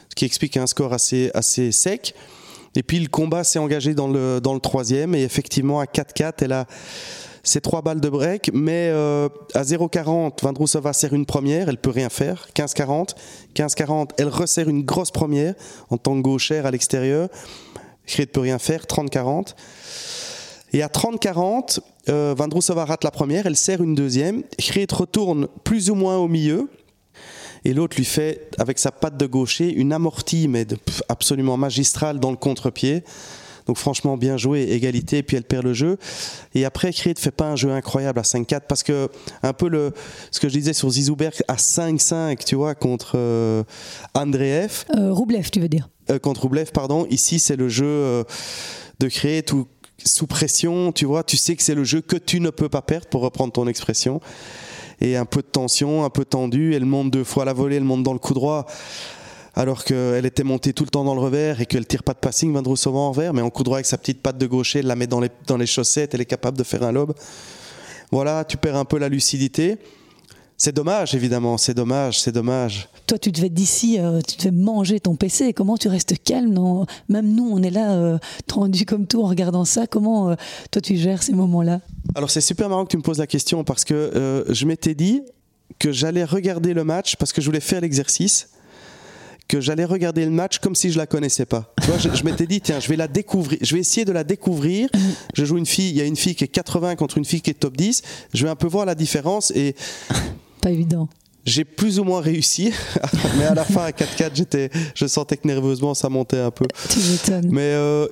ce 0.08 0.14
qui 0.14 0.24
explique 0.24 0.56
un 0.56 0.66
score 0.66 0.92
assez, 0.92 1.30
assez 1.34 1.72
sec. 1.72 2.14
Et 2.76 2.82
puis 2.82 2.98
le 3.00 3.08
combat 3.08 3.44
s'est 3.44 3.58
engagé 3.58 3.94
dans 3.94 4.08
le, 4.08 4.40
dans 4.40 4.54
le 4.54 4.60
troisième 4.60 5.14
et 5.14 5.22
effectivement 5.22 5.80
à 5.80 5.84
4-4, 5.84 6.32
elle 6.40 6.52
a 6.52 6.66
c'est 7.46 7.60
trois 7.60 7.80
balles 7.80 8.00
de 8.00 8.08
break, 8.08 8.50
mais 8.52 8.90
euh, 8.92 9.28
à 9.54 9.62
0,40, 9.62 10.42
Vandrousova 10.42 10.92
serre 10.92 11.14
une 11.14 11.26
première, 11.26 11.68
elle 11.68 11.78
peut 11.78 11.90
rien 11.90 12.08
faire. 12.08 12.48
15-40, 12.56 13.10
15-40, 13.54 14.10
elle 14.18 14.26
resserre 14.26 14.68
une 14.68 14.82
grosse 14.82 15.12
première 15.12 15.54
en 15.88 15.96
tant 15.96 16.16
que 16.16 16.22
gauchère 16.22 16.66
à 16.66 16.72
l'extérieur. 16.72 17.28
Krit 18.04 18.26
peut 18.26 18.40
rien 18.40 18.58
faire, 18.58 18.82
30-40. 18.82 19.54
Et 20.72 20.82
à 20.82 20.88
30-40, 20.88 21.80
euh, 22.08 22.34
Vandrousova 22.36 22.84
rate 22.84 23.04
la 23.04 23.10
première, 23.10 23.46
elle 23.46 23.56
serre 23.56 23.82
une 23.82 23.94
deuxième. 23.94 24.42
Krit 24.58 24.86
retourne 24.92 25.48
plus 25.64 25.90
ou 25.90 25.94
moins 25.94 26.16
au 26.16 26.28
milieu. 26.28 26.68
Et 27.64 27.72
l'autre 27.74 27.96
lui 27.96 28.04
fait, 28.04 28.50
avec 28.58 28.78
sa 28.78 28.92
patte 28.92 29.16
de 29.16 29.26
gaucher, 29.26 29.72
une 29.72 29.92
amortie, 29.92 30.46
mais 30.48 30.64
de, 30.64 30.76
pff, 30.76 31.02
absolument 31.08 31.56
magistrale 31.56 32.20
dans 32.20 32.30
le 32.30 32.36
contre-pied. 32.36 33.02
Donc 33.66 33.78
franchement 33.78 34.16
bien 34.16 34.36
joué, 34.36 34.62
égalité, 34.70 35.18
et 35.18 35.22
puis 35.22 35.36
elle 35.36 35.42
perd 35.42 35.64
le 35.64 35.72
jeu. 35.72 35.98
Et 36.54 36.64
après, 36.64 36.92
Creed 36.92 37.16
ne 37.16 37.20
fait 37.20 37.32
pas 37.32 37.46
un 37.46 37.56
jeu 37.56 37.70
incroyable 37.70 38.20
à 38.20 38.22
5-4 38.22 38.60
parce 38.68 38.82
que 38.82 39.08
un 39.42 39.52
peu 39.52 39.68
le 39.68 39.92
ce 40.30 40.38
que 40.38 40.48
je 40.48 40.54
disais 40.54 40.72
sur 40.72 40.88
Zizouberg 40.88 41.34
à 41.48 41.56
5-5, 41.56 42.44
tu 42.44 42.54
vois, 42.54 42.74
contre 42.74 43.12
euh, 43.16 43.64
Andreev. 44.14 44.84
Euh, 44.96 45.12
Roublev, 45.12 45.50
tu 45.50 45.60
veux 45.60 45.68
dire? 45.68 45.88
Euh, 46.10 46.20
contre 46.20 46.42
Roublev, 46.42 46.70
pardon. 46.72 47.06
Ici, 47.10 47.40
c'est 47.40 47.56
le 47.56 47.68
jeu 47.68 47.86
euh, 47.86 48.24
de 49.00 49.08
créer 49.08 49.42
tout 49.42 49.66
sous 50.04 50.26
pression, 50.26 50.92
tu 50.92 51.04
vois. 51.04 51.24
Tu 51.24 51.36
sais 51.36 51.56
que 51.56 51.62
c'est 51.62 51.74
le 51.74 51.84
jeu 51.84 52.00
que 52.00 52.16
tu 52.16 52.40
ne 52.40 52.50
peux 52.50 52.68
pas 52.68 52.82
perdre, 52.82 53.06
pour 53.06 53.22
reprendre 53.22 53.52
ton 53.52 53.66
expression. 53.66 54.20
Et 55.00 55.16
un 55.16 55.24
peu 55.26 55.42
de 55.42 55.46
tension, 55.46 56.04
un 56.04 56.10
peu 56.10 56.24
tendu. 56.24 56.74
Elle 56.74 56.86
monte 56.86 57.10
deux 57.10 57.24
fois 57.24 57.42
à 57.42 57.46
la 57.46 57.52
volée, 57.52 57.76
elle 57.76 57.84
monte 57.84 58.02
dans 58.02 58.12
le 58.12 58.18
coup 58.18 58.34
droit 58.34 58.66
alors 59.56 59.84
qu'elle 59.84 60.26
était 60.26 60.44
montée 60.44 60.74
tout 60.74 60.84
le 60.84 60.90
temps 60.90 61.02
dans 61.02 61.14
le 61.14 61.20
revers 61.20 61.62
et 61.62 61.66
qu'elle 61.66 61.86
tire 61.86 62.02
pas 62.02 62.12
de 62.12 62.18
passing, 62.18 62.52
Vandrousova 62.52 62.98
en 62.98 63.10
revers, 63.10 63.32
mais 63.32 63.40
en 63.40 63.48
coup 63.48 63.62
droit 63.62 63.78
avec 63.78 63.86
sa 63.86 63.96
petite 63.96 64.20
patte 64.20 64.36
de 64.36 64.46
gaucher, 64.46 64.80
elle 64.80 64.86
la 64.86 64.96
met 64.96 65.06
dans 65.06 65.18
les, 65.18 65.30
dans 65.46 65.56
les 65.56 65.64
chaussettes, 65.64 66.12
elle 66.12 66.20
est 66.20 66.26
capable 66.26 66.58
de 66.58 66.62
faire 66.62 66.82
un 66.82 66.92
lob. 66.92 67.14
Voilà, 68.12 68.44
tu 68.44 68.58
perds 68.58 68.76
un 68.76 68.84
peu 68.84 68.98
la 68.98 69.08
lucidité. 69.08 69.78
C'est 70.58 70.74
dommage, 70.74 71.14
évidemment, 71.14 71.58
c'est 71.58 71.74
dommage, 71.74 72.18
c'est 72.18 72.32
dommage. 72.32 72.88
Toi, 73.06 73.18
tu 73.18 73.30
devais 73.30 73.50
d'ici, 73.50 73.98
euh, 73.98 74.22
tu 74.26 74.38
devais 74.38 74.50
manger 74.50 75.00
ton 75.00 75.14
PC. 75.14 75.52
Comment 75.52 75.76
tu 75.76 75.88
restes 75.88 76.14
calme 76.22 76.50
non 76.50 76.86
Même 77.10 77.34
nous, 77.34 77.46
on 77.52 77.62
est 77.62 77.70
là, 77.70 77.92
euh, 77.92 78.18
tendu 78.46 78.86
comme 78.86 79.06
tout 79.06 79.22
en 79.22 79.26
regardant 79.26 79.66
ça. 79.66 79.86
Comment 79.86 80.30
euh, 80.30 80.34
toi, 80.70 80.80
tu 80.80 80.96
gères 80.96 81.22
ces 81.22 81.34
moments-là? 81.34 81.80
Alors, 82.14 82.30
c'est 82.30 82.40
super 82.40 82.70
marrant 82.70 82.86
que 82.86 82.90
tu 82.90 82.96
me 82.96 83.02
poses 83.02 83.18
la 83.18 83.26
question 83.26 83.64
parce 83.64 83.84
que 83.84 84.46
je 84.48 84.64
m'étais 84.64 84.94
dit 84.94 85.20
que 85.78 85.92
j'allais 85.92 86.24
regarder 86.24 86.72
le 86.72 86.84
match 86.84 87.16
parce 87.16 87.34
que 87.34 87.42
je 87.42 87.46
voulais 87.46 87.60
faire 87.60 87.82
l'exercice 87.82 88.48
que 89.48 89.60
j'allais 89.60 89.84
regarder 89.84 90.24
le 90.24 90.30
match 90.30 90.58
comme 90.58 90.74
si 90.74 90.90
je 90.90 90.98
la 90.98 91.06
connaissais 91.06 91.46
pas. 91.46 91.72
Tu 91.82 91.88
vois, 91.88 91.98
je, 91.98 92.08
je 92.12 92.24
m'étais 92.24 92.46
dit 92.46 92.60
tiens, 92.60 92.80
je 92.80 92.88
vais 92.88 92.96
la 92.96 93.06
découvrir, 93.06 93.58
je 93.62 93.74
vais 93.74 93.80
essayer 93.80 94.04
de 94.04 94.10
la 94.12 94.24
découvrir. 94.24 94.88
Je 95.34 95.44
joue 95.44 95.58
une 95.58 95.66
fille, 95.66 95.90
il 95.90 95.96
y 95.96 96.00
a 96.00 96.04
une 96.04 96.16
fille 96.16 96.34
qui 96.34 96.44
est 96.44 96.48
80 96.48 96.96
contre 96.96 97.18
une 97.18 97.24
fille 97.24 97.42
qui 97.42 97.50
est 97.50 97.54
top 97.54 97.76
10. 97.76 98.02
Je 98.34 98.42
vais 98.42 98.50
un 98.50 98.56
peu 98.56 98.66
voir 98.66 98.86
la 98.86 98.94
différence 98.94 99.52
et 99.52 99.76
Pas 100.60 100.70
évident. 100.70 101.08
j'ai 101.44 101.64
plus 101.64 101.98
ou 102.00 102.04
moins 102.04 102.20
réussi, 102.20 102.72
mais 103.38 103.44
à 103.44 103.54
la 103.54 103.64
fin 103.64 103.84
à 103.84 103.90
4-4, 103.90 104.30
j'étais, 104.34 104.70
je 104.94 105.06
sentais 105.06 105.36
que 105.36 105.46
nerveusement 105.46 105.94
ça 105.94 106.08
montait 106.08 106.40
un 106.40 106.50
peu. 106.50 106.66
Tu 106.88 106.98
m'étonnes. 107.00 107.48
Mais 107.52 107.72
euh, 107.74 108.06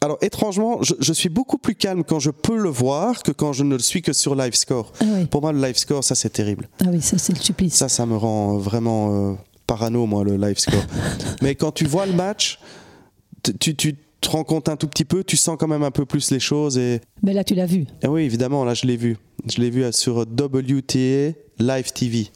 alors 0.00 0.18
étrangement, 0.20 0.82
je, 0.82 0.94
je 1.00 1.12
suis 1.12 1.28
beaucoup 1.28 1.58
plus 1.58 1.74
calme 1.74 2.04
quand 2.04 2.20
je 2.20 2.30
peux 2.30 2.56
le 2.56 2.68
voir 2.68 3.22
que 3.22 3.32
quand 3.32 3.52
je 3.52 3.64
ne 3.64 3.74
le 3.74 3.80
suis 3.82 4.02
que 4.02 4.12
sur 4.12 4.34
live 4.36 4.54
score. 4.54 4.92
Ah 5.00 5.04
oui. 5.08 5.24
Pour 5.26 5.40
moi, 5.42 5.52
le 5.52 5.60
live 5.60 5.76
score, 5.76 6.04
ça 6.04 6.14
c'est 6.14 6.30
terrible. 6.30 6.68
Ah 6.82 6.88
oui, 6.92 7.00
ça, 7.00 7.18
c'est 7.18 7.32
le 7.32 7.40
supplice. 7.42 7.74
Ça, 7.74 7.88
ça 7.88 8.06
me 8.06 8.16
rend 8.16 8.58
vraiment 8.58 9.30
euh, 9.32 9.34
parano, 9.66 10.06
moi, 10.06 10.22
le 10.22 10.36
live 10.36 10.58
score. 10.58 10.84
Mais 11.42 11.54
quand 11.56 11.72
tu 11.72 11.86
vois 11.86 12.06
le 12.06 12.12
match, 12.12 12.60
tu, 13.58 13.74
tu 13.74 13.96
te 14.20 14.28
rends 14.30 14.44
compte 14.44 14.68
un 14.68 14.76
tout 14.76 14.86
petit 14.88 15.04
peu, 15.04 15.24
tu 15.24 15.36
sens 15.36 15.56
quand 15.58 15.68
même 15.68 15.82
un 15.82 15.90
peu 15.90 16.04
plus 16.04 16.30
les 16.30 16.40
choses. 16.40 16.78
Et, 16.78 17.00
Mais 17.22 17.32
là, 17.32 17.42
tu 17.42 17.54
l'as 17.54 17.66
vu. 17.66 17.86
et 18.02 18.06
oui, 18.08 18.22
évidemment, 18.22 18.64
là, 18.64 18.74
je 18.74 18.86
l'ai 18.86 18.96
vu. 18.96 19.16
Je 19.46 19.60
l'ai 19.60 19.70
vu 19.70 19.84
sur 19.92 20.18
WTA 20.18 21.32
Live 21.58 21.92
TV. 21.92 22.28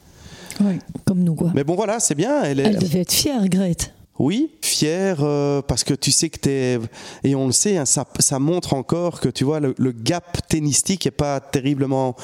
Oui, 0.61 0.79
comme 1.05 1.23
nous, 1.23 1.35
quoi. 1.35 1.51
Mais 1.53 1.63
bon, 1.63 1.75
voilà, 1.75 1.99
c'est 1.99 2.15
bien. 2.15 2.43
Elle, 2.43 2.59
est- 2.59 2.63
Elle 2.63 2.79
devait 2.79 3.01
être 3.01 3.11
fière, 3.11 3.47
Grete. 3.49 3.93
Oui, 4.21 4.51
fier 4.61 5.17
euh, 5.21 5.63
parce 5.63 5.83
que 5.83 5.95
tu 5.95 6.11
sais 6.11 6.29
que 6.29 6.39
tu 6.39 6.49
es. 6.49 6.79
Et 7.23 7.33
on 7.33 7.47
le 7.47 7.51
sait, 7.51 7.77
hein, 7.77 7.85
ça, 7.85 8.05
ça 8.19 8.37
montre 8.37 8.75
encore 8.75 9.19
que 9.19 9.29
tu 9.29 9.43
vois, 9.43 9.59
le, 9.59 9.73
le 9.79 9.91
gap 9.91 10.47
tennistique 10.47 11.05
n'est 11.05 11.11
pas 11.11 11.39
terriblement 11.39 12.15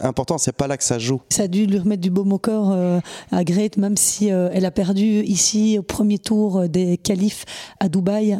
important. 0.00 0.38
C'est 0.38 0.56
pas 0.56 0.68
là 0.68 0.78
que 0.78 0.84
ça 0.84 0.98
joue. 0.98 1.20
Ça 1.28 1.42
a 1.42 1.48
dû 1.48 1.66
lui 1.66 1.78
remettre 1.78 2.00
du 2.00 2.08
baume 2.08 2.32
au 2.32 2.38
corps 2.38 2.72
euh, 2.72 2.98
à 3.30 3.44
Grete, 3.44 3.76
même 3.76 3.98
si 3.98 4.32
euh, 4.32 4.48
elle 4.54 4.64
a 4.64 4.70
perdu 4.70 5.20
ici 5.22 5.76
au 5.78 5.82
premier 5.82 6.18
tour 6.18 6.66
des 6.66 6.96
qualifs 6.96 7.44
à 7.78 7.90
Dubaï 7.90 8.38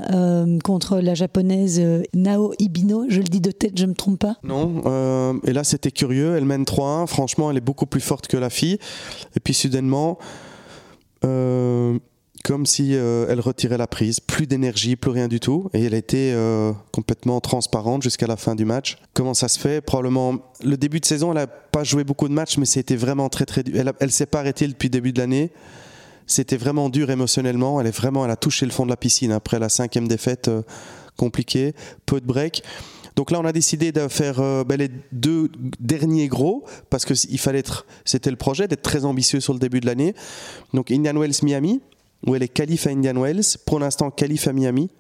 contre 0.65 1.01
la 1.01 1.15
japonaise 1.15 1.83
Nao 2.15 2.55
Ibino. 2.59 3.05
Je 3.11 3.19
le 3.19 3.25
dis 3.25 3.43
de 3.43 3.51
tête, 3.51 3.79
je 3.79 3.85
me 3.85 3.95
trompe 3.95 4.21
pas? 4.21 4.37
Non. 4.45 5.41
et 5.45 5.53
là, 5.53 5.63
c'était 5.63 5.91
curieux. 5.91 6.37
Elle 6.37 6.47
mène 6.47 6.65
3-1. 6.65 7.07
Franchement, 7.07 7.51
elle 7.51 7.59
est 7.59 7.61
beaucoup 7.61 7.85
plus 7.85 8.01
forte 8.01 8.29
que 8.29 8.39
la 8.39 8.49
fille. 8.49 8.79
Et 9.37 9.41
puis, 9.41 9.53
soudainement, 9.53 10.19
euh, 11.25 11.99
comme 12.45 12.67
si 12.67 12.95
euh, 12.95 13.27
elle 13.29 13.41
retirait 13.41 13.79
la 13.79 13.87
prise. 13.87 14.21
Plus 14.21 14.47
d'énergie, 14.47 14.97
plus 14.97 15.11
rien 15.11 15.29
du 15.29 15.41
tout. 15.41 15.71
Et 15.73 15.85
elle 15.85 15.95
a 15.95 15.97
été 15.97 16.33
euh, 16.35 16.73
complètement 16.93 17.41
transparente 17.41 18.03
jusqu'à 18.03 18.27
la 18.27 18.37
fin 18.37 18.55
du 18.55 18.67
match. 18.67 18.99
Comment 19.15 19.33
ça 19.33 19.49
se 19.49 19.59
fait? 19.59 19.81
Probablement, 19.81 20.37
le 20.63 20.77
début 20.77 21.01
de 21.01 21.07
saison, 21.07 21.33
elle 21.33 21.39
n'a 21.39 21.47
pas 21.47 21.85
joué 21.85 22.05
beaucoup 22.05 22.29
de 22.29 22.35
matchs, 22.35 22.59
mais 22.59 22.67
c'était 22.67 22.97
vraiment 22.97 23.31
très, 23.31 23.47
très 23.47 23.63
dur. 23.63 23.75
Elle, 23.81 23.93
elle 23.99 24.13
s'est 24.13 24.27
pas 24.27 24.41
arrêtée 24.41 24.69
depuis 24.69 24.87
le 24.87 24.93
début 24.93 25.13
de 25.15 25.19
l'année. 25.21 25.51
C'était 26.27 26.59
vraiment 26.59 26.91
dur 26.91 27.11
émotionnellement. 27.11 27.81
Elle 27.81 27.87
est 27.87 27.97
vraiment, 27.97 28.27
elle 28.27 28.31
a 28.31 28.37
touché 28.37 28.67
le 28.67 28.73
fond 28.73 28.85
de 28.85 28.91
la 28.91 28.99
piscine 28.99 29.33
après 29.33 29.59
la 29.59 29.71
cinquième 29.71 30.07
défaite 30.07 30.49
euh, 30.49 30.63
compliquée, 31.17 31.75
peu 32.05 32.21
de 32.21 32.27
break. 32.27 32.63
Donc 33.17 33.31
là, 33.31 33.41
on 33.41 33.45
a 33.45 33.53
décidé 33.53 33.93
de 33.93 34.09
faire 34.09 34.41
euh, 34.41 34.65
ben, 34.65 34.77
les 34.77 34.91
deux 35.13 35.51
derniers 35.81 36.29
gros 36.29 36.65
parce 36.91 37.05
que 37.05 37.15
il 37.31 37.39
fallait 37.39 37.61
être, 37.61 37.87
c'était 38.05 38.31
le 38.31 38.37
projet 38.37 38.67
d'être 38.69 38.83
très 38.83 39.05
ambitieux 39.05 39.41
sur 39.41 39.53
le 39.53 39.59
début 39.59 39.81
de 39.81 39.87
l'année. 39.87 40.15
Donc 40.73 40.91
Indian 40.91 41.15
Wells 41.15 41.37
Miami, 41.43 41.81
où 42.27 42.35
elle 42.35 42.43
est 42.43 42.49
qualif 42.49 42.87
à 42.87 42.91
Indian 42.91 43.21
Wells, 43.21 43.59
pour 43.67 43.79
l'instant 43.79 44.11
qualif 44.11 44.49
à 44.49 44.53
Miami. 44.53 44.91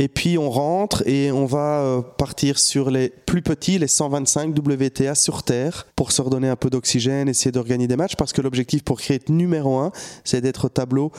Et 0.00 0.06
puis 0.06 0.38
on 0.38 0.48
rentre 0.48 1.02
et 1.08 1.32
on 1.32 1.44
va 1.44 1.80
euh, 1.80 2.02
partir 2.02 2.60
sur 2.60 2.88
les 2.88 3.08
plus 3.08 3.42
petits, 3.42 3.80
les 3.80 3.88
125 3.88 4.56
WTA 4.56 5.16
sur 5.16 5.42
Terre, 5.42 5.88
pour 5.96 6.12
se 6.12 6.22
redonner 6.22 6.48
un 6.48 6.54
peu 6.54 6.70
d'oxygène, 6.70 7.28
essayer 7.28 7.50
d'organiser 7.50 7.88
des 7.88 7.96
matchs, 7.96 8.14
parce 8.14 8.32
que 8.32 8.40
l'objectif 8.40 8.84
pour 8.84 9.00
créer 9.00 9.20
numéro 9.28 9.78
un, 9.78 9.90
c'est 10.22 10.40
d'être 10.40 10.66
au 10.66 10.68
tableau 10.68 11.10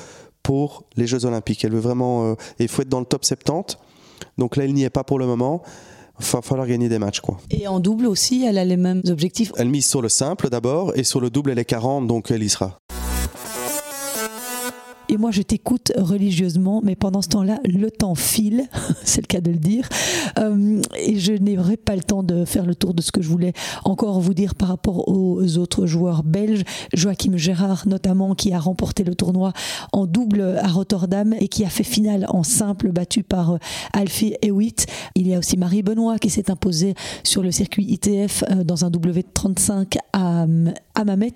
pour 0.43 0.85
les 0.95 1.07
Jeux 1.07 1.25
Olympiques. 1.25 1.65
Elle 1.65 1.73
veut 1.73 1.79
vraiment, 1.79 2.31
euh, 2.31 2.35
et 2.57 2.63
il 2.63 2.67
faut 2.69 2.81
être 2.81 2.89
dans 2.89 3.01
le 3.01 3.05
top 3.05 3.25
70. 3.25 3.77
Donc 4.37 4.55
là, 4.55 4.63
elle 4.63 4.73
n'y 4.73 4.85
est 4.85 4.89
pas 4.89 5.03
pour 5.03 5.19
le 5.19 5.25
moment. 5.25 5.61
Il 6.21 6.25
va 6.25 6.41
falloir 6.41 6.65
gagner 6.65 6.87
des 6.87 6.99
matchs, 6.99 7.19
quoi. 7.19 7.37
Et 7.49 7.67
en 7.67 7.81
double 7.81 8.07
aussi, 8.07 8.45
elle 8.45 8.57
a 8.57 8.65
les 8.65 8.77
mêmes 8.77 9.01
objectifs. 9.07 9.51
Elle 9.57 9.69
mise 9.69 9.87
sur 9.87 10.01
le 10.01 10.09
simple 10.09 10.49
d'abord, 10.49 10.93
et 10.95 11.03
sur 11.03 11.19
le 11.19 11.29
double, 11.29 11.51
elle 11.51 11.59
est 11.59 11.65
40, 11.65 12.07
donc 12.07 12.31
elle 12.31 12.43
y 12.43 12.49
sera. 12.49 12.79
Et 15.11 15.17
moi, 15.17 15.31
je 15.31 15.41
t'écoute 15.41 15.91
religieusement, 15.97 16.81
mais 16.83 16.95
pendant 16.95 17.23
ce 17.23 17.29
temps-là, 17.29 17.59
le 17.65 17.89
temps 17.89 18.13
file, 18.13 18.69
c'est 19.03 19.21
le 19.21 19.27
cas 19.27 19.41
de 19.41 19.51
le 19.51 19.57
dire, 19.57 19.89
Euh, 20.37 20.81
et 20.97 21.17
je 21.17 21.33
n'aurai 21.33 21.75
pas 21.75 21.95
le 21.95 22.03
temps 22.03 22.21
de 22.21 22.45
faire 22.45 22.65
le 22.65 22.75
tour 22.75 22.93
de 22.93 23.01
ce 23.01 23.11
que 23.11 23.21
je 23.21 23.27
voulais 23.27 23.53
encore 23.83 24.21
vous 24.21 24.35
dire 24.35 24.53
par 24.53 24.69
rapport 24.69 25.09
aux 25.09 25.57
autres 25.57 25.87
joueurs 25.87 26.23
belges. 26.23 26.63
Joachim 26.93 27.35
Gérard, 27.35 27.87
notamment, 27.87 28.35
qui 28.35 28.53
a 28.53 28.59
remporté 28.59 29.03
le 29.03 29.15
tournoi 29.15 29.51
en 29.91 30.05
double 30.05 30.59
à 30.61 30.67
Rotterdam 30.67 31.33
et 31.39 31.47
qui 31.47 31.65
a 31.65 31.69
fait 31.69 31.83
finale 31.83 32.25
en 32.29 32.43
simple, 32.43 32.91
battu 32.91 33.23
par 33.23 33.53
euh, 33.53 33.57
Alfie 33.93 34.35
Hewitt. 34.43 34.85
Il 35.15 35.27
y 35.27 35.33
a 35.33 35.39
aussi 35.39 35.57
Marie 35.57 35.81
Benoît 35.81 36.19
qui 36.19 36.29
s'est 36.29 36.51
imposée 36.51 36.93
sur 37.23 37.41
le 37.41 37.51
circuit 37.51 37.85
ITF 37.85 38.43
euh, 38.51 38.63
dans 38.63 38.85
un 38.85 38.89
W35 38.91 39.97
à, 40.13 40.45
à 40.95 41.03
Mamet. 41.03 41.33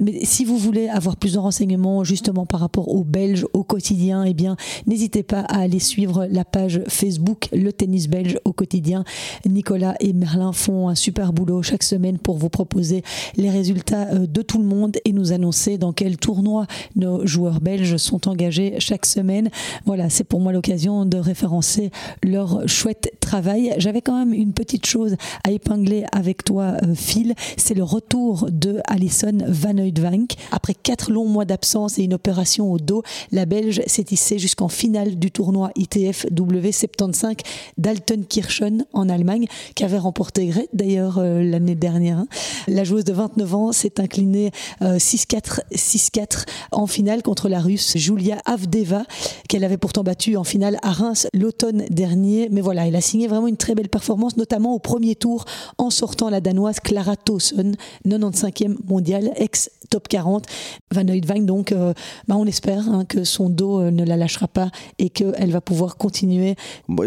Mais 0.00 0.24
si 0.24 0.44
vous 0.44 0.56
voulez 0.56 0.88
avoir 0.88 1.16
plus 1.16 1.34
de 1.34 1.38
renseignements 1.38 2.04
justement 2.04 2.46
par 2.46 2.60
rapport 2.60 2.88
aux 2.88 3.04
Belges 3.10 3.46
au 3.52 3.64
quotidien, 3.64 4.24
eh 4.24 4.34
bien, 4.34 4.56
n'hésitez 4.86 5.22
pas 5.22 5.40
à 5.40 5.60
aller 5.60 5.78
suivre 5.78 6.26
la 6.30 6.44
page 6.44 6.82
Facebook 6.88 7.48
Le 7.52 7.72
Tennis 7.72 8.08
Belge 8.08 8.38
au 8.44 8.52
quotidien. 8.52 9.04
Nicolas 9.46 9.94
et 10.00 10.12
Merlin 10.12 10.52
font 10.52 10.88
un 10.88 10.94
super 10.94 11.32
boulot 11.32 11.62
chaque 11.62 11.82
semaine 11.82 12.18
pour 12.18 12.38
vous 12.38 12.48
proposer 12.48 13.02
les 13.36 13.50
résultats 13.50 14.08
euh, 14.12 14.26
de 14.26 14.42
tout 14.42 14.58
le 14.58 14.64
monde 14.64 14.96
et 15.04 15.12
nous 15.12 15.32
annoncer 15.32 15.78
dans 15.78 15.92
quel 15.92 16.16
tournoi 16.16 16.66
nos 16.96 17.26
joueurs 17.26 17.60
belges 17.60 17.96
sont 17.96 18.28
engagés 18.28 18.76
chaque 18.78 19.06
semaine. 19.06 19.50
Voilà, 19.86 20.08
c'est 20.10 20.24
pour 20.24 20.40
moi 20.40 20.52
l'occasion 20.52 21.04
de 21.04 21.18
référencer 21.18 21.90
leur 22.22 22.68
chouette 22.68 23.12
travail. 23.20 23.74
J'avais 23.78 24.02
quand 24.02 24.18
même 24.18 24.32
une 24.32 24.52
petite 24.52 24.86
chose 24.86 25.16
à 25.44 25.50
épingler 25.50 26.04
avec 26.12 26.44
toi, 26.44 26.76
euh, 26.82 26.94
Phil. 26.94 27.34
C'est 27.56 27.74
le 27.74 27.82
retour 27.82 28.46
de 28.50 28.80
Alison 28.86 29.38
Van 29.46 29.76
Oudvank. 29.76 30.34
Après 30.52 30.74
quatre 30.74 31.10
longs 31.10 31.28
mois 31.28 31.44
d'absence 31.44 31.98
et 31.98 32.04
une 32.04 32.14
opération 32.14 32.70
au 32.72 32.78
dos, 32.78 32.99
la 33.32 33.46
Belge 33.46 33.82
s'est 33.86 34.06
hissée 34.10 34.38
jusqu'en 34.38 34.68
finale 34.68 35.18
du 35.18 35.30
tournoi 35.30 35.70
ITF 35.76 36.26
W75 36.26 37.38
d'Altenkirchen 37.78 38.84
en 38.92 39.08
Allemagne, 39.08 39.46
qui 39.74 39.84
avait 39.84 39.98
remporté 39.98 40.46
Gret 40.46 40.68
d'ailleurs 40.72 41.18
euh, 41.18 41.42
l'année 41.42 41.74
dernière. 41.74 42.18
hein. 42.18 42.26
La 42.68 42.84
joueuse 42.84 43.04
de 43.04 43.12
29 43.12 43.54
ans 43.54 43.72
s'est 43.72 44.00
inclinée 44.00 44.50
euh, 44.82 44.96
6-4, 44.96 45.60
6-4 45.74 46.44
en 46.72 46.86
finale 46.86 47.22
contre 47.22 47.48
la 47.48 47.60
Russe 47.60 47.96
Julia 47.96 48.40
Avdeva, 48.44 49.04
qu'elle 49.48 49.64
avait 49.64 49.76
pourtant 49.76 50.02
battue 50.02 50.36
en 50.36 50.44
finale 50.44 50.78
à 50.82 50.92
Reims 50.92 51.28
l'automne 51.32 51.84
dernier. 51.90 52.48
Mais 52.50 52.60
voilà, 52.60 52.86
elle 52.86 52.96
a 52.96 53.00
signé 53.00 53.26
vraiment 53.28 53.46
une 53.46 53.56
très 53.56 53.74
belle 53.74 53.88
performance, 53.88 54.36
notamment 54.36 54.74
au 54.74 54.78
premier 54.78 55.14
tour 55.14 55.44
en 55.78 55.90
sortant 55.90 56.30
la 56.30 56.40
danoise 56.40 56.80
Clara 56.80 57.16
Towson, 57.16 57.72
95e 58.06 58.76
mondiale, 58.88 59.30
ex 59.36 59.70
top 59.90 60.08
40. 60.08 60.46
Van 60.92 61.06
Oudvank, 61.08 61.44
donc, 61.44 61.72
euh, 61.72 61.92
bah, 62.28 62.36
on 62.36 62.46
espère 62.46 62.89
hein, 62.90 63.04
que 63.04 63.24
son 63.24 63.48
dos 63.48 63.80
euh, 63.80 63.90
ne 63.90 64.04
la 64.04 64.16
lâchera 64.16 64.48
pas 64.48 64.70
et 64.98 65.10
qu'elle 65.10 65.50
va 65.50 65.60
pouvoir 65.60 65.96
continuer. 65.96 66.56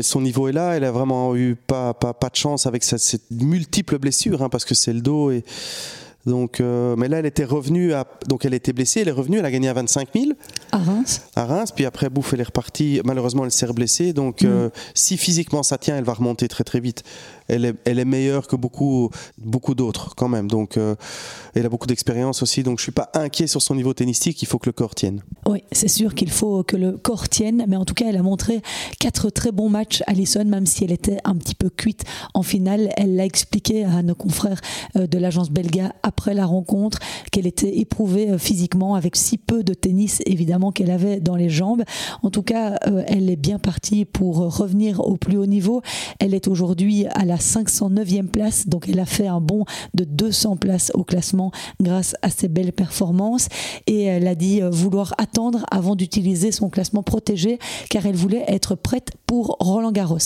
Son 0.01 0.21
niveau 0.21 0.47
est 0.47 0.53
là, 0.53 0.75
elle 0.75 0.83
a 0.83 0.91
vraiment 0.91 1.35
eu 1.35 1.55
pas, 1.55 1.93
pas, 1.93 2.13
pas 2.13 2.29
de 2.29 2.35
chance 2.35 2.65
avec 2.65 2.83
cette, 2.83 2.99
cette 2.99 3.29
multiple 3.31 3.97
blessure, 3.99 4.41
hein, 4.41 4.49
parce 4.49 4.65
que 4.65 4.75
c'est 4.75 4.93
le 4.93 5.01
dos. 5.01 5.31
Et, 5.31 5.43
donc, 6.25 6.61
euh, 6.61 6.95
mais 6.95 7.09
là, 7.09 7.19
elle 7.19 7.25
était 7.25 7.43
revenue, 7.43 7.93
à, 7.93 8.05
donc 8.29 8.45
elle 8.45 8.53
était 8.53 8.71
blessée, 8.71 9.01
elle 9.01 9.09
est 9.09 9.11
revenue, 9.11 9.39
elle 9.39 9.45
a 9.45 9.51
gagné 9.51 9.67
à 9.67 9.73
25 9.73 10.09
000 10.15 10.31
À 10.71 10.77
Reims. 10.77 11.21
à 11.35 11.45
Reims, 11.45 11.71
puis 11.75 11.85
après, 11.85 12.09
bouffe, 12.09 12.33
elle 12.33 12.39
est 12.39 12.43
repartie. 12.43 13.01
Malheureusement, 13.03 13.43
elle 13.43 13.51
s'est 13.51 13.67
blessée, 13.73 14.13
donc 14.13 14.43
euh, 14.43 14.69
si 14.93 15.17
physiquement 15.17 15.63
ça 15.63 15.77
tient, 15.77 15.97
elle 15.97 16.03
va 16.03 16.13
remonter 16.13 16.47
très 16.47 16.63
très 16.63 16.79
vite. 16.79 17.03
Elle 17.49 17.65
est, 17.65 17.75
elle 17.83 17.99
est 17.99 18.05
meilleure 18.05 18.47
que 18.47 18.55
beaucoup, 18.55 19.09
beaucoup 19.37 19.75
d'autres 19.75 20.15
quand 20.15 20.29
même, 20.29 20.49
donc 20.49 20.77
euh, 20.77 20.95
elle 21.55 21.65
a 21.65 21.69
beaucoup 21.69 21.87
d'expérience 21.87 22.41
aussi, 22.41 22.63
donc 22.63 22.79
je 22.79 22.83
suis 22.83 22.91
pas 22.93 23.09
inquiet 23.13 23.47
sur 23.47 23.61
son 23.61 23.75
niveau 23.75 23.93
tennistique, 23.93 24.41
il 24.41 24.47
faut 24.47 24.59
que 24.59 24.69
le 24.69 24.73
corps 24.73 24.95
tienne. 24.95 25.21
Oui, 25.45 25.63
c'est 25.73 25.89
sûr 25.89 26.15
qu'il 26.15 26.31
faut 26.31 26.63
que 26.63 26.77
le 26.77 26.93
corps 26.93 27.27
tienne, 27.27 27.65
mais 27.67 27.75
en 27.75 27.83
tout 27.83 27.93
cas, 27.93 28.05
elle 28.07 28.17
a 28.17 28.23
montré 28.23 28.61
quatre 28.99 29.29
très 29.29 29.51
bons 29.51 29.67
matchs, 29.69 30.03
Alison, 30.07 30.45
même 30.45 30.65
si 30.65 30.85
elle 30.85 30.91
était 30.93 31.17
un 31.25 31.35
petit 31.35 31.55
peu 31.55 31.69
cuite 31.69 32.05
en 32.33 32.43
finale. 32.43 32.89
Elle 32.95 33.17
l'a 33.17 33.25
expliqué 33.25 33.83
à 33.83 34.01
nos 34.03 34.15
confrères 34.15 34.61
de 34.95 35.17
l'agence 35.17 35.49
Belga 35.49 35.91
après 36.13 36.35
la 36.35 36.45
rencontre 36.45 36.99
qu'elle 37.31 37.47
était 37.47 37.79
éprouvée 37.79 38.29
euh, 38.29 38.37
physiquement 38.37 38.93
avec 38.93 39.15
si 39.15 39.39
peu 39.39 39.63
de 39.63 39.73
tennis, 39.73 40.21
évidemment, 40.27 40.71
qu'elle 40.71 40.91
avait 40.91 41.19
dans 41.19 41.35
les 41.35 41.49
jambes. 41.49 41.83
En 42.21 42.29
tout 42.29 42.43
cas, 42.43 42.77
euh, 42.87 43.03
elle 43.07 43.31
est 43.31 43.35
bien 43.35 43.57
partie 43.57 44.05
pour 44.05 44.37
revenir 44.55 44.99
au 44.99 45.17
plus 45.17 45.37
haut 45.37 45.47
niveau. 45.47 45.81
Elle 46.19 46.35
est 46.35 46.47
aujourd'hui 46.47 47.07
à 47.07 47.25
la 47.25 47.37
509e 47.37 48.27
place, 48.27 48.67
donc 48.67 48.87
elle 48.87 48.99
a 48.99 49.05
fait 49.05 49.27
un 49.27 49.41
bond 49.41 49.65
de 49.95 50.03
200 50.03 50.57
places 50.57 50.91
au 50.93 51.03
classement 51.03 51.51
grâce 51.81 52.15
à 52.21 52.29
ses 52.29 52.47
belles 52.47 52.73
performances. 52.73 53.47
Et 53.87 54.03
elle 54.03 54.27
a 54.27 54.35
dit 54.35 54.61
euh, 54.61 54.69
vouloir 54.69 55.15
attendre 55.17 55.65
avant 55.71 55.95
d'utiliser 55.95 56.51
son 56.51 56.69
classement 56.69 57.03
protégé, 57.03 57.57
car 57.89 58.05
elle 58.05 58.15
voulait 58.15 58.43
être 58.47 58.75
prête 58.75 59.11
pour 59.25 59.57
Roland 59.59 59.91
Garros. 59.91 60.17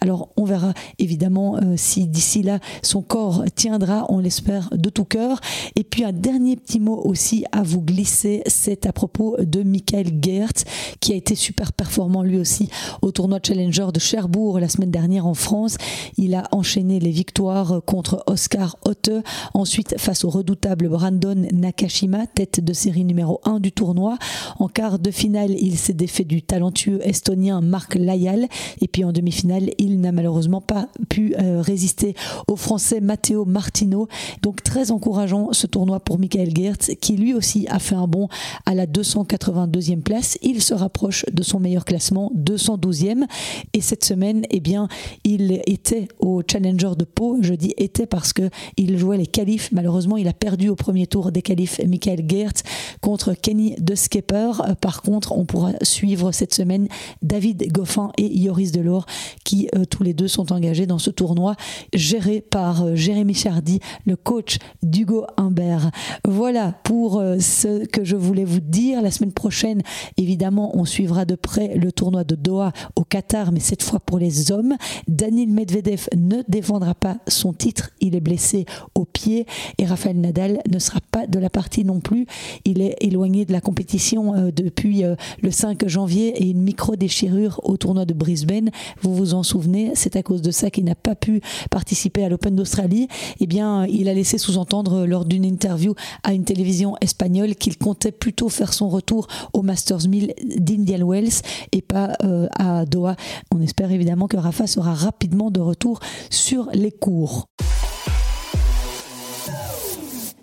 Alors 0.00 0.30
on 0.36 0.44
verra 0.44 0.74
évidemment 0.98 1.56
euh, 1.56 1.74
si 1.76 2.06
d'ici 2.06 2.42
là 2.42 2.58
son 2.82 3.02
corps 3.02 3.44
tiendra, 3.54 4.06
on 4.08 4.18
l'espère 4.18 4.70
de 4.72 4.90
tout 4.90 5.04
cœur. 5.04 5.35
Et 5.74 5.84
puis 5.84 6.04
un 6.04 6.12
dernier 6.12 6.56
petit 6.56 6.80
mot 6.80 7.00
aussi 7.04 7.44
à 7.52 7.62
vous 7.62 7.82
glisser, 7.82 8.42
c'est 8.46 8.86
à 8.86 8.92
propos 8.92 9.36
de 9.40 9.62
Michael 9.62 10.18
Geertz, 10.22 10.64
qui 11.00 11.12
a 11.12 11.16
été 11.16 11.34
super 11.34 11.72
performant 11.72 12.22
lui 12.22 12.38
aussi 12.38 12.68
au 13.02 13.10
tournoi 13.10 13.38
Challenger 13.42 13.86
de 13.92 14.00
Cherbourg 14.00 14.58
la 14.60 14.68
semaine 14.68 14.90
dernière 14.90 15.26
en 15.26 15.34
France. 15.34 15.76
Il 16.16 16.34
a 16.34 16.44
enchaîné 16.52 17.00
les 17.00 17.10
victoires 17.10 17.80
contre 17.84 18.22
Oscar 18.26 18.76
Otte, 18.84 19.10
ensuite 19.54 19.98
face 19.98 20.24
au 20.24 20.30
redoutable 20.30 20.88
Brandon 20.88 21.46
Nakashima, 21.52 22.26
tête 22.26 22.60
de 22.60 22.72
série 22.72 23.04
numéro 23.04 23.40
1 23.44 23.60
du 23.60 23.72
tournoi. 23.72 24.18
En 24.58 24.68
quart 24.68 24.98
de 24.98 25.10
finale, 25.10 25.52
il 25.58 25.76
s'est 25.76 25.92
défait 25.92 26.24
du 26.24 26.42
talentueux 26.42 27.00
estonien 27.06 27.60
Marc 27.60 27.94
Layal. 27.94 28.48
Et 28.80 28.88
puis 28.88 29.04
en 29.04 29.12
demi-finale, 29.12 29.70
il 29.78 30.00
n'a 30.00 30.12
malheureusement 30.12 30.60
pas 30.60 30.88
pu 31.08 31.34
euh, 31.38 31.60
résister 31.60 32.14
au 32.48 32.56
français 32.56 33.00
Matteo 33.00 33.44
Martino. 33.44 34.08
Donc 34.42 34.62
très 34.62 34.90
encourageant 34.90 35.25
ce 35.52 35.66
tournoi 35.66 36.00
pour 36.00 36.18
Michael 36.18 36.54
Geertz, 36.54 36.92
qui 37.00 37.16
lui 37.16 37.34
aussi 37.34 37.66
a 37.68 37.78
fait 37.78 37.94
un 37.94 38.06
bond 38.06 38.28
à 38.64 38.74
la 38.74 38.86
282e 38.86 40.02
place. 40.02 40.38
Il 40.42 40.62
se 40.62 40.74
rapproche 40.74 41.24
de 41.32 41.42
son 41.42 41.60
meilleur 41.60 41.84
classement, 41.84 42.32
212e. 42.36 43.24
Et 43.72 43.80
cette 43.80 44.04
semaine, 44.04 44.44
eh 44.50 44.60
bien, 44.60 44.88
il 45.24 45.60
était 45.66 46.08
au 46.18 46.42
Challenger 46.48 46.92
de 46.96 47.04
Pau. 47.04 47.38
Je 47.40 47.54
dis 47.54 47.74
était 47.76 48.06
parce 48.06 48.32
que 48.32 48.50
il 48.76 48.98
jouait 48.98 49.18
les 49.18 49.26
qualifs. 49.26 49.70
Malheureusement, 49.72 50.16
il 50.16 50.28
a 50.28 50.32
perdu 50.32 50.68
au 50.68 50.76
premier 50.76 51.06
tour 51.06 51.32
des 51.32 51.42
qualifs 51.42 51.80
Michael 51.86 52.24
Geertz 52.28 52.62
contre 53.00 53.34
Kenny 53.34 53.74
De 53.78 53.94
Skipper. 53.94 54.52
Par 54.80 55.02
contre, 55.02 55.32
on 55.32 55.44
pourra 55.44 55.72
suivre 55.82 56.32
cette 56.32 56.54
semaine 56.54 56.88
David 57.22 57.72
Goffin 57.72 58.10
et 58.18 58.26
Yoris 58.38 58.72
Delors 58.72 59.06
qui 59.44 59.68
euh, 59.74 59.84
tous 59.84 60.02
les 60.02 60.14
deux 60.14 60.28
sont 60.28 60.52
engagés 60.52 60.86
dans 60.86 60.98
ce 60.98 61.10
tournoi 61.10 61.54
géré 61.94 62.40
par 62.40 62.84
euh, 62.84 62.94
Jérémy 62.94 63.34
Chardy, 63.34 63.80
le 64.04 64.16
coach 64.16 64.58
d'Hugo 64.82 65.15
Humbert. 65.36 65.90
Voilà 66.26 66.72
pour 66.84 67.18
euh, 67.18 67.38
ce 67.38 67.86
que 67.86 68.04
je 68.04 68.16
voulais 68.16 68.44
vous 68.44 68.60
dire. 68.60 69.02
La 69.02 69.10
semaine 69.10 69.32
prochaine, 69.32 69.82
évidemment, 70.16 70.76
on 70.76 70.84
suivra 70.84 71.24
de 71.24 71.34
près 71.34 71.76
le 71.76 71.92
tournoi 71.92 72.24
de 72.24 72.34
Doha 72.34 72.72
au 72.96 73.04
Qatar, 73.04 73.52
mais 73.52 73.60
cette 73.60 73.82
fois 73.82 74.00
pour 74.00 74.18
les 74.18 74.52
hommes. 74.52 74.74
Daniel 75.08 75.48
Medvedev 75.48 76.08
ne 76.16 76.42
défendra 76.48 76.94
pas 76.94 77.18
son 77.28 77.52
titre. 77.52 77.90
Il 78.00 78.14
est 78.14 78.20
blessé 78.20 78.66
au 78.94 79.04
pied 79.04 79.46
et 79.78 79.86
Rafael 79.86 80.20
Nadal 80.20 80.60
ne 80.70 80.78
sera 80.78 81.00
pas 81.10 81.26
de 81.26 81.38
la 81.38 81.50
partie 81.50 81.84
non 81.84 82.00
plus. 82.00 82.26
Il 82.64 82.80
est 82.80 82.96
éloigné 83.00 83.44
de 83.44 83.52
la 83.52 83.60
compétition 83.60 84.34
euh, 84.34 84.50
depuis 84.50 85.04
euh, 85.04 85.14
le 85.42 85.50
5 85.50 85.86
janvier 85.88 86.42
et 86.42 86.50
une 86.50 86.62
micro-déchirure 86.62 87.60
au 87.64 87.76
tournoi 87.76 88.04
de 88.04 88.14
Brisbane. 88.14 88.70
Vous 89.02 89.14
vous 89.14 89.34
en 89.34 89.42
souvenez, 89.42 89.92
c'est 89.94 90.16
à 90.16 90.22
cause 90.22 90.42
de 90.42 90.50
ça 90.50 90.70
qu'il 90.70 90.84
n'a 90.84 90.94
pas 90.94 91.14
pu 91.14 91.40
participer 91.70 92.24
à 92.24 92.28
l'Open 92.28 92.54
d'Australie. 92.54 93.08
Eh 93.40 93.46
bien, 93.46 93.86
il 93.86 94.08
a 94.08 94.14
laissé 94.14 94.38
sous-entendre 94.38 94.95
lors 95.04 95.24
d'une 95.24 95.44
interview 95.44 95.94
à 96.22 96.32
une 96.32 96.44
télévision 96.44 96.96
espagnole 97.00 97.54
qu'il 97.56 97.76
comptait 97.76 98.12
plutôt 98.12 98.48
faire 98.48 98.72
son 98.72 98.88
retour 98.88 99.26
au 99.52 99.62
Masters 99.62 100.08
1000 100.08 100.34
d'Indian 100.58 101.06
Wells 101.06 101.42
et 101.72 101.82
pas 101.82 102.16
euh, 102.22 102.46
à 102.58 102.86
Doha. 102.86 103.16
On 103.54 103.60
espère 103.60 103.90
évidemment 103.90 104.28
que 104.28 104.36
Rafa 104.36 104.66
sera 104.66 104.94
rapidement 104.94 105.50
de 105.50 105.60
retour 105.60 106.00
sur 106.30 106.68
les 106.72 106.92
cours. 106.92 107.46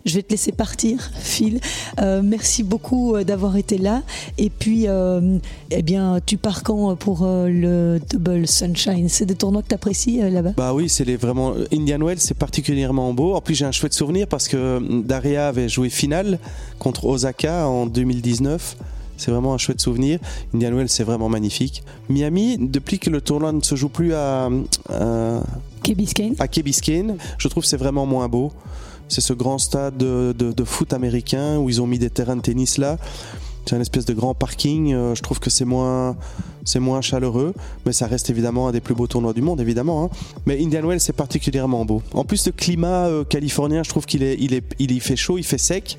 Je 0.05 0.15
vais 0.15 0.23
te 0.23 0.31
laisser 0.31 0.51
partir, 0.51 1.11
Phil. 1.15 1.61
Euh, 2.01 2.21
merci 2.23 2.63
beaucoup 2.63 3.15
euh, 3.15 3.23
d'avoir 3.23 3.55
été 3.55 3.77
là. 3.77 4.03
Et 4.37 4.49
puis, 4.49 4.87
euh, 4.87 5.37
eh 5.71 5.81
bien, 5.81 6.19
tu 6.25 6.37
pars 6.37 6.63
quand 6.63 6.95
pour 6.97 7.25
le 7.25 7.99
Double 8.09 8.47
Sunshine? 8.47 9.07
C'est 9.07 9.25
des 9.25 9.35
tournois 9.35 9.61
que 9.61 9.69
tu 9.69 9.75
apprécies 9.75 10.17
là-bas? 10.29 10.53
Bah 10.57 10.73
oui, 10.73 10.89
c'est 10.89 11.05
vraiment. 11.15 11.53
Indian 11.71 11.99
Wells, 11.99 12.19
c'est 12.19 12.37
particulièrement 12.37 13.13
beau. 13.13 13.33
En 13.33 13.41
plus, 13.41 13.55
j'ai 13.55 13.65
un 13.65 13.71
chouette 13.71 13.93
souvenir 13.93 14.27
parce 14.27 14.47
que 14.47 14.81
Daria 15.03 15.47
avait 15.47 15.69
joué 15.69 15.89
finale 15.89 16.37
contre 16.79 17.05
Osaka 17.05 17.67
en 17.67 17.85
2019. 17.85 18.75
C'est 19.15 19.31
vraiment 19.31 19.53
un 19.53 19.57
chouette 19.57 19.79
souvenir. 19.79 20.19
Indian 20.53 20.75
Wells, 20.75 20.89
c'est 20.89 21.03
vraiment 21.03 21.29
magnifique. 21.29 21.83
Miami, 22.09 22.57
depuis 22.59 22.99
que 22.99 23.09
le 23.09 23.21
tournoi 23.21 23.53
ne 23.53 23.61
se 23.61 23.75
joue 23.75 23.89
plus 23.89 24.13
à, 24.13 24.49
à, 24.89 25.43
Key 25.81 25.95
Biscayne. 25.95 26.35
à 26.39 26.47
Key 26.47 26.61
Biscayne, 26.63 27.15
je 27.37 27.47
trouve 27.47 27.63
que 27.63 27.69
c'est 27.69 27.77
vraiment 27.77 28.05
moins 28.05 28.27
beau. 28.27 28.51
C'est 29.09 29.21
ce 29.21 29.33
grand 29.33 29.57
stade 29.57 29.97
de, 29.97 30.33
de, 30.37 30.51
de, 30.51 30.63
foot 30.63 30.93
américain 30.93 31.57
où 31.57 31.69
ils 31.69 31.81
ont 31.81 31.87
mis 31.87 31.99
des 31.99 32.09
terrains 32.09 32.35
de 32.35 32.41
tennis 32.41 32.77
là. 32.77 32.97
C'est 33.65 33.75
une 33.75 33.81
espèce 33.81 34.05
de 34.05 34.13
grand 34.13 34.33
parking. 34.33 34.93
Euh, 34.93 35.15
je 35.15 35.21
trouve 35.21 35.39
que 35.39 35.49
c'est 35.49 35.65
moins, 35.65 36.17
c'est 36.65 36.79
moins 36.79 37.01
chaleureux, 37.01 37.53
mais 37.85 37.93
ça 37.93 38.07
reste 38.07 38.29
évidemment 38.29 38.67
un 38.67 38.71
des 38.71 38.81
plus 38.81 38.93
beaux 38.93 39.07
tournois 39.07 39.33
du 39.33 39.41
monde, 39.41 39.61
évidemment. 39.61 40.03
Hein. 40.03 40.09
Mais 40.45 40.61
Indian 40.61 40.85
Wells, 40.85 40.99
c'est 40.99 41.13
particulièrement 41.13 41.85
beau. 41.85 42.01
En 42.13 42.25
plus, 42.25 42.45
le 42.45 42.51
climat 42.51 43.07
euh, 43.07 43.23
californien, 43.23 43.83
je 43.83 43.89
trouve 43.89 44.05
qu'il 44.05 44.23
est, 44.23 44.35
il 44.39 44.53
est, 44.53 44.63
il 44.79 44.91
y 44.91 44.99
fait 44.99 45.15
chaud, 45.15 45.37
il 45.37 45.43
fait 45.43 45.57
sec. 45.57 45.97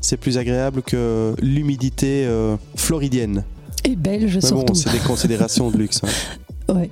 C'est 0.00 0.16
plus 0.16 0.38
agréable 0.38 0.82
que 0.82 1.34
l'humidité 1.42 2.24
euh, 2.26 2.56
floridienne. 2.76 3.44
Et 3.84 3.96
belge 3.96 4.36
mais 4.36 4.40
surtout. 4.40 4.66
bon, 4.66 4.74
c'est 4.74 4.92
des 4.92 4.98
considérations 4.98 5.70
de 5.70 5.76
luxe. 5.76 6.00
Hein. 6.04 6.08
Ouais, 6.74 6.90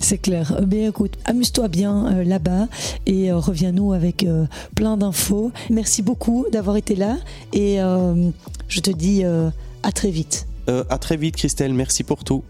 c'est 0.00 0.18
clair. 0.18 0.60
Mais 0.66 0.88
écoute, 0.88 1.12
amuse-toi 1.24 1.68
bien 1.68 2.06
euh, 2.06 2.24
là-bas 2.24 2.66
et 3.06 3.30
euh, 3.30 3.36
reviens-nous 3.38 3.92
avec 3.92 4.24
euh, 4.24 4.46
plein 4.74 4.96
d'infos. 4.96 5.52
Merci 5.70 6.02
beaucoup 6.02 6.46
d'avoir 6.52 6.76
été 6.76 6.96
là 6.96 7.16
et 7.52 7.78
je 8.68 8.80
te 8.80 8.90
dis 8.90 9.24
à 9.82 9.92
très 9.92 10.10
vite. 10.10 10.46
à 10.66 10.98
très 10.98 11.16
vite, 11.16 11.36
Christelle. 11.36 11.74
Merci 11.74 12.04
pour 12.04 12.24
tout. 12.24 12.42